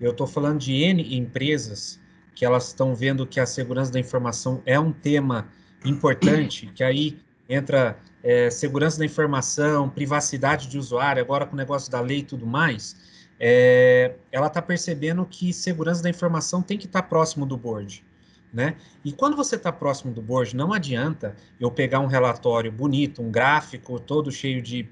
eu 0.00 0.10
estou 0.10 0.26
falando 0.26 0.58
de 0.58 0.72
N 0.74 1.16
empresas 1.16 2.00
que 2.34 2.44
elas 2.44 2.68
estão 2.68 2.94
vendo 2.94 3.26
que 3.26 3.38
a 3.38 3.46
segurança 3.46 3.92
da 3.92 4.00
informação 4.00 4.60
é 4.66 4.78
um 4.78 4.92
tema 4.92 5.48
importante, 5.84 6.70
que 6.74 6.82
aí 6.82 7.18
entra 7.48 7.98
é, 8.22 8.50
segurança 8.50 8.98
da 8.98 9.04
informação, 9.04 9.88
privacidade 9.88 10.66
de 10.66 10.78
usuário, 10.78 11.22
agora 11.22 11.46
com 11.46 11.54
o 11.54 11.56
negócio 11.56 11.90
da 11.90 12.00
lei 12.00 12.18
e 12.18 12.22
tudo 12.22 12.46
mais, 12.46 12.96
é, 13.38 14.14
ela 14.32 14.46
está 14.46 14.62
percebendo 14.62 15.26
que 15.26 15.52
segurança 15.52 16.02
da 16.02 16.08
informação 16.08 16.62
tem 16.62 16.78
que 16.78 16.86
estar 16.86 17.02
tá 17.02 17.08
próximo 17.08 17.44
do 17.44 17.56
board. 17.56 18.04
Né? 18.52 18.76
E 19.04 19.12
quando 19.12 19.36
você 19.36 19.56
está 19.56 19.72
próximo 19.72 20.12
do 20.12 20.22
board, 20.22 20.54
não 20.54 20.72
adianta 20.72 21.34
eu 21.58 21.70
pegar 21.70 21.98
um 21.98 22.06
relatório 22.06 22.70
bonito, 22.70 23.20
um 23.20 23.30
gráfico 23.30 23.98
todo 23.98 24.30
cheio 24.30 24.62
de, 24.62 24.88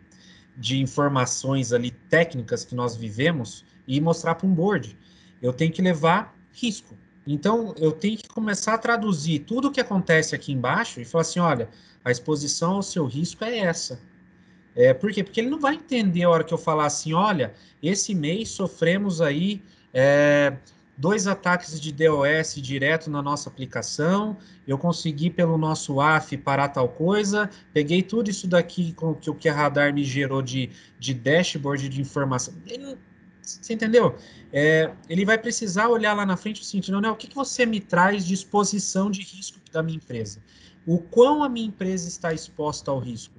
de 0.56 0.80
informações 0.80 1.72
ali 1.72 1.92
técnicas 1.92 2.64
que 2.64 2.74
nós 2.74 2.96
vivemos 2.96 3.64
e 3.86 4.00
mostrar 4.00 4.34
para 4.34 4.48
um 4.48 4.52
board. 4.52 4.98
Eu 5.40 5.52
tenho 5.52 5.72
que 5.72 5.80
levar 5.80 6.36
risco. 6.52 6.98
Então, 7.26 7.74
eu 7.78 7.92
tenho 7.92 8.16
que 8.16 8.28
começar 8.28 8.74
a 8.74 8.78
traduzir 8.78 9.40
tudo 9.40 9.68
o 9.68 9.70
que 9.70 9.80
acontece 9.80 10.34
aqui 10.34 10.52
embaixo 10.52 11.00
e 11.00 11.04
falar 11.04 11.22
assim: 11.22 11.40
olha, 11.40 11.68
a 12.04 12.10
exposição 12.10 12.74
ao 12.74 12.82
seu 12.82 13.06
risco 13.06 13.44
é 13.44 13.58
essa. 13.58 14.00
É, 14.74 14.92
por 14.94 15.12
quê? 15.12 15.22
Porque 15.22 15.40
ele 15.40 15.50
não 15.50 15.60
vai 15.60 15.74
entender 15.74 16.24
a 16.24 16.30
hora 16.30 16.44
que 16.44 16.52
eu 16.52 16.58
falar 16.58 16.86
assim: 16.86 17.12
olha, 17.12 17.54
esse 17.82 18.14
mês 18.14 18.48
sofremos 18.50 19.20
aí 19.20 19.62
é, 19.94 20.56
dois 20.96 21.26
ataques 21.26 21.80
de 21.80 21.92
DOS 21.92 22.54
direto 22.56 23.10
na 23.10 23.22
nossa 23.22 23.48
aplicação, 23.48 24.36
eu 24.66 24.76
consegui 24.78 25.30
pelo 25.30 25.56
nosso 25.56 26.00
AF 26.00 26.36
parar 26.36 26.68
tal 26.68 26.88
coisa, 26.88 27.50
peguei 27.72 28.02
tudo 28.02 28.30
isso 28.30 28.46
daqui 28.46 28.92
com 28.92 29.14
que 29.14 29.30
o 29.30 29.34
que 29.34 29.48
a 29.48 29.52
Radar 29.52 29.92
me 29.92 30.04
gerou 30.04 30.42
de, 30.42 30.70
de 30.98 31.14
dashboard 31.14 31.88
de 31.88 32.00
informação. 32.00 32.54
Ele, 32.66 32.96
você 33.42 33.74
entendeu? 33.74 34.16
É, 34.52 34.92
ele 35.08 35.24
vai 35.24 35.36
precisar 35.36 35.88
olhar 35.88 36.14
lá 36.14 36.24
na 36.24 36.36
frente 36.36 36.62
o 36.62 36.64
seguinte, 36.64 36.90
não, 36.90 37.12
o 37.12 37.16
que, 37.16 37.26
que 37.26 37.34
você 37.34 37.66
me 37.66 37.80
traz 37.80 38.24
de 38.24 38.34
exposição 38.34 39.10
de 39.10 39.22
risco 39.22 39.58
da 39.72 39.82
minha 39.82 39.96
empresa? 39.96 40.40
O 40.86 40.98
quão 40.98 41.42
a 41.42 41.48
minha 41.48 41.66
empresa 41.66 42.08
está 42.08 42.32
exposta 42.32 42.90
ao 42.90 42.98
risco? 42.98 43.34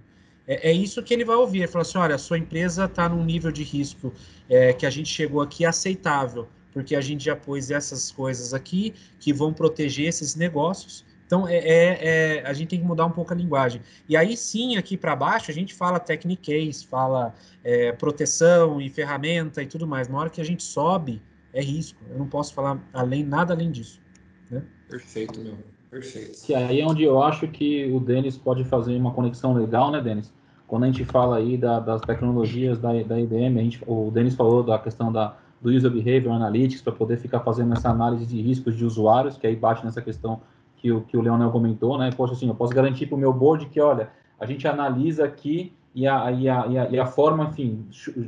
É, 0.47 0.69
é 0.69 0.73
isso 0.73 1.01
que 1.03 1.13
ele 1.13 1.25
vai 1.25 1.35
ouvir. 1.35 1.59
Ele 1.59 1.67
fala 1.67 1.83
assim, 1.83 1.97
olha, 1.97 2.15
a 2.15 2.19
sua 2.19 2.37
empresa 2.37 2.85
está 2.85 3.07
num 3.07 3.23
nível 3.23 3.51
de 3.51 3.63
risco 3.63 4.13
é, 4.49 4.73
que 4.73 4.85
a 4.85 4.89
gente 4.89 5.09
chegou 5.09 5.41
aqui 5.41 5.65
aceitável, 5.65 6.47
porque 6.71 6.95
a 6.95 7.01
gente 7.01 7.23
já 7.23 7.35
pôs 7.35 7.71
essas 7.71 8.11
coisas 8.11 8.53
aqui 8.53 8.93
que 9.19 9.31
vão 9.31 9.53
proteger 9.53 10.07
esses 10.07 10.35
negócios. 10.35 11.05
Então, 11.25 11.47
é, 11.47 11.57
é, 11.57 11.99
é, 12.01 12.45
a 12.45 12.53
gente 12.53 12.69
tem 12.69 12.79
que 12.79 12.85
mudar 12.85 13.05
um 13.05 13.11
pouco 13.11 13.33
a 13.33 13.35
linguagem. 13.35 13.81
E 14.07 14.15
aí 14.15 14.35
sim, 14.37 14.77
aqui 14.77 14.97
para 14.97 15.15
baixo, 15.15 15.49
a 15.49 15.53
gente 15.53 15.73
fala 15.73 15.99
techniques, 15.99 16.83
fala 16.83 17.33
é, 17.63 17.91
proteção 17.91 18.79
e 18.79 18.89
ferramenta 18.89 19.61
e 19.61 19.65
tudo 19.65 19.87
mais. 19.87 20.07
Na 20.07 20.19
hora 20.19 20.29
que 20.29 20.41
a 20.41 20.45
gente 20.45 20.63
sobe, 20.63 21.21
é 21.53 21.61
risco. 21.61 21.99
Eu 22.09 22.17
não 22.17 22.27
posso 22.27 22.53
falar 22.53 22.79
além 22.93 23.23
nada 23.23 23.53
além 23.53 23.71
disso. 23.71 24.01
Né? 24.49 24.63
Perfeito, 24.89 25.39
meu. 25.39 25.57
Perfeito. 25.89 26.43
Que 26.43 26.55
aí 26.55 26.81
é 26.81 26.85
onde 26.85 27.03
eu 27.03 27.21
acho 27.21 27.47
que 27.47 27.85
o 27.91 27.99
Denis 27.99 28.35
pode 28.35 28.63
fazer 28.65 28.95
uma 28.97 29.13
conexão 29.13 29.53
legal, 29.53 29.91
né, 29.91 30.01
Denis? 30.01 30.33
Quando 30.67 30.83
a 30.83 30.87
gente 30.87 31.05
fala 31.05 31.37
aí 31.37 31.55
da, 31.55 31.79
das 31.79 32.01
tecnologias 32.01 32.79
da, 32.79 32.91
da 33.03 33.19
IBM, 33.19 33.59
a 33.59 33.63
gente, 33.63 33.79
o 33.85 34.09
Denis 34.09 34.33
falou 34.33 34.63
da 34.63 34.79
questão 34.79 35.11
da, 35.11 35.37
do 35.61 35.69
User 35.69 35.91
Behavior 35.91 36.33
Analytics 36.33 36.81
para 36.81 36.93
poder 36.93 37.17
ficar 37.17 37.41
fazendo 37.41 37.73
essa 37.73 37.89
análise 37.89 38.25
de 38.25 38.41
riscos 38.41 38.75
de 38.75 38.83
usuários, 38.83 39.37
que 39.37 39.45
aí 39.45 39.55
bate 39.55 39.85
nessa 39.85 40.01
questão 40.01 40.41
que 40.83 40.91
o, 40.91 40.99
que 40.99 41.15
o 41.15 41.21
Leonel 41.21 41.49
comentou, 41.49 41.97
né? 41.97 42.09
Poxa, 42.11 42.33
assim, 42.33 42.49
eu 42.49 42.55
posso 42.55 42.73
garantir 42.73 43.05
para 43.05 43.15
o 43.15 43.17
meu 43.17 43.31
board 43.31 43.67
que, 43.67 43.79
olha, 43.79 44.09
a 44.37 44.45
gente 44.45 44.67
analisa 44.67 45.23
aqui 45.23 45.71
e 45.95 46.05
a, 46.05 46.29
e 46.29 46.49
a, 46.49 46.67
e 46.67 46.77
a, 46.77 46.89
e 46.89 46.99
a 46.99 47.05
forma, 47.05 47.45
enfim, 47.45 47.85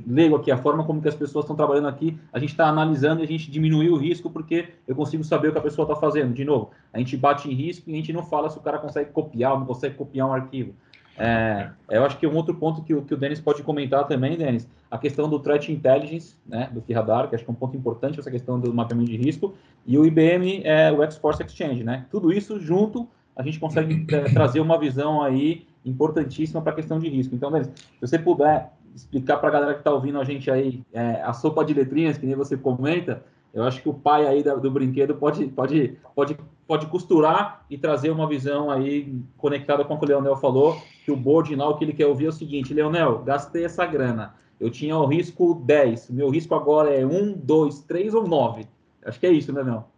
leigo 0.07 0.37
aqui, 0.37 0.49
a 0.51 0.57
forma 0.57 0.85
como 0.85 1.01
que 1.01 1.09
as 1.09 1.15
pessoas 1.15 1.43
estão 1.43 1.55
trabalhando 1.55 1.89
aqui, 1.89 2.17
a 2.31 2.39
gente 2.39 2.51
está 2.51 2.69
analisando 2.69 3.19
e 3.19 3.25
a 3.25 3.27
gente 3.27 3.51
diminuiu 3.51 3.93
o 3.93 3.97
risco 3.97 4.29
porque 4.29 4.69
eu 4.87 4.95
consigo 4.95 5.21
saber 5.21 5.49
o 5.49 5.51
que 5.51 5.57
a 5.57 5.61
pessoa 5.61 5.85
está 5.85 5.99
fazendo. 5.99 6.33
De 6.33 6.45
novo, 6.45 6.71
a 6.93 6.99
gente 6.99 7.17
bate 7.17 7.49
em 7.49 7.53
risco 7.53 7.89
e 7.89 7.93
a 7.93 7.95
gente 7.97 8.13
não 8.13 8.23
fala 8.23 8.49
se 8.49 8.57
o 8.57 8.61
cara 8.61 8.77
consegue 8.77 9.11
copiar 9.11 9.51
ou 9.51 9.59
não 9.59 9.65
consegue 9.65 9.95
copiar 9.95 10.29
um 10.29 10.33
arquivo. 10.33 10.73
É, 11.17 11.69
eu 11.89 12.03
acho 12.03 12.17
que 12.17 12.27
um 12.27 12.35
outro 12.35 12.53
ponto 12.55 12.81
que, 12.81 12.93
que 13.01 13.13
o 13.13 13.17
Denis 13.17 13.39
pode 13.39 13.63
comentar 13.63 14.05
também, 14.07 14.37
Denis, 14.37 14.67
a 14.91 14.97
questão 14.97 15.29
do 15.29 15.39
Threat 15.39 15.71
Intelligence, 15.71 16.35
né, 16.45 16.69
do 16.71 16.83
Radar, 16.93 17.29
que 17.29 17.35
acho 17.35 17.43
que 17.43 17.49
é 17.49 17.53
um 17.53 17.55
ponto 17.55 17.75
importante, 17.75 18.19
essa 18.19 18.31
questão 18.31 18.59
do 18.59 18.73
mapeamento 18.73 19.09
de 19.09 19.17
risco, 19.17 19.53
e 19.85 19.97
o 19.97 20.05
IBM, 20.05 20.61
é, 20.63 20.91
o 20.91 21.01
X-Force 21.03 21.43
Exchange, 21.43 21.83
né? 21.83 22.05
Tudo 22.11 22.33
isso 22.33 22.59
junto, 22.59 23.07
a 23.35 23.43
gente 23.43 23.59
consegue 23.59 24.05
é, 24.13 24.21
trazer 24.33 24.59
uma 24.59 24.77
visão 24.77 25.21
aí 25.21 25.65
importantíssima 25.85 26.61
para 26.61 26.71
a 26.71 26.75
questão 26.75 26.99
de 26.99 27.07
risco. 27.07 27.35
Então, 27.35 27.51
Denis, 27.51 27.67
se 27.67 28.01
você 28.01 28.19
puder 28.19 28.71
explicar 28.95 29.37
para 29.37 29.49
a 29.49 29.51
galera 29.51 29.73
que 29.73 29.81
está 29.81 29.91
ouvindo 29.91 30.19
a 30.19 30.23
gente 30.23 30.49
aí 30.49 30.81
é, 30.93 31.21
a 31.21 31.33
sopa 31.33 31.63
de 31.63 31.73
letrinhas, 31.73 32.17
que 32.17 32.25
nem 32.25 32.35
você 32.35 32.55
comenta, 32.55 33.23
eu 33.55 33.63
acho 33.63 33.81
que 33.81 33.87
o 33.87 33.93
pai 33.93 34.27
aí 34.27 34.43
do 34.43 34.69
brinquedo 34.69 35.15
pode, 35.15 35.47
pode, 35.47 35.97
pode, 36.13 36.37
pode 36.67 36.87
costurar 36.87 37.65
e 37.69 37.77
trazer 37.77 38.09
uma 38.09 38.27
visão 38.27 38.69
aí 38.69 39.17
conectada 39.37 39.85
com 39.85 39.93
o 39.93 39.97
que 39.97 40.03
o 40.03 40.07
Leonel 40.09 40.35
falou, 40.35 40.77
que 41.05 41.11
o 41.11 41.15
board 41.15 41.55
lá, 41.55 41.69
o 41.69 41.77
que 41.77 41.85
ele 41.85 41.93
quer 41.93 42.05
ouvir 42.05 42.25
é 42.25 42.29
o 42.29 42.33
seguinte, 42.33 42.73
Leonel, 42.73 43.19
gastei 43.19 43.63
essa 43.63 43.85
grana, 43.85 44.35
eu 44.59 44.69
tinha 44.69 44.97
o 44.97 45.05
risco 45.05 45.63
10, 45.65 46.09
meu 46.09 46.29
risco 46.29 46.53
agora 46.53 46.93
é 46.93 47.05
1, 47.05 47.37
2, 47.37 47.83
3 47.83 48.13
ou 48.13 48.27
9. 48.27 48.65
Acho 49.05 49.19
que 49.19 49.25
é 49.25 49.31
isso, 49.31 49.53
né, 49.53 49.61
Leonel? 49.61 49.89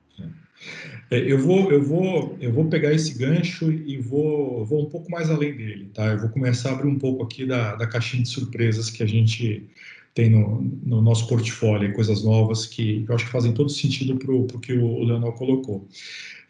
É, 1.09 1.19
eu 1.19 1.39
vou, 1.39 1.71
eu 1.71 1.81
vou, 1.81 2.37
eu 2.39 2.51
vou 2.51 2.65
pegar 2.65 2.93
esse 2.93 3.17
gancho 3.17 3.71
e 3.71 3.97
vou, 3.97 4.65
vou 4.65 4.81
um 4.83 4.89
pouco 4.89 5.09
mais 5.09 5.29
além 5.31 5.55
dele, 5.55 5.89
tá? 5.93 6.07
Eu 6.07 6.19
vou 6.19 6.29
começar 6.29 6.71
a 6.71 6.73
abrir 6.73 6.87
um 6.87 6.97
pouco 6.97 7.23
aqui 7.23 7.45
da, 7.45 7.75
da 7.75 7.87
caixinha 7.87 8.23
de 8.23 8.29
surpresas 8.29 8.89
que 8.89 9.01
a 9.01 9.05
gente 9.05 9.69
tem 10.17 10.31
no, 10.31 10.63
no 10.83 10.99
nosso 10.99 11.27
portfólio, 11.27 11.93
coisas 11.93 12.23
novas 12.23 12.65
que 12.65 13.05
eu 13.07 13.13
acho 13.13 13.25
que 13.25 13.31
fazem 13.31 13.53
todo 13.53 13.69
sentido 13.69 14.17
para 14.17 14.33
o 14.33 14.47
que 14.59 14.73
o 14.73 15.03
Leonel 15.03 15.31
colocou. 15.33 15.87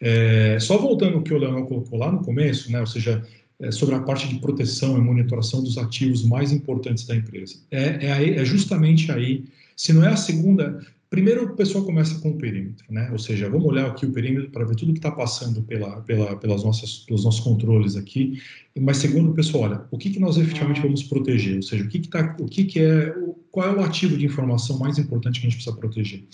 É, 0.00 0.58
só 0.58 0.78
voltando 0.78 1.16
ao 1.16 1.22
que 1.22 1.34
o 1.34 1.38
Leonel 1.38 1.66
colocou 1.66 1.98
lá 1.98 2.10
no 2.10 2.24
começo, 2.24 2.72
né? 2.72 2.80
Ou 2.80 2.86
seja, 2.86 3.22
é, 3.60 3.70
sobre 3.70 3.94
a 3.94 4.00
parte 4.00 4.26
de 4.26 4.36
proteção 4.36 4.96
e 4.96 5.00
monitoração 5.02 5.62
dos 5.62 5.76
ativos 5.76 6.24
mais 6.24 6.50
importantes 6.50 7.04
da 7.04 7.14
empresa. 7.14 7.56
É, 7.70 8.06
é, 8.06 8.12
aí, 8.12 8.36
é 8.36 8.44
justamente 8.44 9.12
aí, 9.12 9.44
se 9.76 9.92
não 9.92 10.02
é 10.02 10.08
a 10.08 10.16
segunda, 10.16 10.82
Primeiro, 11.10 11.44
o 11.44 11.56
pessoal 11.56 11.84
começa 11.84 12.20
com 12.20 12.30
o 12.30 12.36
perímetro, 12.36 12.84
né? 12.90 13.08
Ou 13.10 13.18
seja, 13.18 13.48
vamos 13.48 13.66
olhar 13.66 13.86
aqui 13.86 14.04
o 14.04 14.12
perímetro 14.12 14.50
para 14.50 14.66
ver 14.66 14.76
tudo 14.76 14.92
que 14.92 14.98
está 14.98 15.10
passando 15.10 15.62
pela, 15.62 16.02
pela, 16.02 16.36
pelas 16.36 16.62
nossas, 16.62 16.98
pelos 16.98 17.24
nossos 17.24 17.40
controles 17.40 17.96
aqui. 17.96 18.42
Mas 18.78 18.98
segundo, 18.98 19.30
o 19.30 19.34
pessoal 19.34 19.64
olha, 19.64 19.84
o 19.90 19.96
que, 19.96 20.10
que 20.10 20.20
nós 20.20 20.36
efetivamente 20.36 20.82
vamos 20.82 21.02
proteger? 21.02 21.56
Ou 21.56 21.62
seja, 21.62 21.82
o 21.82 21.88
que, 21.88 22.00
que, 22.00 22.08
tá, 22.08 22.36
o 22.38 22.44
que, 22.44 22.64
que 22.64 22.80
é, 22.80 23.14
qual 23.50 23.68
é 23.68 23.74
o 23.74 23.82
ativo 23.82 24.18
de 24.18 24.26
informação 24.26 24.78
mais 24.78 24.98
importante 24.98 25.40
que 25.40 25.46
a 25.46 25.50
gente 25.50 25.56
precisa 25.56 25.76
proteger? 25.76 26.24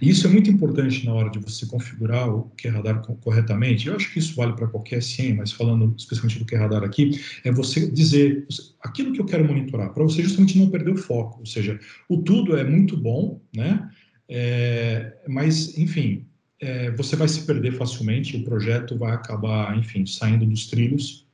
E 0.00 0.10
isso 0.10 0.26
é 0.26 0.30
muito 0.30 0.50
importante 0.50 1.06
na 1.06 1.14
hora 1.14 1.30
de 1.30 1.38
você 1.38 1.64
configurar 1.64 2.28
o 2.28 2.52
QRadar 2.62 3.00
corretamente. 3.22 3.88
Eu 3.88 3.96
acho 3.96 4.12
que 4.12 4.18
isso 4.18 4.36
vale 4.36 4.52
para 4.52 4.66
qualquer 4.66 5.02
SIEM, 5.02 5.36
mas 5.36 5.52
falando 5.52 5.94
especialmente 5.96 6.38
do 6.38 6.44
QRadar 6.44 6.84
aqui, 6.84 7.18
é 7.44 7.50
você 7.50 7.90
dizer 7.90 8.46
aquilo 8.82 9.12
que 9.12 9.20
eu 9.20 9.24
quero 9.24 9.44
monitorar, 9.44 9.92
para 9.92 10.04
você 10.04 10.22
justamente 10.22 10.58
não 10.58 10.68
perder 10.68 10.92
o 10.92 10.96
foco. 10.98 11.40
Ou 11.40 11.46
seja, 11.46 11.80
o 12.08 12.18
tudo 12.18 12.56
é 12.56 12.62
muito 12.62 12.96
bom, 12.96 13.40
né? 13.56 13.88
É, 14.28 15.16
mas, 15.26 15.76
enfim, 15.78 16.26
é, 16.60 16.90
você 16.90 17.16
vai 17.16 17.28
se 17.28 17.46
perder 17.46 17.72
facilmente, 17.72 18.36
o 18.36 18.44
projeto 18.44 18.96
vai 18.96 19.12
acabar, 19.12 19.76
enfim, 19.78 20.04
saindo 20.06 20.44
dos 20.44 20.66
trilhos. 20.66 21.26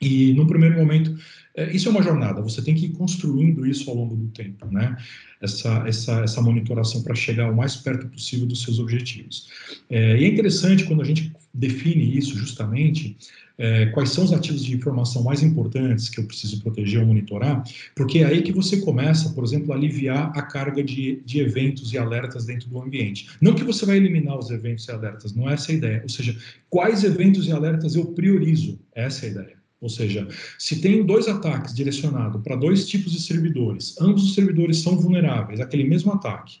E, 0.00 0.32
no 0.32 0.46
primeiro 0.46 0.76
momento, 0.76 1.14
é, 1.54 1.70
isso 1.74 1.88
é 1.88 1.90
uma 1.90 2.02
jornada, 2.02 2.40
você 2.40 2.62
tem 2.62 2.74
que 2.74 2.86
ir 2.86 2.90
construindo 2.90 3.66
isso 3.66 3.90
ao 3.90 3.96
longo 3.96 4.16
do 4.16 4.28
tempo, 4.28 4.66
né? 4.66 4.96
Essa, 5.42 5.84
essa, 5.86 6.20
essa 6.22 6.40
monitoração 6.40 7.02
para 7.02 7.14
chegar 7.14 7.50
o 7.50 7.56
mais 7.56 7.76
perto 7.76 8.08
possível 8.08 8.46
dos 8.46 8.62
seus 8.62 8.78
objetivos. 8.78 9.48
É, 9.90 10.18
e 10.18 10.24
é 10.24 10.28
interessante 10.28 10.84
quando 10.84 11.02
a 11.02 11.04
gente 11.04 11.30
define 11.52 12.16
isso 12.16 12.36
justamente, 12.36 13.16
é, 13.58 13.86
quais 13.86 14.10
são 14.10 14.24
os 14.24 14.32
ativos 14.32 14.64
de 14.64 14.74
informação 14.74 15.22
mais 15.22 15.42
importantes 15.42 16.08
que 16.08 16.18
eu 16.18 16.24
preciso 16.24 16.62
proteger 16.62 17.00
ou 17.00 17.06
monitorar, 17.06 17.62
porque 17.94 18.20
é 18.20 18.24
aí 18.24 18.42
que 18.42 18.52
você 18.52 18.80
começa, 18.80 19.30
por 19.30 19.44
exemplo, 19.44 19.72
a 19.72 19.76
aliviar 19.76 20.32
a 20.34 20.42
carga 20.42 20.82
de, 20.82 21.20
de 21.26 21.40
eventos 21.40 21.92
e 21.92 21.98
alertas 21.98 22.46
dentro 22.46 22.70
do 22.70 22.80
ambiente. 22.80 23.28
Não 23.40 23.54
que 23.54 23.64
você 23.64 23.84
vai 23.84 23.96
eliminar 23.96 24.38
os 24.38 24.50
eventos 24.50 24.88
e 24.88 24.90
alertas, 24.90 25.34
não 25.34 25.48
é 25.48 25.54
essa 25.54 25.72
a 25.72 25.74
ideia. 25.74 26.00
Ou 26.02 26.08
seja, 26.08 26.34
quais 26.70 27.04
eventos 27.04 27.46
e 27.46 27.52
alertas 27.52 27.94
eu 27.94 28.06
priorizo? 28.06 28.78
Essa 28.94 29.26
é 29.26 29.28
a 29.28 29.32
ideia. 29.32 29.60
Ou 29.80 29.88
seja, 29.88 30.28
se 30.58 30.80
tem 30.80 31.04
dois 31.04 31.26
ataques 31.26 31.74
direcionados 31.74 32.42
para 32.42 32.54
dois 32.54 32.86
tipos 32.86 33.12
de 33.12 33.20
servidores, 33.20 33.94
ambos 34.00 34.24
os 34.24 34.34
servidores 34.34 34.78
são 34.78 34.96
vulneráveis 34.96 35.58
àquele 35.58 35.84
mesmo 35.84 36.12
ataque, 36.12 36.60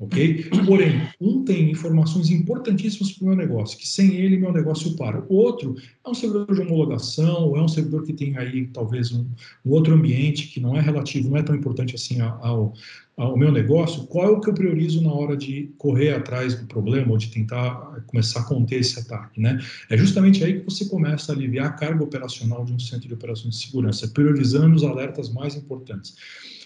ok? 0.00 0.48
Porém, 0.66 1.02
um 1.20 1.44
tem 1.44 1.70
informações 1.70 2.30
importantíssimas 2.30 3.12
para 3.12 3.24
o 3.24 3.28
meu 3.28 3.36
negócio, 3.36 3.78
que 3.78 3.86
sem 3.86 4.14
ele 4.14 4.38
meu 4.38 4.52
negócio 4.52 4.96
para. 4.96 5.22
O 5.28 5.34
outro 5.34 5.76
é 6.04 6.08
um 6.08 6.14
servidor 6.14 6.54
de 6.54 6.62
homologação, 6.62 7.48
ou 7.48 7.56
é 7.58 7.62
um 7.62 7.68
servidor 7.68 8.04
que 8.04 8.14
tem 8.14 8.36
aí 8.38 8.66
talvez 8.68 9.12
um, 9.12 9.26
um 9.64 9.70
outro 9.70 9.94
ambiente 9.94 10.48
que 10.48 10.58
não 10.58 10.74
é 10.74 10.80
relativo, 10.80 11.28
não 11.28 11.36
é 11.36 11.42
tão 11.42 11.54
importante 11.54 11.94
assim 11.94 12.18
ao, 12.20 12.72
ao 13.14 13.36
meu 13.36 13.52
negócio. 13.52 14.06
Qual 14.06 14.26
é 14.26 14.30
o 14.30 14.40
que 14.40 14.48
eu 14.48 14.54
priorizo 14.54 15.02
na 15.02 15.12
hora 15.12 15.36
de 15.36 15.70
correr 15.76 16.14
atrás 16.14 16.54
do 16.54 16.66
problema 16.66 17.12
ou 17.12 17.18
de 17.18 17.28
tentar 17.28 18.02
começar 18.06 18.40
a 18.40 18.44
conter 18.44 18.80
esse 18.80 18.98
ataque, 18.98 19.38
né? 19.38 19.60
É 19.90 19.98
justamente 19.98 20.42
aí 20.42 20.60
que 20.60 20.64
você 20.64 20.86
começa 20.86 21.30
a 21.30 21.34
aliviar 21.34 21.66
a 21.66 21.72
carga 21.72 22.02
operacional 22.02 22.64
de 22.64 22.72
um 22.72 22.78
centro 22.78 23.06
de 23.06 23.12
operações 23.12 23.58
de 23.58 23.66
segurança, 23.66 24.08
priorizando 24.08 24.74
os 24.74 24.82
alertas 24.82 25.30
mais 25.30 25.54
importantes. 25.54 26.16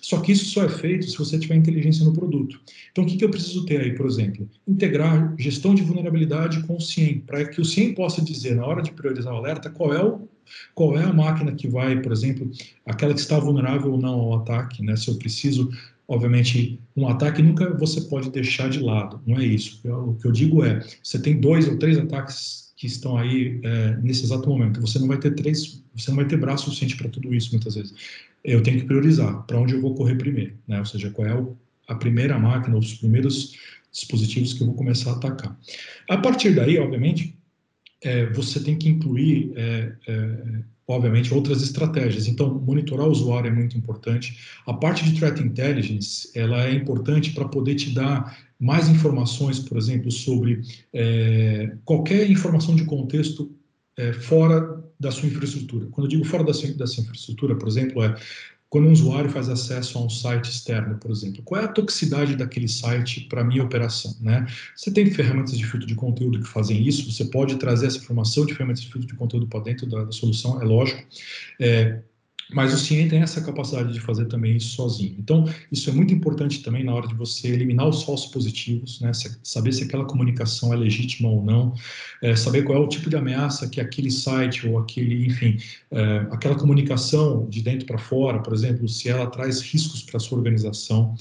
Só 0.04 0.20
que 0.20 0.32
isso 0.32 0.44
só 0.44 0.64
é 0.64 0.68
feito 0.68 1.08
se 1.08 1.16
você 1.16 1.38
tiver 1.38 1.54
inteligência 1.54 2.04
no 2.04 2.12
produto. 2.12 2.60
Então, 2.92 3.04
o 3.04 3.06
que, 3.06 3.16
que 3.16 3.24
eu 3.24 3.30
preciso 3.30 3.64
ter 3.64 3.80
aí, 3.80 3.94
por 3.94 4.04
exemplo? 4.04 4.46
Integrar 4.68 5.34
gestão 5.38 5.74
de 5.74 5.82
vulnerabilidade 5.82 6.62
com 6.64 6.76
o 6.76 6.80
CIEM, 6.80 7.20
para 7.20 7.42
que 7.46 7.58
o 7.58 7.64
CIEM 7.64 7.94
possa 7.94 8.20
dizer, 8.20 8.54
na 8.54 8.66
hora 8.66 8.82
de 8.82 8.92
priorizar 8.92 9.32
o 9.32 9.38
alerta, 9.38 9.70
qual 9.70 9.94
é 9.94 10.04
o 10.04 10.28
qual 10.74 10.98
é 10.98 11.02
a 11.02 11.12
máquina 11.12 11.52
que 11.52 11.66
vai, 11.66 11.98
por 12.02 12.12
exemplo, 12.12 12.50
aquela 12.84 13.14
que 13.14 13.20
está 13.20 13.38
vulnerável 13.38 13.92
ou 13.92 13.98
não 13.98 14.20
ao 14.20 14.40
ataque, 14.40 14.82
né? 14.82 14.94
Se 14.94 15.08
eu 15.08 15.16
preciso, 15.16 15.70
obviamente, 16.06 16.78
um 16.94 17.08
ataque 17.08 17.40
nunca 17.40 17.72
você 17.72 18.02
pode 18.02 18.30
deixar 18.30 18.68
de 18.68 18.80
lado, 18.80 19.22
não 19.26 19.38
é 19.38 19.44
isso. 19.46 19.80
O 19.88 20.14
que 20.16 20.26
eu 20.26 20.32
digo 20.32 20.62
é, 20.62 20.86
você 21.02 21.18
tem 21.18 21.40
dois 21.40 21.66
ou 21.66 21.78
três 21.78 21.96
ataques 21.96 22.63
que 22.76 22.86
estão 22.86 23.16
aí 23.16 23.60
é, 23.62 23.96
nesse 23.96 24.24
exato 24.24 24.48
momento. 24.48 24.80
Você 24.80 24.98
não 24.98 25.06
vai 25.06 25.18
ter 25.18 25.34
três, 25.34 25.82
você 25.94 26.10
não 26.10 26.16
vai 26.16 26.26
ter 26.26 26.36
braço 26.36 26.64
suficiente 26.64 26.96
para 26.96 27.08
tudo 27.08 27.34
isso 27.34 27.50
muitas 27.52 27.74
vezes 27.74 27.94
eu 28.44 28.62
tenho 28.62 28.78
que 28.78 28.84
priorizar 28.84 29.42
para 29.46 29.58
onde 29.58 29.74
eu 29.74 29.80
vou 29.80 29.94
correr 29.94 30.16
primeiro, 30.16 30.54
né? 30.68 30.78
Ou 30.78 30.84
seja, 30.84 31.10
qual 31.10 31.26
é 31.26 31.46
a 31.88 31.94
primeira 31.94 32.38
máquina, 32.38 32.76
os 32.76 32.94
primeiros 32.94 33.56
dispositivos 33.90 34.52
que 34.52 34.62
eu 34.62 34.66
vou 34.66 34.76
começar 34.76 35.10
a 35.10 35.14
atacar. 35.14 35.58
A 36.08 36.18
partir 36.18 36.54
daí, 36.54 36.78
obviamente, 36.78 37.34
é, 38.02 38.26
você 38.26 38.60
tem 38.60 38.76
que 38.76 38.88
incluir, 38.88 39.52
é, 39.56 39.92
é, 40.06 40.62
obviamente, 40.86 41.32
outras 41.32 41.62
estratégias. 41.62 42.26
Então, 42.26 42.52
monitorar 42.54 43.06
o 43.06 43.10
usuário 43.10 43.48
é 43.48 43.54
muito 43.54 43.76
importante. 43.76 44.38
A 44.66 44.74
parte 44.74 45.04
de 45.04 45.18
threat 45.18 45.40
intelligence, 45.42 46.30
ela 46.34 46.64
é 46.66 46.72
importante 46.72 47.32
para 47.32 47.46
poder 47.48 47.74
te 47.74 47.94
dar 47.94 48.36
mais 48.60 48.88
informações, 48.88 49.58
por 49.58 49.76
exemplo, 49.76 50.10
sobre 50.10 50.62
é, 50.92 51.76
qualquer 51.84 52.30
informação 52.30 52.74
de 52.76 52.84
contexto 52.84 53.50
é, 53.96 54.12
fora 54.12 54.82
da 54.98 55.10
sua 55.10 55.28
infraestrutura. 55.28 55.86
Quando 55.90 56.06
eu 56.06 56.10
digo 56.10 56.24
fora 56.24 56.44
da 56.44 56.54
sua, 56.54 56.72
da 56.74 56.86
sua 56.86 57.02
infraestrutura, 57.02 57.56
por 57.56 57.68
exemplo, 57.68 58.02
é 58.02 58.14
quando 58.74 58.88
um 58.88 58.92
usuário 58.92 59.30
faz 59.30 59.48
acesso 59.48 59.96
a 59.96 60.02
um 60.02 60.10
site 60.10 60.50
externo, 60.50 60.98
por 60.98 61.08
exemplo, 61.08 61.40
qual 61.44 61.60
é 61.60 61.64
a 61.64 61.68
toxicidade 61.68 62.34
daquele 62.34 62.66
site 62.66 63.20
para 63.28 63.42
a 63.42 63.44
minha 63.44 63.62
operação? 63.62 64.16
Né? 64.20 64.48
Você 64.74 64.90
tem 64.90 65.08
ferramentas 65.12 65.56
de 65.56 65.64
filtro 65.64 65.86
de 65.86 65.94
conteúdo 65.94 66.40
que 66.40 66.48
fazem 66.48 66.84
isso, 66.84 67.08
você 67.08 67.24
pode 67.26 67.54
trazer 67.54 67.86
essa 67.86 67.98
informação 67.98 68.44
de 68.44 68.52
ferramentas 68.52 68.82
de 68.82 68.90
filtro 68.90 69.06
de 69.06 69.14
conteúdo 69.14 69.46
para 69.46 69.60
dentro 69.60 69.86
da, 69.86 70.02
da, 70.02 70.10
solução, 70.10 70.60
é 70.60 70.64
lógico. 70.64 71.00
É, 71.60 72.00
mas 72.52 72.74
o 72.74 72.78
CIEM 72.78 73.08
tem 73.08 73.20
essa 73.20 73.40
capacidade 73.40 73.92
de 73.92 74.00
fazer 74.00 74.26
também 74.26 74.56
isso 74.56 74.76
sozinho. 74.76 75.16
Então, 75.18 75.48
isso 75.70 75.88
é 75.90 75.92
muito 75.92 76.12
importante 76.12 76.62
também 76.62 76.84
na 76.84 76.94
hora 76.94 77.06
de 77.06 77.14
você 77.14 77.48
eliminar 77.48 77.88
os 77.88 78.02
falsos 78.02 78.30
positivos, 78.30 79.00
né? 79.00 79.12
saber 79.42 79.72
se 79.72 79.84
aquela 79.84 80.04
comunicação 80.04 80.72
é 80.72 80.76
legítima 80.76 81.28
ou 81.28 81.44
não, 81.44 81.74
é, 82.22 82.36
saber 82.36 82.62
qual 82.64 82.78
é 82.78 82.80
o 82.80 82.88
tipo 82.88 83.08
de 83.08 83.16
ameaça 83.16 83.68
que 83.68 83.80
aquele 83.80 84.10
site 84.10 84.66
ou 84.66 84.78
aquele, 84.78 85.26
enfim, 85.26 85.56
é, 85.90 86.26
aquela 86.30 86.54
comunicação 86.54 87.46
de 87.48 87.62
dentro 87.62 87.86
para 87.86 87.98
fora, 87.98 88.40
por 88.40 88.52
exemplo, 88.52 88.88
se 88.88 89.08
ela 89.08 89.26
traz 89.26 89.60
riscos 89.60 90.02
para 90.02 90.16
a 90.16 90.20
sua 90.20 90.38
organização, 90.38 91.14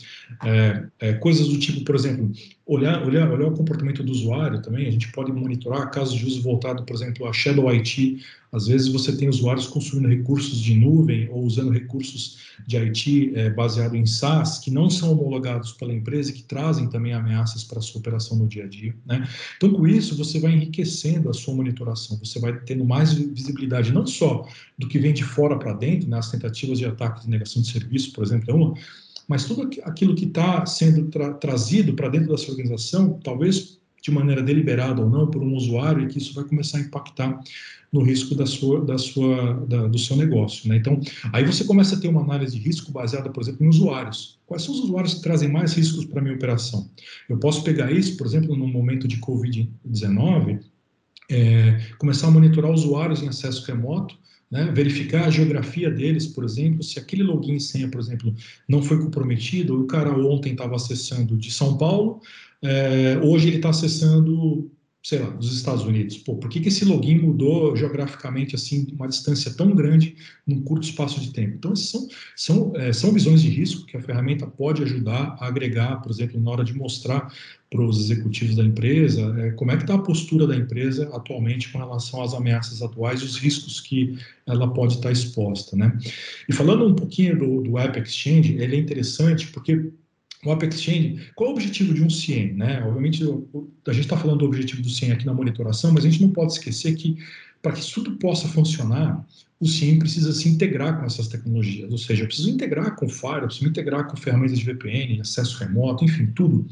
é, 0.43 0.83
é, 0.99 1.13
coisas 1.13 1.47
do 1.47 1.57
tipo, 1.57 1.83
por 1.83 1.95
exemplo, 1.95 2.31
olhar, 2.65 3.05
olhar, 3.05 3.29
olhar 3.29 3.47
o 3.47 3.55
comportamento 3.55 4.01
do 4.03 4.11
usuário 4.11 4.61
também, 4.61 4.87
a 4.87 4.91
gente 4.91 5.11
pode 5.11 5.31
monitorar 5.31 5.91
casos 5.91 6.15
de 6.15 6.25
uso 6.25 6.41
voltado, 6.41 6.83
por 6.83 6.95
exemplo, 6.95 7.27
a 7.27 7.33
Shadow 7.33 7.69
IT. 7.69 8.23
Às 8.51 8.67
vezes 8.67 8.87
você 8.87 9.17
tem 9.17 9.27
usuários 9.27 9.67
consumindo 9.67 10.07
recursos 10.07 10.59
de 10.59 10.75
nuvem 10.75 11.27
ou 11.29 11.43
usando 11.43 11.71
recursos 11.71 12.37
de 12.65 12.77
IT 12.77 13.33
é, 13.35 13.49
baseado 13.49 13.95
em 13.95 14.05
SaaS 14.05 14.59
que 14.59 14.69
não 14.71 14.89
são 14.89 15.11
homologados 15.11 15.73
pela 15.73 15.91
empresa 15.91 16.29
e 16.29 16.33
que 16.33 16.43
trazem 16.43 16.87
também 16.87 17.13
ameaças 17.13 17.63
para 17.63 17.79
a 17.79 17.81
sua 17.81 17.99
operação 17.99 18.37
no 18.37 18.47
dia 18.47 18.63
a 18.63 18.67
dia. 18.67 18.95
Né? 19.05 19.27
Então, 19.57 19.73
com 19.73 19.87
isso, 19.87 20.15
você 20.15 20.39
vai 20.39 20.53
enriquecendo 20.53 21.29
a 21.29 21.33
sua 21.33 21.55
monitoração, 21.55 22.17
você 22.23 22.39
vai 22.39 22.57
tendo 22.59 22.85
mais 22.85 23.13
visibilidade 23.13 23.91
não 23.91 24.05
só 24.05 24.47
do 24.77 24.87
que 24.87 24.99
vem 24.99 25.13
de 25.13 25.23
fora 25.23 25.57
para 25.57 25.73
dentro, 25.73 26.07
né? 26.07 26.19
tentativas 26.31 26.77
de 26.77 26.85
ataque 26.85 27.21
de 27.21 27.29
negação 27.29 27.61
de 27.61 27.69
serviço, 27.69 28.13
por 28.13 28.23
exemplo, 28.23 28.49
é 28.49 28.53
uma, 28.53 28.73
mas 29.27 29.45
tudo 29.45 29.69
aquilo 29.83 30.15
que 30.15 30.25
está 30.25 30.65
sendo 30.65 31.05
tra 31.09 31.33
trazido 31.33 31.93
para 31.93 32.09
dentro 32.09 32.29
da 32.29 32.37
sua 32.37 32.51
organização, 32.51 33.19
talvez 33.23 33.79
de 34.01 34.11
maneira 34.11 34.43
deliberada 34.43 35.01
ou 35.01 35.09
não, 35.09 35.27
por 35.27 35.41
um 35.41 35.55
usuário, 35.55 36.03
e 36.03 36.07
que 36.07 36.17
isso 36.17 36.33
vai 36.33 36.43
começar 36.43 36.77
a 36.77 36.81
impactar 36.81 37.39
no 37.91 38.01
risco 38.01 38.33
da 38.35 38.45
sua, 38.45 38.83
da 38.83 38.97
sua, 38.97 39.65
da, 39.67 39.87
do 39.87 39.99
seu 39.99 40.17
negócio. 40.17 40.67
Né? 40.67 40.77
Então, 40.77 40.99
aí 41.31 41.45
você 41.45 41.63
começa 41.63 41.95
a 41.95 41.99
ter 41.99 42.07
uma 42.07 42.21
análise 42.21 42.57
de 42.57 42.61
risco 42.61 42.91
baseada, 42.91 43.29
por 43.29 43.41
exemplo, 43.41 43.63
em 43.63 43.69
usuários. 43.69 44.39
Quais 44.47 44.63
são 44.63 44.73
os 44.73 44.81
usuários 44.81 45.13
que 45.13 45.21
trazem 45.21 45.49
mais 45.49 45.73
riscos 45.73 46.03
para 46.03 46.19
a 46.19 46.23
minha 46.23 46.35
operação? 46.35 46.89
Eu 47.29 47.37
posso 47.37 47.63
pegar 47.63 47.91
isso, 47.91 48.17
por 48.17 48.25
exemplo, 48.25 48.55
no 48.57 48.67
momento 48.67 49.07
de 49.07 49.17
Covid-19, 49.17 50.59
é, 51.29 51.79
começar 51.99 52.27
a 52.27 52.31
monitorar 52.31 52.71
usuários 52.71 53.21
em 53.21 53.27
acesso 53.27 53.65
remoto, 53.65 54.17
né, 54.53 54.71
verificar 54.71 55.25
a 55.25 55.31
geografia 55.31 55.89
deles, 55.89 56.27
por 56.27 56.43
exemplo, 56.43 56.83
se 56.83 56.99
aquele 56.99 57.23
login 57.23 57.55
e 57.55 57.59
senha, 57.59 57.89
por 57.89 57.99
exemplo, 57.99 58.31
não 58.69 58.83
foi 58.83 58.99
comprometido, 59.01 59.81
o 59.81 59.87
cara 59.87 60.15
ontem 60.15 60.51
estava 60.51 60.75
acessando 60.75 61.35
de 61.35 61.49
São 61.49 61.75
Paulo, 61.75 62.21
é, 62.61 63.19
hoje 63.23 63.47
ele 63.47 63.55
está 63.55 63.69
acessando, 63.69 64.69
sei 65.03 65.19
lá, 65.19 65.29
dos 65.31 65.53
Estados 65.53 65.83
Unidos. 65.83 66.17
Pô, 66.17 66.37
por 66.37 66.49
que, 66.49 66.61
que 66.61 66.69
esse 66.69 66.85
login 66.85 67.19
mudou 67.19 67.75
geograficamente 67.75 68.55
assim, 68.55 68.87
uma 68.93 69.05
distância 69.05 69.53
tão 69.53 69.75
grande 69.75 70.15
num 70.47 70.61
curto 70.61 70.85
espaço 70.85 71.19
de 71.19 71.33
tempo? 71.33 71.55
Então, 71.57 71.75
são, 71.75 72.07
são, 72.37 72.71
é, 72.77 72.93
são 72.93 73.11
visões 73.11 73.41
de 73.41 73.49
risco 73.49 73.85
que 73.85 73.97
a 73.97 74.01
ferramenta 74.01 74.47
pode 74.47 74.81
ajudar 74.81 75.35
a 75.41 75.47
agregar, 75.47 75.97
por 75.97 76.09
exemplo, 76.09 76.39
na 76.39 76.49
hora 76.49 76.63
de 76.63 76.73
mostrar 76.73 77.33
para 77.69 77.81
os 77.81 77.99
executivos 77.99 78.55
da 78.55 78.63
empresa, 78.63 79.35
é, 79.39 79.51
como 79.51 79.71
é 79.71 79.75
que 79.75 79.83
está 79.83 79.95
a 79.95 79.99
postura 79.99 80.47
da 80.47 80.55
empresa 80.55 81.09
atualmente 81.13 81.69
com 81.69 81.79
relação 81.79 82.21
às 82.21 82.33
ameaças 82.33 82.81
atuais 82.81 83.19
e 83.19 83.25
os 83.25 83.35
riscos 83.35 83.81
que 83.81 84.17
ela 84.45 84.73
pode 84.73 84.93
estar 84.93 85.09
tá 85.09 85.11
exposta, 85.11 85.75
né? 85.75 85.97
E 86.47 86.53
falando 86.53 86.87
um 86.87 86.93
pouquinho 86.93 87.37
do, 87.37 87.61
do 87.61 87.77
App 87.77 87.99
Exchange, 87.99 88.53
ele 88.53 88.77
é 88.77 88.79
interessante 88.79 89.47
porque 89.47 89.91
o 90.45 90.51
App 90.51 90.65
Exchange, 90.65 91.31
qual 91.35 91.49
é 91.49 91.53
o 91.53 91.55
objetivo 91.55 91.93
de 91.93 92.03
um 92.03 92.09
CIEM, 92.09 92.53
né? 92.53 92.83
Obviamente, 92.83 93.23
a 93.23 93.93
gente 93.93 94.03
está 94.03 94.17
falando 94.17 94.39
do 94.39 94.45
objetivo 94.45 94.81
do 94.81 94.89
CIEM 94.89 95.11
aqui 95.11 95.25
na 95.25 95.33
monitoração, 95.33 95.91
mas 95.91 96.05
a 96.05 96.09
gente 96.09 96.21
não 96.21 96.31
pode 96.31 96.53
esquecer 96.53 96.95
que 96.95 97.17
para 97.61 97.71
que 97.71 97.79
isso 97.79 98.03
tudo 98.03 98.17
possa 98.17 98.47
funcionar, 98.47 99.25
o 99.59 99.65
CIEM 99.65 99.99
precisa 99.99 100.33
se 100.33 100.49
integrar 100.49 100.99
com 100.99 101.05
essas 101.05 101.29
tecnologias, 101.29 101.89
ou 101.89 101.97
seja, 101.97 102.23
eu 102.23 102.27
preciso 102.27 102.49
integrar 102.49 102.95
com 102.95 103.07
Fire, 103.07 103.41
eu 103.41 103.47
preciso 103.47 103.69
integrar 103.69 104.05
com 104.07 104.17
ferramentas 104.17 104.59
de 104.59 104.65
VPN, 104.65 105.21
acesso 105.21 105.57
remoto, 105.59 106.03
enfim, 106.03 106.27
tudo 106.35 106.67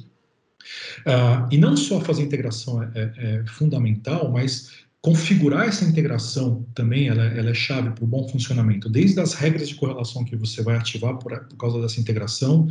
Uh, 1.01 1.47
e 1.51 1.57
não 1.57 1.76
só 1.76 1.99
fazer 2.01 2.24
integração 2.24 2.84
é, 2.84 2.89
é, 2.93 3.11
é, 3.17 3.45
fundamental, 3.47 4.32
mas 4.32 4.72
configurar 5.02 5.68
essa 5.68 5.84
integração 5.84 6.64
também 6.76 7.08
ela, 7.08 7.24
ela 7.24 7.49
é 7.49 7.54
chave 7.54 7.89
para 7.89 8.04
o 8.04 8.08
bom 8.08 8.28
funcionamento, 8.30 8.88
desde 8.88 9.20
as 9.20 9.34
regras 9.34 9.68
de 9.68 9.76
correlação 9.76 10.24
que 10.24 10.36
você 10.36 10.62
vai 10.62 10.78
ativar 10.78 11.18
por, 11.18 11.38
por, 11.45 11.58
causa 11.58 11.82
dessa 11.82 11.99
integração, 11.99 12.68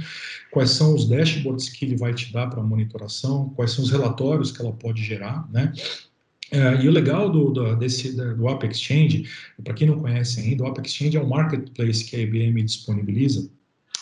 quais 0.52 0.70
são 0.70 0.94
os 0.94 1.08
dashboards 1.08 1.68
que 1.68 1.84
ele 1.84 1.96
vai 1.96 2.14
te 2.14 2.32
dar 2.32 2.46
para 2.46 2.62
monitoração, 2.62 3.50
quais 3.56 3.72
são 3.72 3.82
os 3.82 3.90
relatórios 3.90 4.52
que 4.52 4.62
ela 4.62 4.72
pode 4.72 5.02
gerar, 5.02 5.48
né? 5.50 5.72
Uh, 6.52 6.82
e 6.82 6.88
o 6.88 6.90
legal 6.90 7.30
do, 7.30 7.50
do, 7.52 7.76
desse, 7.76 8.12
do 8.12 8.48
App 8.48 8.66
Exchange, 8.66 9.28
para 9.62 9.72
quem 9.72 9.86
não 9.86 10.00
conhece 10.00 10.40
ainda, 10.40 10.64
o 10.64 10.66
App 10.66 10.80
Exchange 10.84 11.16
é 11.16 11.22
um 11.22 11.28
marketplace 11.28 12.04
que 12.04 12.16
a 12.16 12.20
IBM 12.20 12.62
disponibiliza 12.64 13.48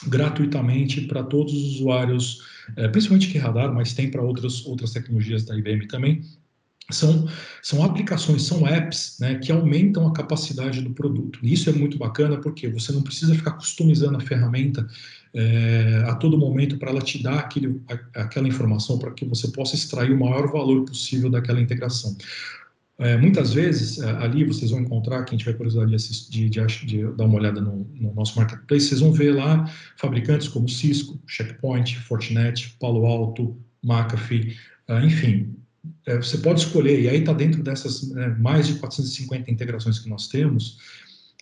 gratuitamente 0.06 1.02
para 1.02 1.22
todos 1.22 1.52
os 1.52 1.74
usuários, 1.76 2.38
é, 2.76 2.88
principalmente 2.88 3.28
que 3.28 3.36
radar, 3.36 3.74
mas 3.74 3.92
tem 3.92 4.10
para 4.10 4.22
outras, 4.22 4.64
outras 4.64 4.92
tecnologias 4.92 5.44
da 5.44 5.56
IBM 5.58 5.86
também. 5.88 6.22
São, 6.90 7.28
são 7.62 7.84
aplicações, 7.84 8.44
são 8.44 8.66
apps 8.66 9.18
né, 9.20 9.34
que 9.34 9.52
aumentam 9.52 10.06
a 10.06 10.12
capacidade 10.12 10.80
do 10.80 10.90
produto. 10.90 11.38
E 11.42 11.52
isso 11.52 11.68
é 11.68 11.72
muito 11.72 11.98
bacana 11.98 12.38
porque 12.38 12.66
você 12.66 12.92
não 12.92 13.02
precisa 13.02 13.34
ficar 13.34 13.52
customizando 13.52 14.16
a 14.16 14.20
ferramenta 14.20 14.88
é, 15.34 16.02
a 16.06 16.14
todo 16.14 16.38
momento 16.38 16.78
para 16.78 16.90
ela 16.90 17.02
te 17.02 17.22
dar 17.22 17.40
aquele, 17.40 17.82
aquela 18.14 18.48
informação 18.48 18.98
para 18.98 19.10
que 19.10 19.26
você 19.26 19.48
possa 19.48 19.74
extrair 19.74 20.12
o 20.12 20.18
maior 20.18 20.50
valor 20.50 20.86
possível 20.86 21.28
daquela 21.28 21.60
integração. 21.60 22.16
É, 23.00 23.16
muitas 23.16 23.52
vezes, 23.52 24.00
é, 24.00 24.10
ali 24.16 24.42
vocês 24.44 24.72
vão 24.72 24.80
encontrar, 24.80 25.24
quem 25.24 25.38
tiver 25.38 25.52
curiosidade 25.52 25.94
de, 26.30 26.48
de, 26.48 26.86
de, 26.86 27.04
dar 27.12 27.26
uma 27.26 27.36
olhada 27.36 27.60
no, 27.60 27.86
no, 27.94 28.12
nosso 28.12 28.36
marketplace, 28.36 28.88
vocês 28.88 29.00
vão 29.00 29.12
ver 29.12 29.34
lá 29.34 29.70
fabricantes 29.96 30.48
como 30.48 30.68
Cisco, 30.68 31.20
Checkpoint, 31.24 31.96
Fortinet, 32.00 32.74
Palo 32.80 33.06
Alto, 33.06 33.56
McAfee, 33.84 34.56
enfim. 35.04 35.54
É, 36.06 36.16
você 36.16 36.38
pode 36.38 36.60
escolher, 36.60 37.00
e 37.00 37.08
aí 37.08 37.20
está 37.20 37.32
dentro 37.32 37.62
dessas 37.62 38.08
né, 38.10 38.28
mais 38.38 38.66
de 38.66 38.74
450 38.74 39.50
integrações 39.50 39.98
que 39.98 40.08
nós 40.08 40.28
temos, 40.28 40.78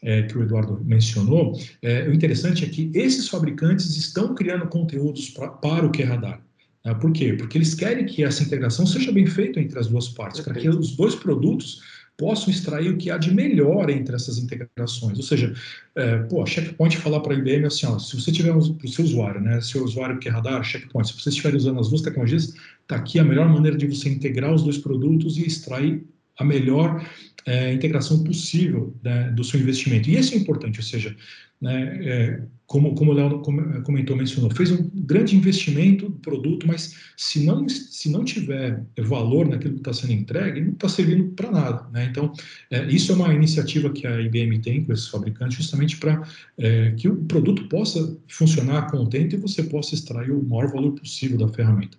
é, 0.03 0.22
que 0.22 0.36
o 0.36 0.42
Eduardo 0.42 0.80
mencionou, 0.84 1.59
é, 1.82 2.09
o 2.09 2.12
interessante 2.12 2.64
é 2.64 2.68
que 2.68 2.90
esses 2.94 3.28
fabricantes 3.28 3.97
estão 3.97 4.34
criando 4.34 4.66
conteúdos 4.66 5.30
pra, 5.30 5.49
para 5.49 5.86
o 5.86 5.92
QRadar. 5.92 6.40
Né? 6.84 6.94
Por 6.94 7.12
quê? 7.12 7.32
Porque 7.32 7.59
eles 7.59 7.74
querem 7.74 8.07
que 8.07 8.22
essa 8.22 8.42
integração 8.42 8.86
seja 8.86 9.11
bem 9.11 9.26
feita 9.26 9.61
entre 9.61 9.78
as 9.78 9.88
duas 9.88 10.09
partes, 10.09 10.40
para 10.40 10.55
que 10.55 10.68
os 10.68 10.94
dois 10.97 11.14
produtos 11.14 11.80
possam 12.16 12.50
extrair 12.50 12.90
o 12.90 12.96
que 12.96 13.10
há 13.10 13.18
de 13.18 13.32
melhor 13.32 13.90
entre 13.90 14.14
essas 14.14 14.38
integrações. 14.38 15.18
Ou 15.18 15.24
seja, 15.24 15.54
é, 15.94 16.18
pô, 16.18 16.44
Checkpoint 16.46 16.96
falar 16.96 17.20
para 17.20 17.34
a 17.34 17.38
IBM 17.38 17.66
assim, 17.66 17.86
ó, 17.86 17.98
se 17.98 18.18
você 18.18 18.32
tiver 18.32 18.52
para 18.52 18.58
o 18.58 18.88
seu 18.88 19.04
usuário, 19.04 19.40
né, 19.40 19.60
seu 19.60 19.84
usuário 19.84 20.18
que 20.18 20.28
é 20.28 20.32
radar, 20.32 20.64
Checkpoint, 20.64 21.08
se 21.08 21.20
você 21.20 21.28
estiver 21.28 21.54
usando 21.54 21.78
as 21.78 21.88
duas 21.88 22.02
tecnologias, 22.02 22.54
está 22.82 22.96
aqui 22.96 23.18
a 23.18 23.24
melhor 23.24 23.48
maneira 23.48 23.76
de 23.76 23.86
você 23.86 24.08
integrar 24.08 24.54
os 24.54 24.62
dois 24.62 24.78
produtos 24.78 25.36
e 25.36 25.46
extrair 25.46 26.06
a 26.39 26.45
melhor 26.45 27.05
é, 27.47 27.72
integração 27.72 28.22
possível 28.22 28.95
né, 29.03 29.30
do 29.30 29.45
seu 29.45 29.61
investimento. 29.61 30.11
E 30.11 30.18
isso 30.18 30.34
é 30.34 30.37
importante, 30.37 30.80
ou 30.80 30.84
seja, 30.84 31.16
né, 31.61 31.99
é, 32.03 32.43
como, 32.66 32.95
como 32.97 33.12
o 33.12 33.14
Léo 33.14 33.41
comentou, 33.84 34.16
mencionou, 34.16 34.51
fez 34.51 34.72
um 34.72 34.91
grande 34.93 35.37
investimento 35.37 36.09
no 36.09 36.16
produto, 36.16 36.66
mas 36.66 36.97
se 37.16 37.45
não, 37.45 37.68
se 37.68 38.11
não 38.11 38.24
tiver 38.24 38.84
valor 38.99 39.49
naquilo 39.49 39.74
que 39.74 39.80
está 39.80 39.93
sendo 39.93 40.12
entregue, 40.12 40.61
não 40.61 40.72
está 40.72 40.89
servindo 40.89 41.32
para 41.34 41.51
nada. 41.51 41.89
Né? 41.93 42.07
Então, 42.11 42.32
é, 42.70 42.84
isso 42.87 43.12
é 43.12 43.14
uma 43.14 43.32
iniciativa 43.32 43.91
que 43.91 44.07
a 44.07 44.20
IBM 44.20 44.59
tem 44.59 44.84
com 44.84 44.93
esses 44.93 45.07
fabricantes, 45.07 45.57
justamente 45.57 45.97
para 45.97 46.28
é, 46.59 46.91
que 46.91 47.09
o 47.09 47.16
produto 47.24 47.68
possa 47.68 48.18
funcionar 48.26 48.91
contente 48.91 49.37
e 49.37 49.39
você 49.39 49.62
possa 49.62 49.95
extrair 49.95 50.32
o 50.32 50.43
maior 50.43 50.72
valor 50.72 50.93
possível 50.93 51.39
da 51.39 51.49
ferramenta. 51.49 51.97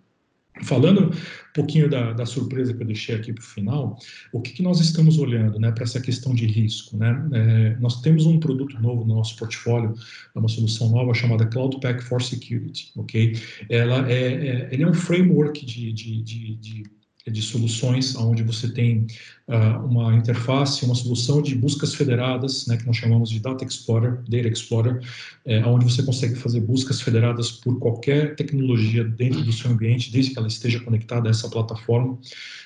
Falando 0.63 1.09
um 1.09 1.53
pouquinho 1.53 1.89
da, 1.89 2.13
da, 2.13 2.25
surpresa 2.25 2.73
que 2.73 2.81
eu 2.81 2.87
deixei 2.87 3.15
aqui 3.15 3.33
para 3.33 3.41
o 3.41 3.45
final, 3.45 3.99
o 4.31 4.41
que, 4.41 4.51
que, 4.51 4.63
nós 4.63 4.79
estamos 4.79 5.17
olhando 5.17 5.59
né, 5.59 5.71
para 5.71 5.83
essa 5.83 5.99
questão 5.99 6.33
de 6.33 6.45
risco? 6.45 6.97
Né? 6.97 7.29
É, 7.33 7.77
nós 7.79 8.01
temos 8.01 8.25
um 8.25 8.39
produto 8.39 8.79
novo 8.79 9.05
no 9.05 9.15
nosso 9.15 9.35
portfólio, 9.37 9.93
é 10.35 10.39
uma 10.39 10.49
solução 10.49 10.89
nova 10.89 11.13
chamada 11.13 11.45
Cloud 11.45 11.79
Pack 11.79 12.03
for 12.03 12.21
Security. 12.21 12.91
Okay? 12.95 13.39
Ela 13.69 14.09
é, 14.09 14.23
é 14.23 14.69
ele 14.71 14.83
é 14.83 14.87
um 14.87 14.93
framework 14.93 15.65
de, 15.65 15.91
de, 15.93 16.21
de, 16.21 16.55
de 16.55 16.96
de 17.31 17.41
soluções, 17.41 18.15
onde 18.15 18.43
você 18.43 18.69
tem 18.69 19.05
uh, 19.47 19.85
uma 19.85 20.15
interface, 20.15 20.85
uma 20.85 20.95
solução 20.95 21.41
de 21.41 21.55
buscas 21.55 21.93
federadas, 21.93 22.67
né, 22.67 22.77
que 22.77 22.85
nós 22.85 22.97
chamamos 22.97 23.29
de 23.29 23.39
Data 23.39 23.65
Explorer, 23.65 24.21
Data 24.27 24.47
Explorer, 24.47 25.01
é, 25.45 25.65
onde 25.65 25.85
você 25.85 26.03
consegue 26.03 26.35
fazer 26.35 26.61
buscas 26.61 27.01
federadas 27.01 27.51
por 27.51 27.79
qualquer 27.79 28.35
tecnologia 28.35 29.03
dentro 29.03 29.41
do 29.41 29.51
seu 29.51 29.71
ambiente, 29.71 30.11
desde 30.11 30.31
que 30.31 30.39
ela 30.39 30.47
esteja 30.47 30.79
conectada 30.79 31.29
a 31.29 31.31
essa 31.31 31.49
plataforma. 31.49 32.17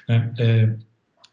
Né, 0.07 0.33
é, 0.37 0.75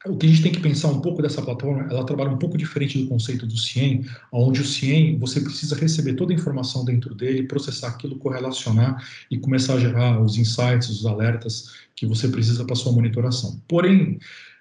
o 0.06 0.16
que 0.16 0.26
a 0.26 0.28
gente 0.28 0.42
tem 0.42 0.52
que 0.52 0.60
pensar 0.60 0.88
um 0.88 1.00
pouco 1.00 1.20
dessa 1.20 1.42
plataforma, 1.42 1.88
ela 1.90 2.04
trabalha 2.06 2.30
um 2.30 2.38
pouco 2.38 2.56
diferente 2.56 3.02
do 3.02 3.08
conceito 3.08 3.46
do 3.46 3.56
CIEM, 3.56 4.04
onde 4.32 4.60
o 4.60 4.64
CIEM, 4.64 5.18
você 5.18 5.40
precisa 5.40 5.74
receber 5.74 6.14
toda 6.14 6.32
a 6.32 6.36
informação 6.36 6.84
dentro 6.84 7.14
dele, 7.14 7.48
processar 7.48 7.88
aquilo, 7.88 8.16
correlacionar 8.16 9.04
e 9.30 9.38
começar 9.38 9.74
a 9.74 9.80
gerar 9.80 10.22
os 10.22 10.38
insights, 10.38 10.88
os 10.88 11.04
alertas 11.04 11.72
que 11.96 12.06
você 12.06 12.28
precisa 12.28 12.64
para 12.64 12.76
sua 12.76 12.92
monitoração. 12.92 13.60
Porém, 13.66 14.18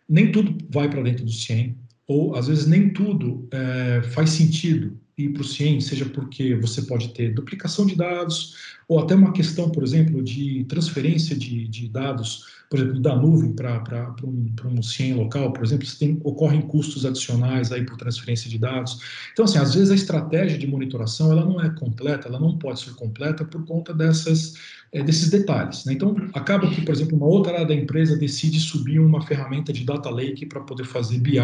nem 0.10 0.32
tudo 0.32 0.58
vai 0.72 0.90
para 0.90 1.04
dentro 1.04 1.24
do 1.24 1.32
CIEM, 1.32 1.78
ou 2.08 2.36
às 2.36 2.48
vezes 2.48 2.66
nem 2.66 2.90
tudo 2.90 3.48
é, 3.52 4.02
faz 4.10 4.32
sentido 4.32 4.98
ir 5.18 5.30
para 5.30 5.42
o 5.42 5.46
CIEM, 5.46 5.82
seja 5.82 6.06
porque 6.06 6.56
você 6.56 6.82
pode 6.84 7.10
ter 7.10 7.34
duplicação 7.34 7.86
de 7.86 7.96
dados, 7.96 8.56
ou 8.88 9.00
até 9.00 9.14
uma 9.14 9.34
questão, 9.34 9.70
por 9.70 9.84
exemplo, 9.84 10.24
de 10.24 10.64
transferência 10.66 11.36
de, 11.36 11.68
de 11.68 11.90
dados, 11.90 12.57
por 12.70 12.80
exemplo, 12.80 13.00
da 13.00 13.16
nuvem 13.16 13.54
para 13.54 14.16
um, 14.24 14.54
um 14.66 14.84
CIEM 14.84 15.14
local, 15.14 15.54
por 15.54 15.64
exemplo, 15.64 15.88
tem, 15.98 16.20
ocorrem 16.24 16.62
custos 16.62 17.06
adicionais 17.06 17.72
aí 17.72 17.86
por 17.86 17.98
transferência 17.98 18.50
de 18.50 18.58
dados. 18.58 19.00
Então, 19.32 19.46
assim, 19.46 19.58
às 19.58 19.74
vezes 19.74 19.90
a 19.90 19.96
estratégia 19.96 20.58
de 20.58 20.68
monitoração 20.68 21.32
ela 21.32 21.46
não 21.46 21.62
é 21.62 21.70
completa, 21.70 22.28
ela 22.28 22.40
não 22.40 22.58
pode 22.58 22.82
ser 22.82 22.92
completa 22.96 23.46
por 23.46 23.66
conta 23.66 23.94
dessas 23.94 24.56
é, 24.94 25.04
desses 25.04 25.30
detalhes. 25.30 25.86
Né? 25.86 25.94
Então, 25.94 26.16
acaba 26.34 26.70
que, 26.70 26.82
por 26.82 26.94
exemplo, 26.94 27.18
uma 27.18 27.26
outra 27.26 27.54
área 27.54 27.66
da 27.66 27.74
empresa 27.74 28.18
decide 28.18 28.60
subir 28.60 29.00
uma 29.00 29.22
ferramenta 29.22 29.74
de 29.74 29.84
data 29.84 30.10
lake 30.10 30.46
para 30.46 30.62
poder 30.62 30.86
fazer 30.86 31.20
BI 31.20 31.40
uh, 31.40 31.44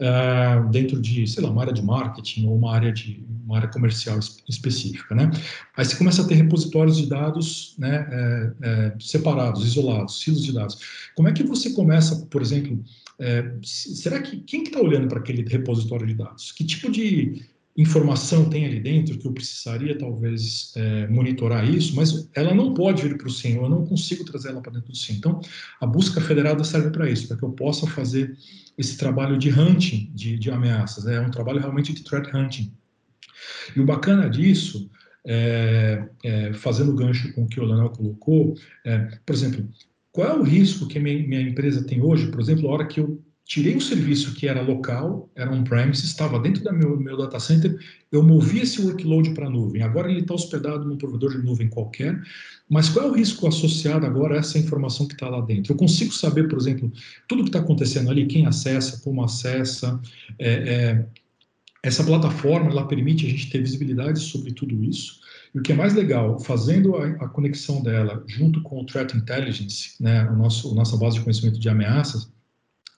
ah, 0.00 0.68
dentro 0.70 1.00
de, 1.00 1.26
sei 1.26 1.42
lá, 1.42 1.50
uma 1.50 1.62
área 1.62 1.72
de 1.72 1.82
marketing 1.82 2.46
ou 2.46 2.56
uma 2.56 2.74
área 2.74 2.92
de 2.92 3.22
uma 3.44 3.56
área 3.56 3.68
comercial 3.68 4.18
específica. 4.48 5.14
Né? 5.14 5.30
Aí 5.76 5.84
você 5.84 5.96
começa 5.96 6.22
a 6.22 6.26
ter 6.26 6.34
repositórios 6.34 6.96
de 6.96 7.06
dados 7.06 7.74
né, 7.78 8.08
é, 8.10 8.52
é, 8.62 8.94
separados, 8.98 9.66
isolados, 9.66 10.22
silos 10.22 10.44
de 10.44 10.52
dados. 10.52 10.78
Como 11.14 11.28
é 11.28 11.32
que 11.32 11.42
você 11.42 11.70
começa, 11.70 12.26
por 12.30 12.40
exemplo, 12.40 12.82
é, 13.18 13.52
será 13.62 14.22
que 14.22 14.38
quem 14.38 14.62
que 14.62 14.70
está 14.70 14.80
olhando 14.80 15.08
para 15.08 15.18
aquele 15.18 15.46
repositório 15.48 16.06
de 16.06 16.14
dados? 16.14 16.52
Que 16.52 16.64
tipo 16.64 16.90
de 16.90 17.42
informação 17.76 18.50
tem 18.50 18.66
ali 18.66 18.78
dentro 18.78 19.18
que 19.18 19.26
eu 19.26 19.32
precisaria 19.32 19.96
talvez 19.96 20.72
é, 20.76 21.06
monitorar 21.06 21.68
isso, 21.68 21.96
mas 21.96 22.28
ela 22.34 22.54
não 22.54 22.74
pode 22.74 23.02
vir 23.02 23.16
para 23.16 23.26
o 23.26 23.30
SIM, 23.30 23.56
eu 23.56 23.68
não 23.68 23.86
consigo 23.86 24.24
trazer 24.24 24.50
ela 24.50 24.60
para 24.60 24.72
dentro 24.72 24.90
do 24.90 24.96
SIM. 24.96 25.14
Então, 25.14 25.40
a 25.80 25.86
busca 25.86 26.20
federada 26.20 26.62
serve 26.64 26.90
para 26.90 27.08
isso, 27.08 27.28
para 27.28 27.36
que 27.36 27.42
eu 27.42 27.50
possa 27.50 27.86
fazer 27.86 28.36
esse 28.76 28.96
trabalho 28.98 29.38
de 29.38 29.50
hunting 29.50 30.10
de, 30.14 30.38
de 30.38 30.50
ameaças, 30.50 31.04
né? 31.04 31.16
é 31.16 31.20
um 31.20 31.30
trabalho 31.30 31.60
realmente 31.60 31.94
de 31.94 32.02
threat 32.02 32.34
hunting. 32.34 32.72
E 33.74 33.80
o 33.80 33.86
bacana 33.86 34.28
disso, 34.28 34.90
é, 35.24 36.08
é, 36.24 36.52
fazendo 36.52 36.94
gancho 36.94 37.32
com 37.32 37.44
o 37.44 37.48
que 37.48 37.58
o 37.58 37.64
Leonel 37.64 37.90
colocou, 37.90 38.54
é, 38.84 38.98
por 39.24 39.34
exemplo, 39.34 39.66
qual 40.10 40.28
é 40.28 40.34
o 40.34 40.42
risco 40.42 40.86
que 40.86 40.98
minha, 40.98 41.26
minha 41.26 41.40
empresa 41.40 41.84
tem 41.84 42.02
hoje, 42.02 42.30
por 42.30 42.40
exemplo, 42.40 42.68
a 42.68 42.72
hora 42.72 42.86
que 42.86 43.00
eu 43.00 43.22
tirei 43.52 43.76
um 43.76 43.80
serviço 43.80 44.32
que 44.32 44.48
era 44.48 44.62
local, 44.62 45.30
era 45.36 45.52
on-premise, 45.52 46.06
estava 46.06 46.38
dentro 46.38 46.64
do 46.64 46.72
meu, 46.72 46.98
meu 46.98 47.18
data 47.18 47.38
center, 47.38 47.78
eu 48.10 48.22
movi 48.22 48.60
esse 48.60 48.80
workload 48.80 49.34
para 49.34 49.46
a 49.46 49.50
nuvem. 49.50 49.82
Agora 49.82 50.10
ele 50.10 50.20
está 50.20 50.32
hospedado 50.32 50.86
num 50.86 50.96
provedor 50.96 51.32
de 51.32 51.44
nuvem 51.44 51.68
qualquer, 51.68 52.18
mas 52.66 52.88
qual 52.88 53.08
é 53.08 53.10
o 53.10 53.12
risco 53.12 53.46
associado 53.46 54.06
agora 54.06 54.36
a 54.36 54.38
essa 54.38 54.58
informação 54.58 55.06
que 55.06 55.12
está 55.12 55.28
lá 55.28 55.42
dentro? 55.42 55.70
Eu 55.70 55.76
consigo 55.76 56.14
saber, 56.14 56.48
por 56.48 56.58
exemplo, 56.58 56.90
tudo 57.28 57.42
que 57.42 57.50
está 57.50 57.58
acontecendo 57.58 58.10
ali, 58.10 58.24
quem 58.24 58.46
acessa, 58.46 59.02
como 59.02 59.22
acessa. 59.22 60.00
É, 60.38 60.52
é, 60.52 61.06
essa 61.82 62.02
plataforma 62.02 62.70
ela 62.70 62.88
permite 62.88 63.26
a 63.26 63.28
gente 63.28 63.50
ter 63.50 63.58
visibilidade 63.58 64.18
sobre 64.20 64.52
tudo 64.52 64.82
isso. 64.82 65.20
E 65.54 65.58
o 65.58 65.62
que 65.62 65.72
é 65.72 65.74
mais 65.74 65.92
legal, 65.92 66.40
fazendo 66.40 66.96
a, 66.96 67.06
a 67.06 67.28
conexão 67.28 67.82
dela 67.82 68.24
junto 68.26 68.62
com 68.62 68.80
o 68.80 68.86
Threat 68.86 69.14
Intelligence, 69.14 69.90
né, 70.00 70.26
o 70.30 70.36
nosso, 70.36 70.72
a 70.72 70.74
nossa 70.74 70.96
base 70.96 71.18
de 71.18 71.22
conhecimento 71.22 71.60
de 71.60 71.68
ameaças, 71.68 72.32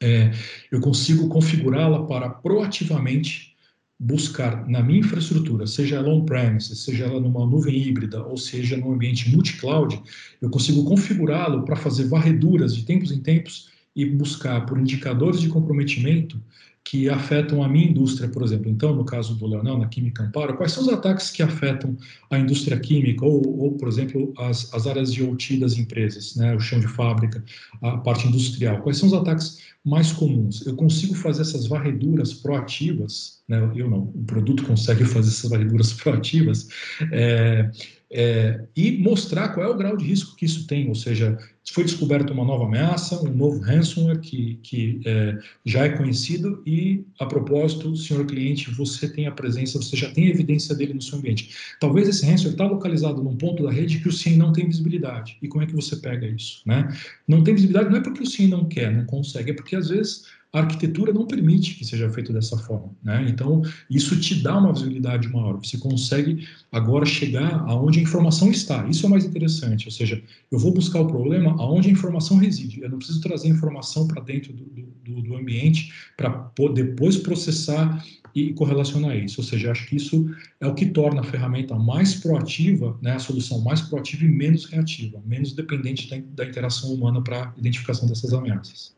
é, 0.05 0.31
eu 0.71 0.81
consigo 0.81 1.29
configurá-la 1.29 2.05
para 2.05 2.29
proativamente 2.29 3.55
buscar 3.99 4.69
na 4.69 4.83
minha 4.83 4.99
infraestrutura, 4.99 5.67
seja 5.67 5.97
ela 5.97 6.13
on-premise, 6.13 6.77
seja 6.77 7.07
ela 7.07 7.19
numa 7.19 7.47
nuvem 7.47 7.75
híbrida, 7.75 8.23
ou 8.23 8.37
seja 8.37 8.77
num 8.77 8.93
ambiente 8.93 9.31
multi-cloud, 9.31 9.99
eu 10.43 10.51
consigo 10.51 10.85
configurá-lo 10.85 11.65
para 11.65 11.77
fazer 11.77 12.07
varreduras 12.07 12.77
de 12.77 12.85
tempos 12.85 13.11
em 13.11 13.21
tempos 13.21 13.71
e 13.97 14.05
buscar 14.05 14.67
por 14.67 14.79
indicadores 14.79 15.41
de 15.41 15.49
comprometimento 15.49 16.39
que 16.85 17.09
afetam 17.09 17.63
a 17.63 17.69
minha 17.69 17.89
indústria, 17.89 18.29
por 18.29 18.43
exemplo. 18.43 18.71
Então, 18.71 18.95
no 18.95 19.05
caso 19.05 19.35
do 19.35 19.47
Leonel, 19.47 19.79
na 19.79 19.89
Química 19.89 20.23
Amparo, 20.23 20.55
quais 20.55 20.73
são 20.73 20.83
os 20.83 20.89
ataques 20.91 21.31
que 21.31 21.43
afetam 21.43 21.97
a 22.31 22.39
indústria 22.39 22.79
química 22.79 23.25
ou, 23.25 23.59
ou 23.59 23.73
por 23.73 23.89
exemplo, 23.89 24.35
as, 24.37 24.73
as 24.75 24.87
áreas 24.87 25.13
de 25.13 25.23
OT 25.23 25.57
das 25.57 25.79
empresas, 25.79 26.37
né, 26.37 26.55
o 26.55 26.61
chão 26.61 26.79
de 26.79 26.87
fábrica, 26.87 27.43
a 27.81 27.97
parte 27.97 28.29
industrial? 28.29 28.83
Quais 28.83 28.99
são 28.99 29.09
os 29.09 29.15
ataques 29.15 29.61
mais 29.83 30.13
comuns? 30.13 30.67
Eu 30.67 30.77
consigo 30.77 31.15
fazer 31.15 31.41
essas 31.41 31.67
varreduras 31.67 32.35
proativas, 32.35 33.43
né, 33.49 33.73
eu 33.75 33.89
não, 33.89 34.01
o 34.15 34.25
produto 34.27 34.65
consegue 34.65 35.07
fazer 35.07 35.31
essas 35.31 35.49
varreduras 35.49 35.91
proativas, 35.95 36.69
é, 37.11 37.71
é, 38.17 38.61
e 38.77 38.93
mostrar 38.99 39.49
qual 39.49 39.67
é 39.67 39.69
o 39.69 39.77
grau 39.77 39.97
de 39.97 40.05
risco 40.05 40.37
que 40.37 40.45
isso 40.47 40.69
tem, 40.69 40.89
ou 40.89 40.95
seja, 40.95 41.37
foi 41.73 41.83
descoberta 41.83 42.33
uma 42.33 42.45
nova 42.45 42.65
ameaça, 42.65 43.21
um 43.21 43.35
novo 43.35 43.59
ransomware 43.59 44.21
que, 44.21 44.61
que 44.63 45.01
é, 45.05 45.37
já 45.65 45.85
é 45.87 45.89
conhecido 45.89 46.63
e, 46.65 47.05
a 47.19 47.27
propósito, 47.27 47.97
senhor 47.97 48.25
cliente, 48.25 48.71
você 48.71 49.09
tem 49.09 49.27
a 49.27 49.33
presença, 49.33 49.79
você 49.79 49.97
já 49.97 50.09
tem 50.13 50.29
evidência 50.29 50.77
dele 50.77 50.95
no 50.95 51.03
seu 51.03 51.19
ambiente. 51.19 51.57
Talvez 51.81 52.07
esse 52.07 52.25
ransomware 52.25 52.53
está 52.53 52.67
localizado 52.69 53.21
num 53.21 53.37
ponto 53.37 53.65
da 53.65 53.73
rede 53.73 53.99
que 53.99 54.09
o 54.09 54.13
SIM 54.13 54.37
não 54.37 54.53
tem 54.53 54.69
visibilidade. 54.69 55.37
E 55.43 55.49
como 55.49 55.65
é 55.65 55.67
que 55.67 55.75
você 55.75 55.97
pega 55.97 56.25
isso? 56.25 56.63
Né? 56.65 56.97
Não 57.27 57.43
tem 57.43 57.55
visibilidade 57.55 57.91
não 57.91 57.99
é 57.99 58.01
porque 58.01 58.23
o 58.23 58.27
SIM 58.27 58.47
não 58.47 58.67
quer, 58.67 58.93
não 58.93 59.07
consegue, 59.07 59.51
é 59.51 59.55
porque 59.55 59.75
às 59.75 59.89
vezes 59.89 60.27
a 60.55 60.61
arquitetura 60.61 61.13
não 61.13 61.27
permite 61.27 61.75
que 61.75 61.85
seja 61.85 62.09
feito 62.11 62.33
dessa 62.33 62.57
forma. 62.57 62.91
Né? 63.03 63.27
Então, 63.29 63.61
isso 63.91 64.19
te 64.21 64.37
dá 64.37 64.57
uma 64.57 64.73
visibilidade 64.73 65.29
maior. 65.29 65.57
Você 65.57 65.77
consegue 65.77 66.47
agora 66.71 67.05
chegar 67.05 67.65
aonde 67.67 67.99
a 67.99 68.03
informação 68.03 68.53
está. 68.53 68.87
Isso 68.89 69.05
é 69.05 69.09
mais 69.09 69.25
interessante. 69.25 69.87
Ou 69.87 69.91
seja, 69.91 70.23
eu 70.53 70.59
vou 70.59 70.73
buscar 70.73 71.01
o 71.01 71.09
problema 71.09 71.57
aonde 71.59 71.89
a 71.89 71.93
informação 71.93 72.37
reside. 72.37 72.81
Eu 72.81 72.89
não 72.89 72.99
preciso 72.99 73.21
trazer 73.21 73.49
informação 73.49 74.07
para 74.07 74.23
dentro 74.23 74.53
do, 74.53 74.65
do, 75.05 75.23
do 75.23 75.37
ambiente 75.37 75.93
para 76.17 76.49
depois 76.73 77.17
processar 77.17 78.05
e 78.33 78.53
correlacionar 78.53 79.17
isso. 79.17 79.41
Ou 79.41 79.45
seja, 79.45 79.73
acho 79.73 79.89
que 79.89 79.97
isso 79.97 80.31
é 80.61 80.69
o 80.69 80.75
que 80.75 80.87
torna 80.87 81.21
a 81.21 81.25
ferramenta 81.25 81.75
mais 81.75 82.15
proativa, 82.15 82.97
né, 83.03 83.13
a 83.15 83.19
solução 83.19 83.61
mais 83.61 83.81
proativa 83.81 84.25
e 84.25 84.29
menos 84.29 84.67
reativa, 84.67 85.21
menos 85.27 85.53
dependente 85.53 86.09
da, 86.09 86.17
da 86.35 86.49
interação 86.49 86.93
humana 86.93 87.21
para 87.21 87.53
identificação 87.57 88.09
dessas 88.09 88.33
ameaças. 88.33 88.95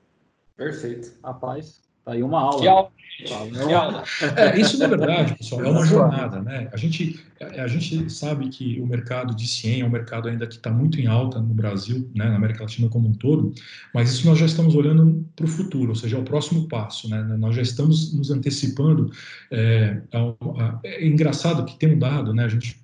Perfeito. 0.57 1.12
Rapaz, 1.22 1.86
Tá 2.07 2.12
aí 2.12 2.22
uma 2.22 2.40
aula. 2.40 2.61
Que 2.61 2.68
aula. 2.68 4.04
É, 4.36 4.61
isso 4.61 4.78
na 4.78 4.86
verdade, 4.86 5.34
pessoal, 5.34 5.64
é 5.64 5.70
uma 5.70 5.84
jornada, 5.84 6.40
né? 6.40 6.68
A 6.72 6.76
gente, 6.76 7.18
a 7.40 7.66
gente 7.66 8.09
sabe 8.09 8.48
que 8.48 8.80
o 8.80 8.86
mercado 8.86 9.34
de 9.34 9.48
CIEM 9.48 9.80
é 9.80 9.84
um 9.84 9.90
mercado 9.90 10.28
ainda 10.28 10.46
que 10.46 10.54
está 10.54 10.70
muito 10.70 11.00
em 11.00 11.09
alta 11.09 11.40
no 11.40 11.52
Brasil, 11.52 12.09
né, 12.14 12.28
na 12.28 12.36
América 12.36 12.62
Latina 12.62 12.88
como 12.88 13.09
um 13.09 13.12
todo, 13.12 13.52
mas 13.92 14.12
isso 14.12 14.24
nós 14.24 14.38
já 14.38 14.46
estamos 14.46 14.76
olhando 14.76 15.26
para 15.34 15.46
o 15.46 15.48
futuro, 15.48 15.88
ou 15.88 15.96
seja, 15.96 16.16
é 16.16 16.20
o 16.20 16.22
próximo 16.22 16.68
passo, 16.68 17.11
né? 17.11 17.22
Nós 17.38 17.57
já 17.57 17.62
estamos 17.62 18.14
nos 18.14 18.30
antecipando. 18.30 19.11
É, 19.50 20.00
é 20.84 21.04
engraçado 21.04 21.64
que 21.64 21.76
tem 21.76 21.94
um 21.94 21.98
dado, 21.98 22.32
né? 22.32 22.44
A 22.44 22.48
gente 22.48 22.80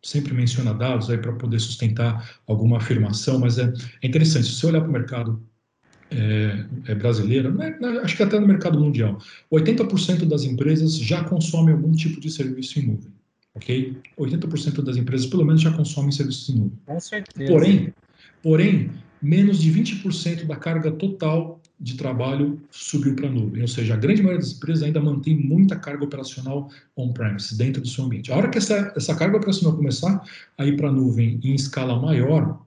sempre 0.00 0.32
menciona 0.32 0.72
dados 0.72 1.10
aí 1.10 1.18
para 1.18 1.32
poder 1.32 1.58
sustentar 1.58 2.38
alguma 2.46 2.76
afirmação, 2.76 3.40
mas 3.40 3.58
é, 3.58 3.72
é 4.00 4.06
interessante. 4.06 4.46
Se 4.46 4.54
você 4.54 4.66
olhar 4.66 4.80
para 4.80 4.90
o 4.90 4.92
mercado 4.92 5.49
é, 6.10 6.64
é 6.88 6.94
brasileira, 6.94 7.50
né, 7.50 7.76
acho 8.02 8.16
que 8.16 8.22
até 8.22 8.38
no 8.38 8.46
mercado 8.46 8.78
mundial, 8.78 9.18
80% 9.52 10.26
das 10.26 10.44
empresas 10.44 10.96
já 10.96 11.22
consomem 11.24 11.74
algum 11.74 11.92
tipo 11.92 12.20
de 12.20 12.30
serviço 12.30 12.78
em 12.78 12.86
nuvem, 12.86 13.12
ok? 13.54 13.96
80% 14.18 14.82
das 14.82 14.96
empresas, 14.96 15.26
pelo 15.26 15.44
menos, 15.44 15.62
já 15.62 15.72
consomem 15.72 16.10
serviços 16.10 16.48
em 16.48 16.58
nuvem. 16.58 16.78
Com 16.86 17.00
certeza. 17.00 17.50
Porém, 17.50 17.94
porém 18.42 18.90
menos 19.22 19.60
de 19.60 19.70
20% 19.70 20.46
da 20.46 20.56
carga 20.56 20.90
total 20.90 21.60
de 21.78 21.94
trabalho 21.96 22.60
subiu 22.70 23.14
para 23.14 23.28
a 23.28 23.30
nuvem, 23.30 23.62
ou 23.62 23.68
seja, 23.68 23.94
a 23.94 23.96
grande 23.96 24.22
maioria 24.22 24.42
das 24.42 24.52
empresas 24.52 24.82
ainda 24.82 25.00
mantém 25.00 25.36
muita 25.36 25.76
carga 25.76 26.04
operacional 26.04 26.68
on-premise, 26.94 27.56
dentro 27.56 27.80
do 27.80 27.88
seu 27.88 28.04
ambiente. 28.04 28.30
A 28.30 28.36
hora 28.36 28.48
que 28.48 28.58
essa, 28.58 28.92
essa 28.94 29.14
carga 29.14 29.38
operacional 29.38 29.76
começar 29.76 30.22
a 30.58 30.66
ir 30.66 30.76
para 30.76 30.88
a 30.88 30.92
nuvem 30.92 31.40
em 31.42 31.54
escala 31.54 31.98
maior, 31.98 32.60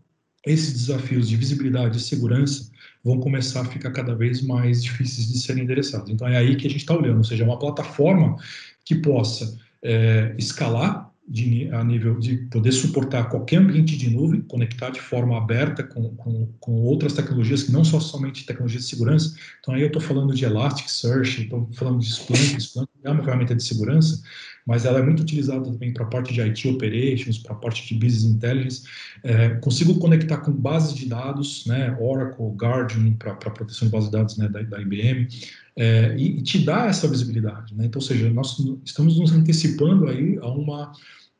esses 0.45 0.73
desafios 0.73 1.29
de 1.29 1.37
visibilidade 1.37 1.97
e 1.97 2.01
segurança 2.01 2.71
vão 3.03 3.19
começar 3.19 3.61
a 3.61 3.65
ficar 3.65 3.91
cada 3.91 4.15
vez 4.15 4.41
mais 4.41 4.81
difíceis 4.83 5.27
de 5.31 5.37
serem 5.39 5.63
endereçados. 5.63 6.09
Então 6.09 6.27
é 6.27 6.37
aí 6.37 6.55
que 6.55 6.67
a 6.67 6.69
gente 6.69 6.81
está 6.81 6.95
olhando, 6.95 7.17
ou 7.17 7.23
seja, 7.23 7.43
uma 7.43 7.59
plataforma 7.59 8.37
que 8.85 8.95
possa 8.95 9.57
é, 9.81 10.33
escalar 10.37 11.12
de, 11.27 11.69
a 11.71 11.83
nível 11.83 12.19
de 12.19 12.37
poder 12.49 12.71
suportar 12.73 13.29
qualquer 13.29 13.57
ambiente 13.57 13.97
de 13.97 14.09
nuvem, 14.09 14.41
conectar 14.41 14.89
de 14.89 14.99
forma 14.99 15.37
aberta 15.37 15.81
com, 15.81 16.13
com, 16.15 16.49
com 16.59 16.81
outras 16.81 17.13
tecnologias 17.13 17.63
que 17.63 17.71
não 17.71 17.85
são 17.85 17.99
somente 18.01 18.45
tecnologias 18.45 18.83
de 18.83 18.89
segurança. 18.89 19.35
Então 19.59 19.73
aí 19.73 19.81
eu 19.81 19.87
estou 19.87 20.01
falando 20.01 20.33
de 20.33 20.43
Elasticsearch, 20.43 21.43
estou 21.43 21.69
falando 21.73 21.99
de 21.99 22.07
Splunk, 22.07 22.57
Splunk 22.59 22.89
é 23.03 23.09
uma 23.09 23.23
ferramenta 23.23 23.55
de 23.55 23.63
segurança, 23.63 24.21
mas 24.65 24.85
ela 24.85 24.99
é 24.99 25.01
muito 25.01 25.21
utilizada 25.21 25.63
também 25.63 25.93
para 25.93 26.03
a 26.03 26.07
parte 26.07 26.33
de 26.33 26.41
IT 26.41 26.67
Operations, 26.67 27.37
para 27.37 27.53
a 27.53 27.55
parte 27.55 27.87
de 27.87 27.93
Business 27.93 28.35
Intelligence. 28.35 28.83
É, 29.23 29.49
consigo 29.55 29.97
conectar 29.99 30.37
com 30.37 30.51
bases 30.51 30.93
de 30.93 31.05
dados, 31.05 31.65
né, 31.65 31.95
Oracle, 31.99 32.53
Guardian, 32.55 33.13
para 33.13 33.35
proteção 33.35 33.87
de 33.87 33.91
bases 33.91 34.09
de 34.09 34.17
dados 34.17 34.37
né, 34.37 34.47
da, 34.49 34.61
da 34.61 34.81
IBM, 34.81 35.27
é, 35.75 36.15
e, 36.17 36.41
te 36.41 36.59
dá 36.59 36.85
essa 36.85 37.07
visibilidade. 37.07 37.75
Né? 37.75 37.85
Então, 37.85 37.99
ou 37.99 38.05
seja, 38.05 38.29
nós 38.29 38.57
estamos 38.85 39.19
nos 39.19 39.31
antecipando 39.31 40.07
aí 40.07 40.37
a 40.41 40.47
uma 40.47 40.91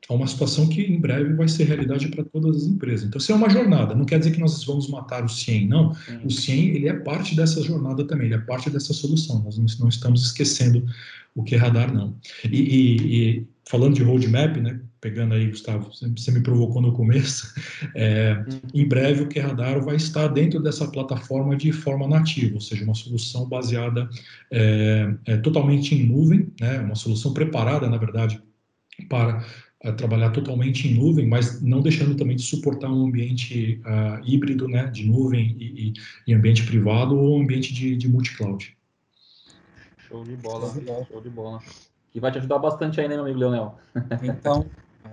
a 0.10 0.14
uma 0.14 0.28
situação 0.28 0.68
que 0.68 0.82
em 0.82 1.00
breve 1.00 1.34
vai 1.34 1.48
ser 1.48 1.64
realidade 1.64 2.10
para 2.10 2.26
todas 2.26 2.58
as 2.58 2.64
empresas. 2.64 3.08
Então, 3.08 3.18
isso 3.18 3.32
é 3.32 3.36
uma 3.36 3.50
jornada. 3.50 3.96
Não 3.96 4.06
quer 4.06 4.20
dizer 4.20 4.32
que 4.32 4.40
nós 4.40 4.62
vamos 4.66 4.90
matar 4.90 5.24
o 5.24 5.30
CIEM, 5.30 5.68
não. 5.68 5.94
Sim. 5.96 6.20
O 6.26 6.30
CIEM 6.30 6.76
ele 6.76 6.90
é 6.90 6.94
parte 6.94 7.36
dessa 7.36 7.64
jornada 7.64 8.04
também, 8.06 8.26
ele 8.26 8.36
é 8.36 8.40
parte 8.40 8.70
dessa 8.70 8.94
solução. 8.94 9.42
Nós 9.44 9.58
não 9.80 9.88
estamos 9.88 10.26
esquecendo 10.26 10.86
o 11.34 11.42
que 11.42 11.56
é 11.56 11.58
radar, 11.58 11.94
não. 11.94 12.18
E, 12.44 12.58
e, 12.58 13.16
e 13.16 13.48
falando 13.66 13.96
de 13.96 14.04
roadmap, 14.04 14.58
né, 14.58 14.80
pegando 15.04 15.34
aí, 15.34 15.50
Gustavo, 15.50 15.92
você 15.92 16.32
me 16.32 16.40
provocou 16.42 16.82
no 16.82 16.94
começo, 16.94 17.54
é, 17.94 18.42
em 18.74 18.88
breve 18.88 19.24
o 19.24 19.28
que 19.28 19.38
é 19.38 19.42
radar 19.42 19.84
vai 19.84 19.98
estar 19.98 20.30
dentro 20.30 20.62
dessa 20.62 20.90
plataforma 20.90 21.58
de 21.58 21.74
forma 21.74 22.08
nativa, 22.08 22.56
ou 22.56 22.62
seja, 22.62 22.86
uma 22.86 22.96
solução 22.96 23.46
baseada 23.46 24.10
é, 24.50 25.14
é, 25.26 25.38
totalmente 25.38 25.94
em 25.94 26.08
nuvem, 26.08 26.54
né, 26.58 26.80
uma 26.80 26.96
solução 26.96 27.34
preparada, 27.34 27.90
na 27.90 27.98
verdade, 27.98 28.42
para 29.10 29.46
é, 29.82 29.92
trabalhar 29.92 30.30
totalmente 30.30 30.88
em 30.88 30.94
nuvem, 30.94 31.28
mas 31.28 31.62
não 31.62 31.82
deixando 31.82 32.16
também 32.16 32.38
de 32.38 32.44
suportar 32.44 32.90
um 32.90 33.06
ambiente 33.06 33.82
uh, 33.86 34.26
híbrido, 34.26 34.70
né, 34.70 34.88
de 34.88 35.06
nuvem 35.06 35.54
e, 35.60 35.90
e, 35.90 35.94
e, 36.28 36.34
ambiente 36.34 36.66
privado 36.66 37.20
ou 37.20 37.42
ambiente 37.42 37.74
de, 37.74 37.98
de 37.98 38.08
multi-cloud. 38.08 38.78
Show 40.08 40.24
de 40.24 40.38
bola, 40.38 40.74
show 41.12 41.20
de 41.22 41.30
bola. 41.30 41.60
Que 42.14 42.22
vai 42.22 42.32
te 42.32 42.38
ajudar 42.38 42.60
bastante 42.60 43.02
aí, 43.02 43.10
né, 43.10 43.16
meu 43.16 43.26
amigo 43.26 43.40
Leonel? 43.40 43.78
Então, 44.24 44.66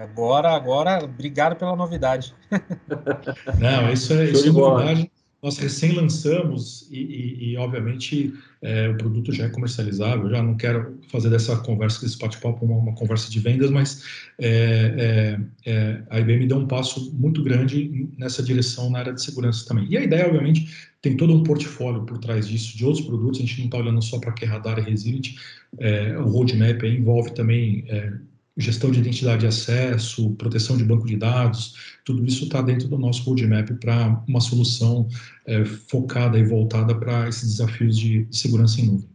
agora, 0.03 0.51
agora, 0.55 1.05
obrigado 1.05 1.57
pela 1.57 1.77
novidade. 1.77 2.35
Não, 3.61 3.93
isso 3.93 4.13
é, 4.13 4.31
isso 4.31 4.49
é 4.49 4.53
novidade. 4.53 5.11
Nós 5.43 5.57
recém 5.57 5.93
lançamos 5.93 6.87
e, 6.91 6.99
e, 6.99 7.53
e 7.53 7.57
obviamente, 7.57 8.35
é, 8.61 8.91
o 8.91 8.99
produto 8.99 9.33
já 9.33 9.45
é 9.47 9.49
comercializável. 9.49 10.29
Já 10.29 10.43
não 10.43 10.55
quero 10.55 10.99
fazer 11.11 11.31
dessa 11.31 11.57
conversa, 11.57 12.03
desse 12.03 12.19
bate-papo, 12.19 12.63
uma, 12.63 12.77
uma, 12.77 12.95
conversa 12.95 13.31
de 13.31 13.41
vendas, 13.41 13.71
mas 13.71 14.05
é, 14.39 15.39
é, 15.65 15.71
é 15.71 16.03
a 16.11 16.21
IBM 16.21 16.47
deu 16.47 16.59
um 16.59 16.67
passo 16.67 17.11
muito 17.15 17.43
grande 17.43 18.07
nessa 18.19 18.43
direção 18.43 18.91
na 18.91 18.99
área 18.99 19.15
de 19.15 19.23
segurança 19.23 19.67
também. 19.67 19.87
E 19.89 19.97
a 19.97 20.03
ideia, 20.03 20.27
obviamente, 20.27 20.91
tem 21.01 21.17
todo 21.17 21.33
um 21.33 21.43
portfólio 21.43 22.05
por 22.05 22.19
trás 22.19 22.47
disso, 22.47 22.77
de 22.77 22.85
outros 22.85 23.07
produtos, 23.07 23.41
a 23.41 23.43
gente 23.43 23.59
não 23.61 23.65
está 23.65 23.79
olhando 23.79 24.03
só 24.03 24.19
para 24.19 24.33
que 24.33 24.45
radar 24.45 24.79
e 24.79 24.83
resilient, 24.83 25.37
é, 25.79 26.19
o 26.19 26.29
roadmap 26.29 26.83
envolve 26.83 27.33
também 27.33 27.85
é, 27.89 28.13
gestão 28.61 28.91
de 28.91 29.01
identidade 29.01 29.41
de 29.41 29.47
acesso, 29.47 30.31
proteção 30.33 30.77
de 30.77 30.85
banco 30.85 31.07
de 31.07 31.17
dados, 31.17 31.99
tudo 32.05 32.25
isso 32.25 32.45
está 32.45 32.61
dentro 32.61 32.89
do 32.89 32.99
nosso 32.99 33.23
roadmap 33.25 33.71
para 33.81 34.23
uma 34.29 34.41
solução 34.41 35.09
é, 35.47 35.65
focada 35.65 36.39
e 36.39 36.45
voltada 36.45 36.95
para 36.95 37.29
esses 37.29 37.57
desafios 37.57 37.99
de 37.99 38.27
segurança 38.31 38.81
em 38.81 38.87
nuvem. 38.87 39.09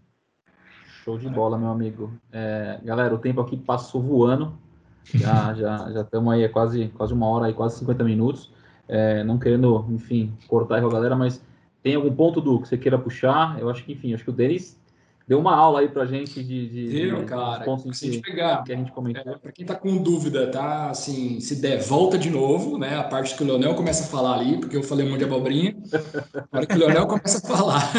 Show 1.03 1.17
de 1.17 1.29
bola, 1.29 1.57
meu 1.57 1.69
amigo. 1.69 2.13
É, 2.31 2.79
galera, 2.83 3.13
o 3.13 3.19
tempo 3.19 3.39
aqui 3.41 3.55
passou 3.55 4.01
voando, 4.01 4.57
já 5.13 5.53
já 5.55 5.91
já 5.91 6.01
estamos 6.01 6.33
aí 6.33 6.49
quase 6.49 6.87
quase 6.89 7.13
uma 7.13 7.27
hora 7.27 7.45
aí, 7.45 7.53
quase 7.53 7.77
50 7.79 8.03
minutos. 8.03 8.51
É, 8.87 9.23
não 9.23 9.39
querendo, 9.39 9.85
enfim, 9.89 10.31
cortar 10.47 10.79
com 10.79 10.87
a 10.87 10.91
galera, 10.91 11.15
mas 11.15 11.41
tem 11.81 11.95
algum 11.95 12.13
ponto 12.13 12.41
do 12.41 12.59
que 12.59 12.67
você 12.67 12.77
queira 12.77 12.97
puxar? 12.97 13.59
Eu 13.59 13.69
acho 13.69 13.83
que, 13.83 13.93
enfim, 13.93 14.13
acho 14.13 14.23
que 14.23 14.29
o 14.29 14.33
Denis 14.33 14.79
deu 15.27 15.39
uma 15.39 15.55
aula 15.55 15.79
aí 15.79 15.89
pra 15.89 16.05
gente 16.05 16.43
de, 16.43 16.69
de, 16.69 16.89
Deu, 16.89 17.19
de, 17.19 17.25
cara, 17.25 17.63
pontos 17.63 17.99
que, 17.99 18.21
pegar, 18.21 18.63
que 18.63 18.71
a 18.71 18.75
gente 18.75 18.91
comentou. 18.91 19.33
É, 19.33 19.37
para 19.37 19.51
quem 19.51 19.65
tá 19.65 19.75
com 19.75 19.97
dúvida, 19.97 20.47
tá? 20.47 20.89
Assim, 20.89 21.39
se 21.39 21.55
der, 21.61 21.81
volta 21.81 22.17
de 22.17 22.29
novo, 22.29 22.77
né? 22.77 22.97
A 22.97 23.03
parte 23.03 23.35
que 23.35 23.43
o 23.43 23.45
Leonel 23.45 23.73
começa 23.75 24.03
a 24.03 24.07
falar 24.07 24.39
ali, 24.39 24.57
porque 24.57 24.77
eu 24.77 24.83
falei 24.83 25.05
um 25.05 25.09
monte 25.09 25.19
de 25.19 25.25
abobrinha. 25.25 25.75
A 26.51 26.57
hora 26.57 26.65
que 26.65 26.75
o 26.75 26.79
Leonel 26.79 27.07
começa 27.07 27.37
a 27.39 27.57
falar. 27.57 27.91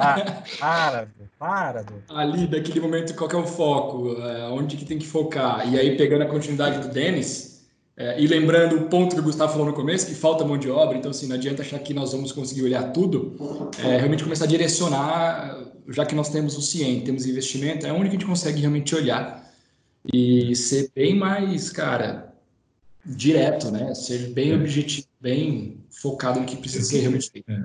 Ah, 0.00 0.42
para, 0.58 1.08
para. 1.38 1.84
Ali, 2.08 2.46
daquele 2.46 2.80
momento, 2.80 3.14
qual 3.14 3.28
que 3.28 3.36
é 3.36 3.38
o 3.38 3.46
foco? 3.46 4.16
É, 4.20 4.48
onde 4.48 4.76
que 4.76 4.84
tem 4.84 4.98
que 4.98 5.06
focar? 5.06 5.72
E 5.72 5.78
aí, 5.78 5.96
pegando 5.96 6.22
a 6.22 6.26
continuidade 6.26 6.80
do 6.80 6.92
Denis, 6.92 7.51
é, 7.96 8.20
e 8.20 8.26
lembrando 8.26 8.76
o 8.76 8.88
ponto 8.88 9.14
que 9.14 9.20
o 9.20 9.24
Gustavo 9.24 9.52
falou 9.52 9.66
no 9.66 9.74
começo, 9.74 10.06
que 10.06 10.14
falta 10.14 10.44
mão 10.44 10.56
de 10.56 10.70
obra, 10.70 10.96
então 10.96 11.10
assim, 11.10 11.26
não 11.26 11.36
adianta 11.36 11.62
achar 11.62 11.78
que 11.78 11.92
nós 11.92 12.12
vamos 12.12 12.32
conseguir 12.32 12.62
olhar 12.62 12.92
tudo, 12.92 13.36
é, 13.78 13.98
realmente 13.98 14.22
começar 14.22 14.44
a 14.44 14.48
direcionar, 14.48 15.58
já 15.88 16.06
que 16.06 16.14
nós 16.14 16.30
temos 16.30 16.56
o 16.56 16.62
CIEM, 16.62 17.02
temos 17.02 17.26
investimento, 17.26 17.86
é 17.86 17.92
onde 17.92 18.04
que 18.04 18.08
a 18.08 18.12
gente 18.12 18.26
consegue 18.26 18.60
realmente 18.60 18.94
olhar 18.94 19.42
e 20.12 20.56
ser 20.56 20.90
bem 20.94 21.14
mais, 21.14 21.70
cara, 21.70 22.32
direto, 23.04 23.70
né? 23.70 23.94
Ser 23.94 24.30
bem 24.30 24.54
objetivo, 24.54 25.06
bem 25.20 25.78
focado 25.90 26.40
no 26.40 26.46
que 26.46 26.56
precisa 26.56 26.84
ser 26.84 27.00
realmente 27.00 27.30
feito. 27.30 27.50
É. 27.50 27.62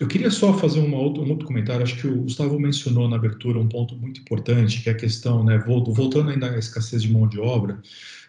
Eu 0.00 0.06
queria 0.06 0.30
só 0.30 0.56
fazer 0.56 0.80
uma 0.80 0.98
outra, 0.98 1.22
um 1.22 1.30
outro 1.30 1.46
comentário. 1.46 1.82
Acho 1.82 1.96
que 1.96 2.06
o 2.06 2.22
Gustavo 2.22 2.58
mencionou 2.58 3.08
na 3.08 3.16
abertura 3.16 3.58
um 3.58 3.68
ponto 3.68 3.96
muito 3.96 4.20
importante, 4.20 4.80
que 4.80 4.88
é 4.88 4.92
a 4.92 4.96
questão, 4.96 5.42
né, 5.42 5.58
voltando 5.58 6.30
ainda 6.30 6.50
à 6.50 6.58
escassez 6.58 7.02
de 7.02 7.10
mão 7.10 7.26
de 7.26 7.40
obra, 7.40 7.80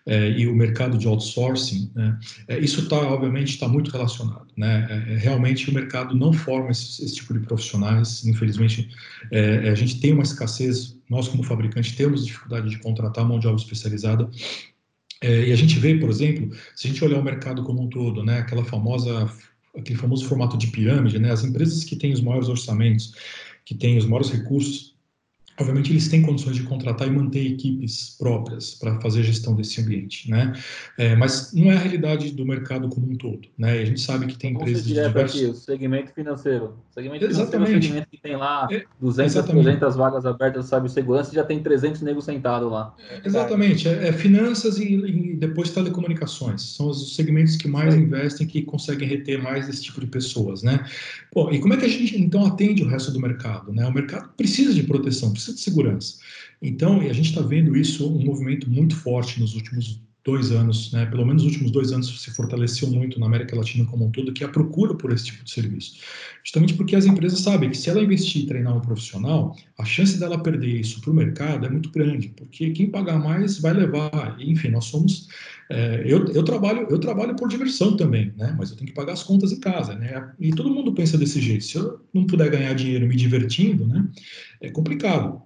é, 0.06 0.32
e 0.32 0.48
o 0.48 0.56
mercado 0.56 0.98
de 0.98 1.08
outsourcing, 1.08 1.92
né, 1.96 2.18
é, 2.48 2.60
isso 2.60 2.82
está, 2.82 2.98
obviamente, 2.98 3.50
está 3.50 3.68
muito 3.68 3.92
relacionado. 3.92 4.48
Né, 4.56 4.88
é, 4.90 5.18
realmente 5.18 5.70
o 5.70 5.74
mercado 5.74 6.16
não 6.16 6.34
forma 6.34 6.72
esse, 6.72 7.04
esse 7.04 7.16
tipo 7.16 7.34
de 7.34 7.40
profissionais, 7.42 8.26
infelizmente, 8.26 8.90
a 9.72 9.76
gente 9.76 10.00
tem 10.00 10.14
uma 10.14 10.24
escassez, 10.24 10.98
nós 11.10 11.28
como 11.28 11.44
fabricante 11.44 11.96
temos 11.96 12.26
dificuldade 12.26 12.70
de 12.70 12.80
contratar 12.80 13.26
mão 13.26 13.40
de 13.40 13.48
obra 13.48 13.62
especializada, 13.62 14.30
e 15.22 15.52
a 15.52 15.56
gente 15.56 15.78
vê, 15.80 15.96
por 15.96 16.10
exemplo, 16.10 16.56
se 16.76 16.88
a 16.88 16.90
gente 16.90 17.04
olhar 17.04 17.20
o 17.20 17.24
mercado 17.24 17.64
como 17.64 17.84
um 17.84 17.88
todo, 17.88 18.24
né, 18.24 18.40
aquela 18.40 18.64
famosa, 18.64 19.32
aquele 19.78 20.00
famoso 20.00 20.26
formato 20.26 20.58
de 20.58 20.68
pirâmide, 20.68 21.20
né, 21.20 21.32
as 21.32 21.44
empresas 21.44 21.84
que 21.84 21.96
têm 21.96 22.14
os 22.14 22.22
maiores 22.22 22.50
orçamentos, 22.50 23.14
que 23.66 23.76
têm 23.76 23.98
os 23.98 24.06
maiores 24.06 24.32
recursos, 24.32 24.96
obviamente 25.60 25.92
eles 25.92 26.08
têm 26.08 26.22
condições 26.22 26.56
de 26.56 26.64
contratar 26.64 27.08
e 27.08 27.12
manter 27.12 27.46
equipes 27.46 28.16
próprias 28.18 28.76
para 28.76 29.00
fazer 29.02 29.20
a 29.20 29.24
gestão 29.24 29.56
desse 29.56 29.82
ambiente, 29.82 30.30
né? 30.30 30.54
É, 30.98 31.16
mas 31.16 31.54
não 31.54 31.72
é 31.72 31.76
a 31.76 31.80
realidade 31.80 32.32
do 32.32 32.46
mercado 32.46 32.88
como 32.90 33.12
um 33.12 33.16
todo, 33.16 33.48
né? 33.58 33.74
A 33.74 33.86
gente 33.86 34.00
sabe 34.00 34.26
que 34.28 34.38
tem 34.38 34.54
empresas 34.54 34.86
de 34.86 34.94
diversos... 34.94 35.42
aqui, 35.42 35.50
o 35.50 35.54
segmento 35.54 36.14
financeiro. 36.14 36.76
O 36.90 36.94
segmento 36.94 37.26
Exatamente. 37.26 37.52
financeiro 37.52 37.76
é 37.76 37.80
o 37.80 37.84
segmento 37.84 38.08
que 38.10 38.22
tem 38.22 38.36
lá 38.36 38.68
200, 39.00 39.36
é, 39.36 39.42
300 39.44 39.96
vagas 39.96 40.26
abertas, 40.26 40.66
sabe, 40.66 40.90
segurança, 40.90 41.32
e 41.32 41.36
já 41.36 41.44
tem 41.44 41.62
300 41.62 42.02
negros 42.02 42.26
sentados 42.26 42.72
lá. 42.72 42.94
É, 43.10 43.22
exatamente, 43.26 43.88
é, 43.88 44.08
é 44.08 44.14
finanças 44.14 44.78
e, 44.78 44.94
e, 44.94 45.36
depois 45.36 45.72
telecomunicações. 45.72 46.62
São 46.62 46.88
os 46.90 47.16
segmentos 47.16 47.56
que 47.56 47.68
mais 47.68 47.96
investem, 47.96 48.48
que 48.48 48.62
conseguem 48.62 49.08
reter 49.08 49.42
mais 49.42 49.68
esse 49.68 49.84
tipo 49.84 50.00
de 50.00 50.08
pessoas, 50.08 50.64
né? 50.64 50.86
Pô, 51.32 51.52
e 51.52 51.60
como 51.60 51.74
é 51.74 51.78
que 51.78 51.86
a 51.86 51.90
gente, 51.90 52.20
então, 52.20 52.46
atende 52.46 52.84
o 52.84 52.88
resto 52.88 53.12
do 53.12 53.20
mercado, 53.20 53.72
né? 53.72 53.86
O 53.88 53.94
mercado 53.94 54.30
precisa 54.36 54.74
de 54.74 54.84
proteção, 54.84 55.32
precisa 55.32 55.49
de 55.54 55.60
segurança. 55.60 56.18
Então, 56.62 57.00
a 57.00 57.14
gente 57.14 57.30
está 57.30 57.42
vendo 57.42 57.76
isso, 57.76 58.08
um 58.08 58.24
movimento 58.24 58.70
muito 58.70 58.96
forte 58.96 59.40
nos 59.40 59.56
últimos 59.56 60.02
dois 60.24 60.52
anos, 60.52 60.92
né, 60.92 61.06
pelo 61.06 61.26
menos 61.26 61.44
nos 61.44 61.54
últimos 61.54 61.72
dois 61.72 61.92
anos 61.92 62.22
se 62.22 62.32
fortaleceu 62.32 62.90
muito 62.90 63.20
na 63.20 63.26
América 63.26 63.56
Latina 63.56 63.86
como 63.86 64.06
um 64.06 64.12
todo, 64.12 64.34
que 64.34 64.44
é 64.44 64.48
a 64.48 64.50
procura 64.50 64.94
por 64.94 65.12
esse 65.14 65.26
tipo 65.26 65.44
de 65.44 65.52
serviço. 65.52 65.98
Justamente 66.44 66.74
porque 66.74 66.96
as 66.96 67.06
empresas 67.06 67.40
sabem 67.40 67.70
que 67.70 67.78
se 67.78 67.90
ela 67.90 68.02
investir 68.02 68.44
e 68.44 68.46
treinar 68.46 68.76
um 68.76 68.82
profissional, 68.82 69.56
a 69.78 69.86
chance 69.86 70.20
dela 70.20 70.42
perder 70.42 70.80
isso 70.80 71.02
para 71.02 71.12
o 71.12 71.14
mercado 71.14 71.66
é 71.66 71.70
muito 71.70 71.90
grande, 71.90 72.30
porque 72.30 72.72
quem 72.72 72.90
pagar 72.90 73.18
mais 73.18 73.60
vai 73.60 73.74
levar. 73.74 74.38
Enfim, 74.40 74.70
nós 74.70 74.86
somos. 74.86 75.28
É, 75.70 76.04
eu, 76.06 76.26
eu, 76.28 76.44
trabalho, 76.44 76.88
eu 76.90 77.00
trabalho 77.00 77.36
por 77.36 77.48
diversão 77.48 77.96
também, 77.96 78.34
né, 78.36 78.56
mas 78.58 78.72
eu 78.72 78.76
tenho 78.76 78.88
que 78.88 78.96
pagar 78.96 79.14
as 79.14 79.22
contas 79.22 79.52
em 79.52 79.60
casa, 79.60 79.94
né, 79.94 80.32
e 80.40 80.50
todo 80.50 80.70
mundo 80.70 80.94
pensa 80.94 81.18
desse 81.18 81.40
jeito. 81.40 81.64
Se 81.64 81.78
eu 81.78 82.02
não 82.12 82.26
puder 82.26 82.50
ganhar 82.50 82.74
dinheiro 82.74 83.08
me 83.08 83.16
divertindo, 83.16 83.86
né, 83.86 84.08
é 84.62 84.72
complicado 84.72 85.44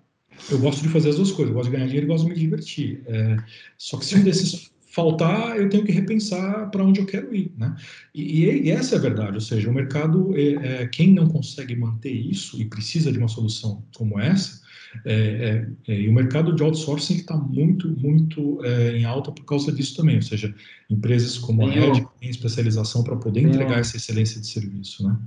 eu 0.49 0.59
gosto 0.59 0.81
de 0.81 0.89
fazer 0.89 1.09
as 1.09 1.15
duas 1.15 1.31
coisas, 1.31 1.49
eu 1.49 1.55
gosto 1.55 1.69
de 1.69 1.75
ganhar 1.75 1.87
dinheiro 1.87 2.05
e 2.05 2.09
gosto 2.09 2.25
de 2.25 2.29
me 2.31 2.39
divertir. 2.39 3.01
É, 3.05 3.37
só 3.77 3.97
que 3.97 4.05
se 4.05 4.15
um 4.15 4.23
desses 4.23 4.73
faltar, 4.93 5.57
eu 5.57 5.67
tenho 5.69 5.83
que 5.83 5.91
repensar 5.91 6.69
para 6.69 6.83
onde 6.83 6.99
eu 6.99 7.05
quero 7.07 7.33
ir, 7.35 7.51
né? 7.57 7.75
E, 8.13 8.45
e, 8.45 8.69
essa 8.69 8.93
é 8.93 8.97
a 8.99 9.01
verdade, 9.01 9.33
ou 9.33 9.41
seja, 9.41 9.67
o 9.67 9.73
mercado, 9.73 10.37
é, 10.37 10.83
é, 10.83 10.87
quem 10.87 11.11
não 11.11 11.27
consegue 11.27 11.75
manter 11.75 12.11
isso 12.11 12.61
e 12.61 12.65
precisa 12.65 13.11
de 13.11 13.17
uma 13.17 13.27
solução 13.27 13.83
como 13.95 14.19
essa, 14.19 14.61
é, 15.03 15.65
é, 15.87 15.91
é 15.91 16.01
e 16.01 16.07
o 16.07 16.13
mercado 16.13 16.53
de 16.53 16.61
outsourcing 16.61 17.15
está 17.15 17.35
muito, 17.35 17.87
muito 17.99 18.63
é, 18.63 18.95
em 18.95 19.03
alta 19.03 19.31
por 19.31 19.43
causa 19.45 19.71
disso 19.71 19.95
também, 19.95 20.17
ou 20.17 20.21
seja, 20.21 20.53
empresas 20.87 21.39
como 21.39 21.65
a 21.65 21.71
Red 21.71 22.05
têm 22.19 22.29
especialização 22.29 23.03
para 23.03 23.15
poder 23.15 23.41
entregar 23.41 23.79
essa 23.79 23.97
excelência 23.97 24.39
de 24.39 24.45
serviço, 24.45 25.07
né? 25.07 25.17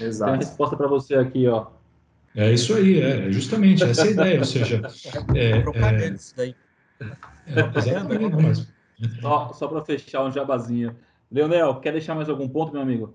Exato. 0.00 0.32
Tem 0.32 0.40
a 0.40 0.48
resposta 0.48 0.76
para 0.78 0.88
você 0.88 1.14
aqui, 1.14 1.46
ó. 1.46 1.66
É 2.36 2.52
isso 2.52 2.74
aí, 2.74 3.00
é 3.00 3.30
justamente 3.30 3.84
essa 3.84 4.02
é 4.02 4.08
a 4.08 4.10
ideia, 4.10 4.38
ou 4.40 4.44
seja, 4.44 4.82
é, 5.34 5.50
é, 5.50 5.60
propaganda 5.60 6.16
isso 6.16 6.34
daí. 6.36 6.54
É, 7.00 7.78
exatamente, 7.78 8.30
não, 8.30 8.40
mas... 8.40 8.66
Só, 9.20 9.52
só 9.52 9.68
para 9.68 9.84
fechar 9.84 10.24
um 10.24 10.32
jabazinho. 10.32 10.96
Leonel, 11.30 11.80
quer 11.80 11.92
deixar 11.92 12.14
mais 12.14 12.28
algum 12.28 12.48
ponto, 12.48 12.72
meu 12.72 12.82
amigo? 12.82 13.14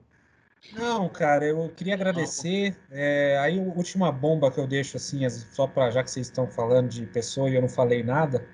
Não, 0.74 1.08
cara, 1.10 1.46
eu 1.46 1.72
queria 1.76 1.94
agradecer. 1.96 2.76
É, 2.92 3.38
aí, 3.40 3.60
a 3.60 3.64
última 3.64 4.12
bomba 4.12 4.52
que 4.52 4.60
eu 4.60 4.68
deixo, 4.68 4.98
assim, 4.98 5.28
só 5.30 5.66
para 5.66 5.90
já 5.90 6.04
que 6.04 6.12
vocês 6.12 6.28
estão 6.28 6.48
falando 6.48 6.90
de 6.90 7.06
pessoa 7.06 7.50
e 7.50 7.56
eu 7.56 7.62
não 7.62 7.70
falei 7.70 8.04
nada, 8.04 8.46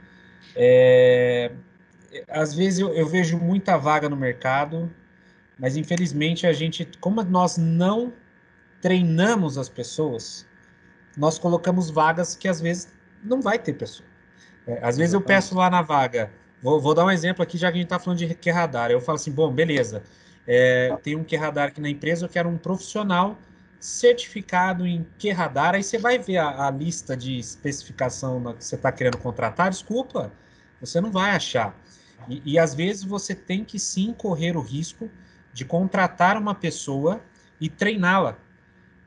é, 0.56 1.52
às 2.30 2.54
vezes 2.54 2.80
eu, 2.80 2.94
eu, 2.94 3.08
vejo 3.08 3.38
muita 3.38 3.78
vaga 3.78 4.08
no 4.08 4.16
mercado, 4.16 4.92
mas 5.60 5.76
infelizmente 5.76 6.46
a 6.48 6.54
gente, 6.54 6.88
como 7.00 7.24
nós 7.24 7.58
não 7.58 8.14
treinamos 8.82 9.58
as 9.58 9.68
pessoas, 9.68 10.48
nós 11.18 11.40
colocamos 11.40 11.90
vagas 11.90 12.36
que 12.36 12.48
às 12.48 12.60
vezes 12.60 12.90
não 13.24 13.42
vai 13.42 13.58
ter 13.58 13.74
pessoa. 13.74 14.08
É, 14.68 14.80
às 14.82 14.98
vezes 14.98 15.14
eu 15.14 15.22
peço 15.22 15.56
lá 15.56 15.70
na 15.70 15.82
vaga, 15.82 16.32
vou, 16.62 16.80
vou, 16.80 16.94
dar 16.94 17.06
um 17.06 17.12
exemplo 17.12 17.44
aqui, 17.44 17.58
já 17.58 17.72
que 17.72 17.78
a 17.78 17.82
gente 17.82 17.86
está 17.86 18.00
falando 18.00 18.20
de 18.20 18.34
QRadar. 18.36 18.92
Eu 18.92 19.00
falo 19.00 19.18
assim, 19.18 19.32
bom, 19.32 19.52
beleza, 19.52 20.04
é, 20.48 20.96
tem 21.04 21.16
um 21.16 21.24
QRadar 21.24 21.68
aqui 21.70 21.82
na 21.82 21.90
empresa, 21.90 22.26
eu 22.26 22.30
quero 22.30 22.50
um 22.50 22.58
profissional 22.58 23.38
certificado 23.80 24.86
em 24.88 25.06
QRadar, 25.20 25.76
aí 25.76 25.84
você 25.84 25.98
vai 25.98 26.18
ver 26.18 26.38
a, 26.38 26.68
a 26.68 26.72
lista 26.72 27.16
de 27.16 27.38
especificação 27.38 28.56
que 28.56 28.66
você 28.66 28.76
está 28.76 28.92
querendo 28.92 29.18
contratar, 29.18 29.70
desculpa, 29.70 30.32
você 30.80 31.00
não 31.00 31.12
vai 31.12 31.32
achar. 31.32 31.76
E, 32.28 32.42
e 32.46 32.60
às 32.60 32.74
vezes 32.74 33.04
você 33.04 33.36
tem 33.36 33.64
que 33.64 33.78
sim 33.78 34.12
correr 34.14 34.58
o 34.58 34.62
risco 34.62 35.10
de 35.54 35.64
contratar 35.64 36.38
uma 36.38 36.56
pessoa 36.56 37.22
e 37.62 37.70
treiná-la 37.70 38.38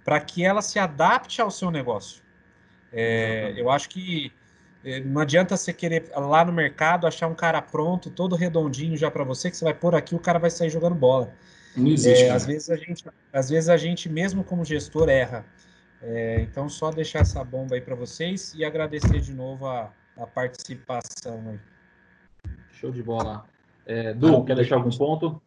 para 0.08 0.20
que 0.20 0.42
ela 0.42 0.62
se 0.62 0.78
adapte 0.78 1.38
ao 1.38 1.50
seu 1.50 1.70
negócio. 1.70 2.22
É, 2.90 3.52
eu 3.58 3.70
acho 3.70 3.90
que 3.90 4.32
é, 4.82 5.00
não 5.00 5.20
adianta 5.20 5.54
você 5.54 5.70
querer 5.70 6.10
lá 6.16 6.42
no 6.46 6.50
mercado 6.50 7.06
achar 7.06 7.26
um 7.26 7.34
cara 7.34 7.60
pronto, 7.60 8.08
todo 8.08 8.34
redondinho 8.34 8.96
já 8.96 9.10
para 9.10 9.22
você, 9.22 9.50
que 9.50 9.56
você 9.58 9.66
vai 9.66 9.74
pôr 9.74 9.94
aqui 9.94 10.14
o 10.14 10.18
cara 10.18 10.38
vai 10.38 10.48
sair 10.48 10.70
jogando 10.70 10.94
bola. 10.94 11.30
Não 11.76 11.88
existe. 11.88 12.24
É, 12.24 12.30
às, 12.30 12.46
vezes 12.46 12.70
a 12.70 12.76
gente, 12.76 13.04
às 13.30 13.50
vezes 13.50 13.68
a 13.68 13.76
gente, 13.76 14.08
mesmo 14.08 14.42
como 14.42 14.64
gestor, 14.64 15.10
erra. 15.10 15.44
É, 16.00 16.40
então, 16.40 16.70
só 16.70 16.90
deixar 16.90 17.18
essa 17.18 17.44
bomba 17.44 17.74
aí 17.74 17.82
para 17.82 17.94
vocês 17.94 18.54
e 18.54 18.64
agradecer 18.64 19.20
de 19.20 19.34
novo 19.34 19.66
a, 19.66 19.92
a 20.16 20.26
participação 20.26 21.50
aí. 21.50 21.60
Show 22.80 22.90
de 22.90 23.02
bola. 23.02 23.44
É, 23.84 24.14
du, 24.14 24.38
ah, 24.38 24.44
quer 24.46 24.56
deixar 24.56 24.76
algum 24.76 24.88
ponto? 24.88 25.38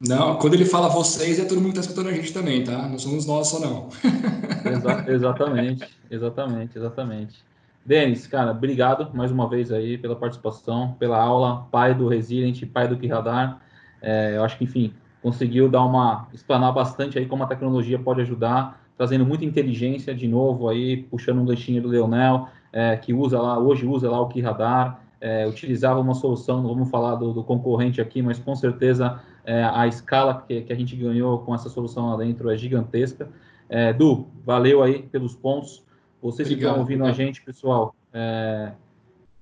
Não, 0.00 0.36
quando 0.36 0.54
ele 0.54 0.66
fala 0.66 0.88
vocês, 0.88 1.38
é 1.38 1.44
todo 1.44 1.58
mundo 1.58 1.72
que 1.72 1.78
está 1.78 1.90
escutando 1.90 2.08
a 2.08 2.12
gente 2.12 2.32
também, 2.32 2.62
tá? 2.62 2.86
Não 2.86 2.98
somos 2.98 3.26
nós 3.26 3.48
só, 3.48 3.58
não. 3.58 3.88
Exa 4.70 5.04
exatamente, 5.08 5.88
exatamente, 6.10 6.78
exatamente. 6.78 7.44
Denis, 7.84 8.26
cara, 8.26 8.50
obrigado 8.50 9.10
mais 9.14 9.30
uma 9.30 9.48
vez 9.48 9.72
aí 9.72 9.96
pela 9.96 10.14
participação, 10.14 10.94
pela 10.98 11.18
aula, 11.18 11.66
pai 11.70 11.94
do 11.94 12.08
Resilient, 12.08 12.62
pai 12.66 12.88
do 12.88 12.96
Kiradar. 12.96 13.60
É, 14.02 14.36
eu 14.36 14.44
acho 14.44 14.58
que, 14.58 14.64
enfim, 14.64 14.92
conseguiu 15.22 15.68
dar 15.68 15.82
uma, 15.84 16.28
explanar 16.34 16.72
bastante 16.72 17.18
aí 17.18 17.24
como 17.24 17.44
a 17.44 17.46
tecnologia 17.46 17.98
pode 17.98 18.20
ajudar, 18.20 18.84
trazendo 18.98 19.24
muita 19.24 19.44
inteligência 19.44 20.14
de 20.14 20.28
novo 20.28 20.68
aí, 20.68 21.04
puxando 21.04 21.40
um 21.40 21.46
ganchinho 21.46 21.80
do 21.80 21.88
Leonel, 21.88 22.48
é, 22.70 22.96
que 22.96 23.14
usa 23.14 23.40
lá, 23.40 23.58
hoje 23.58 23.86
usa 23.86 24.10
lá 24.10 24.20
o 24.20 24.28
Kiradar, 24.28 25.00
é, 25.20 25.46
utilizava 25.46 25.98
uma 26.00 26.14
solução, 26.14 26.62
não 26.62 26.68
vamos 26.68 26.90
falar 26.90 27.14
do, 27.16 27.32
do 27.32 27.42
concorrente 27.42 28.00
aqui, 28.00 28.20
mas 28.22 28.38
com 28.38 28.54
certeza 28.54 29.20
é, 29.44 29.64
a 29.64 29.86
escala 29.86 30.44
que, 30.46 30.62
que, 30.62 30.72
a 30.72 30.76
gente 30.76 30.94
ganhou 30.96 31.38
com 31.40 31.54
essa 31.54 31.68
solução 31.68 32.10
lá 32.10 32.16
dentro 32.16 32.50
é 32.50 32.56
gigantesca. 32.56 33.28
É, 33.68 33.92
du, 33.92 34.26
valeu 34.44 34.82
aí 34.82 35.02
pelos 35.02 35.34
pontos. 35.34 35.84
Vocês 36.20 36.48
Obrigado, 36.48 36.58
que 36.58 36.64
estão 36.66 36.80
ouvindo 36.80 37.04
a 37.04 37.12
gente, 37.12 37.42
pessoal, 37.42 37.94
é, 38.12 38.72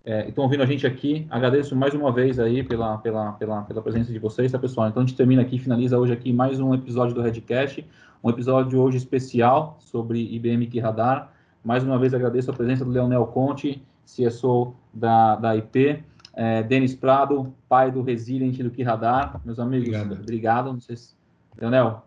é, 0.05 0.29
estão 0.29 0.45
ouvindo 0.45 0.63
a 0.63 0.67
gente 0.67 0.87
aqui, 0.87 1.27
agradeço 1.31 1.75
mais 1.75 1.95
uma 1.95 2.13
vez 2.13 2.39
aí 2.39 2.63
pela, 2.63 2.99
pela, 2.99 3.33
pela, 3.33 3.63
pela 3.63 3.83
presença 3.83 4.13
de 4.13 4.19
vocês, 4.19 4.53
tá, 4.53 4.59
pessoal? 4.59 4.89
Então 4.89 5.03
a 5.03 5.07
gente 5.07 5.17
termina 5.17 5.41
aqui, 5.41 5.59
finaliza 5.59 5.99
hoje 5.99 6.13
aqui 6.13 6.33
mais 6.33 6.61
um 6.61 6.75
episódio 6.75 7.15
do 7.15 7.23
Redcast, 7.23 7.87
um 8.23 8.29
episódio 8.29 8.81
hoje 8.81 8.99
especial 8.99 9.77
sobre 9.81 10.21
IBM 10.35 10.67
Key 10.67 10.81
Radar. 10.81 11.33
Mais 11.65 11.83
uma 11.83 11.99
vez 11.99 12.13
agradeço 12.13 12.51
a 12.51 12.55
presença 12.55 12.85
do 12.85 12.91
Leonel 12.91 13.27
Conte, 13.29 13.83
CSO 14.05 14.75
da, 14.95 15.37
da 15.37 15.57
IP, 15.57 16.03
é, 16.35 16.63
Denis 16.63 16.95
Prado, 16.95 17.55
pai 17.69 17.91
do 17.91 18.03
Resilient 18.03 18.57
do 18.57 18.83
Radar. 18.83 19.41
Meus 19.45 19.59
amigos, 19.59 19.89
obrigado. 19.89 20.21
obrigado. 20.21 20.73
Não 20.73 20.81
sei 20.81 20.97
se... 20.97 21.15
Leonel, 21.59 22.03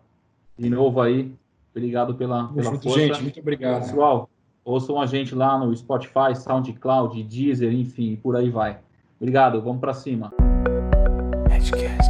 de 0.58 0.68
novo 0.68 1.00
aí, 1.00 1.32
obrigado 1.74 2.14
pela, 2.14 2.48
pela 2.48 2.70
muito, 2.70 2.82
força. 2.82 3.00
Gente, 3.00 3.22
muito 3.22 3.40
obrigado. 3.40 3.82
Pessoal, 3.82 4.28
ouçam 4.64 5.00
a 5.00 5.06
gente 5.06 5.34
lá 5.34 5.58
no 5.58 5.74
Spotify, 5.74 6.34
SoundCloud, 6.36 7.22
Deezer, 7.22 7.72
enfim, 7.72 8.16
por 8.16 8.36
aí 8.36 8.50
vai. 8.50 8.78
Obrigado, 9.18 9.60
vamos 9.62 9.80
para 9.80 9.94
cima. 9.94 10.32
Edcast. 11.50 12.07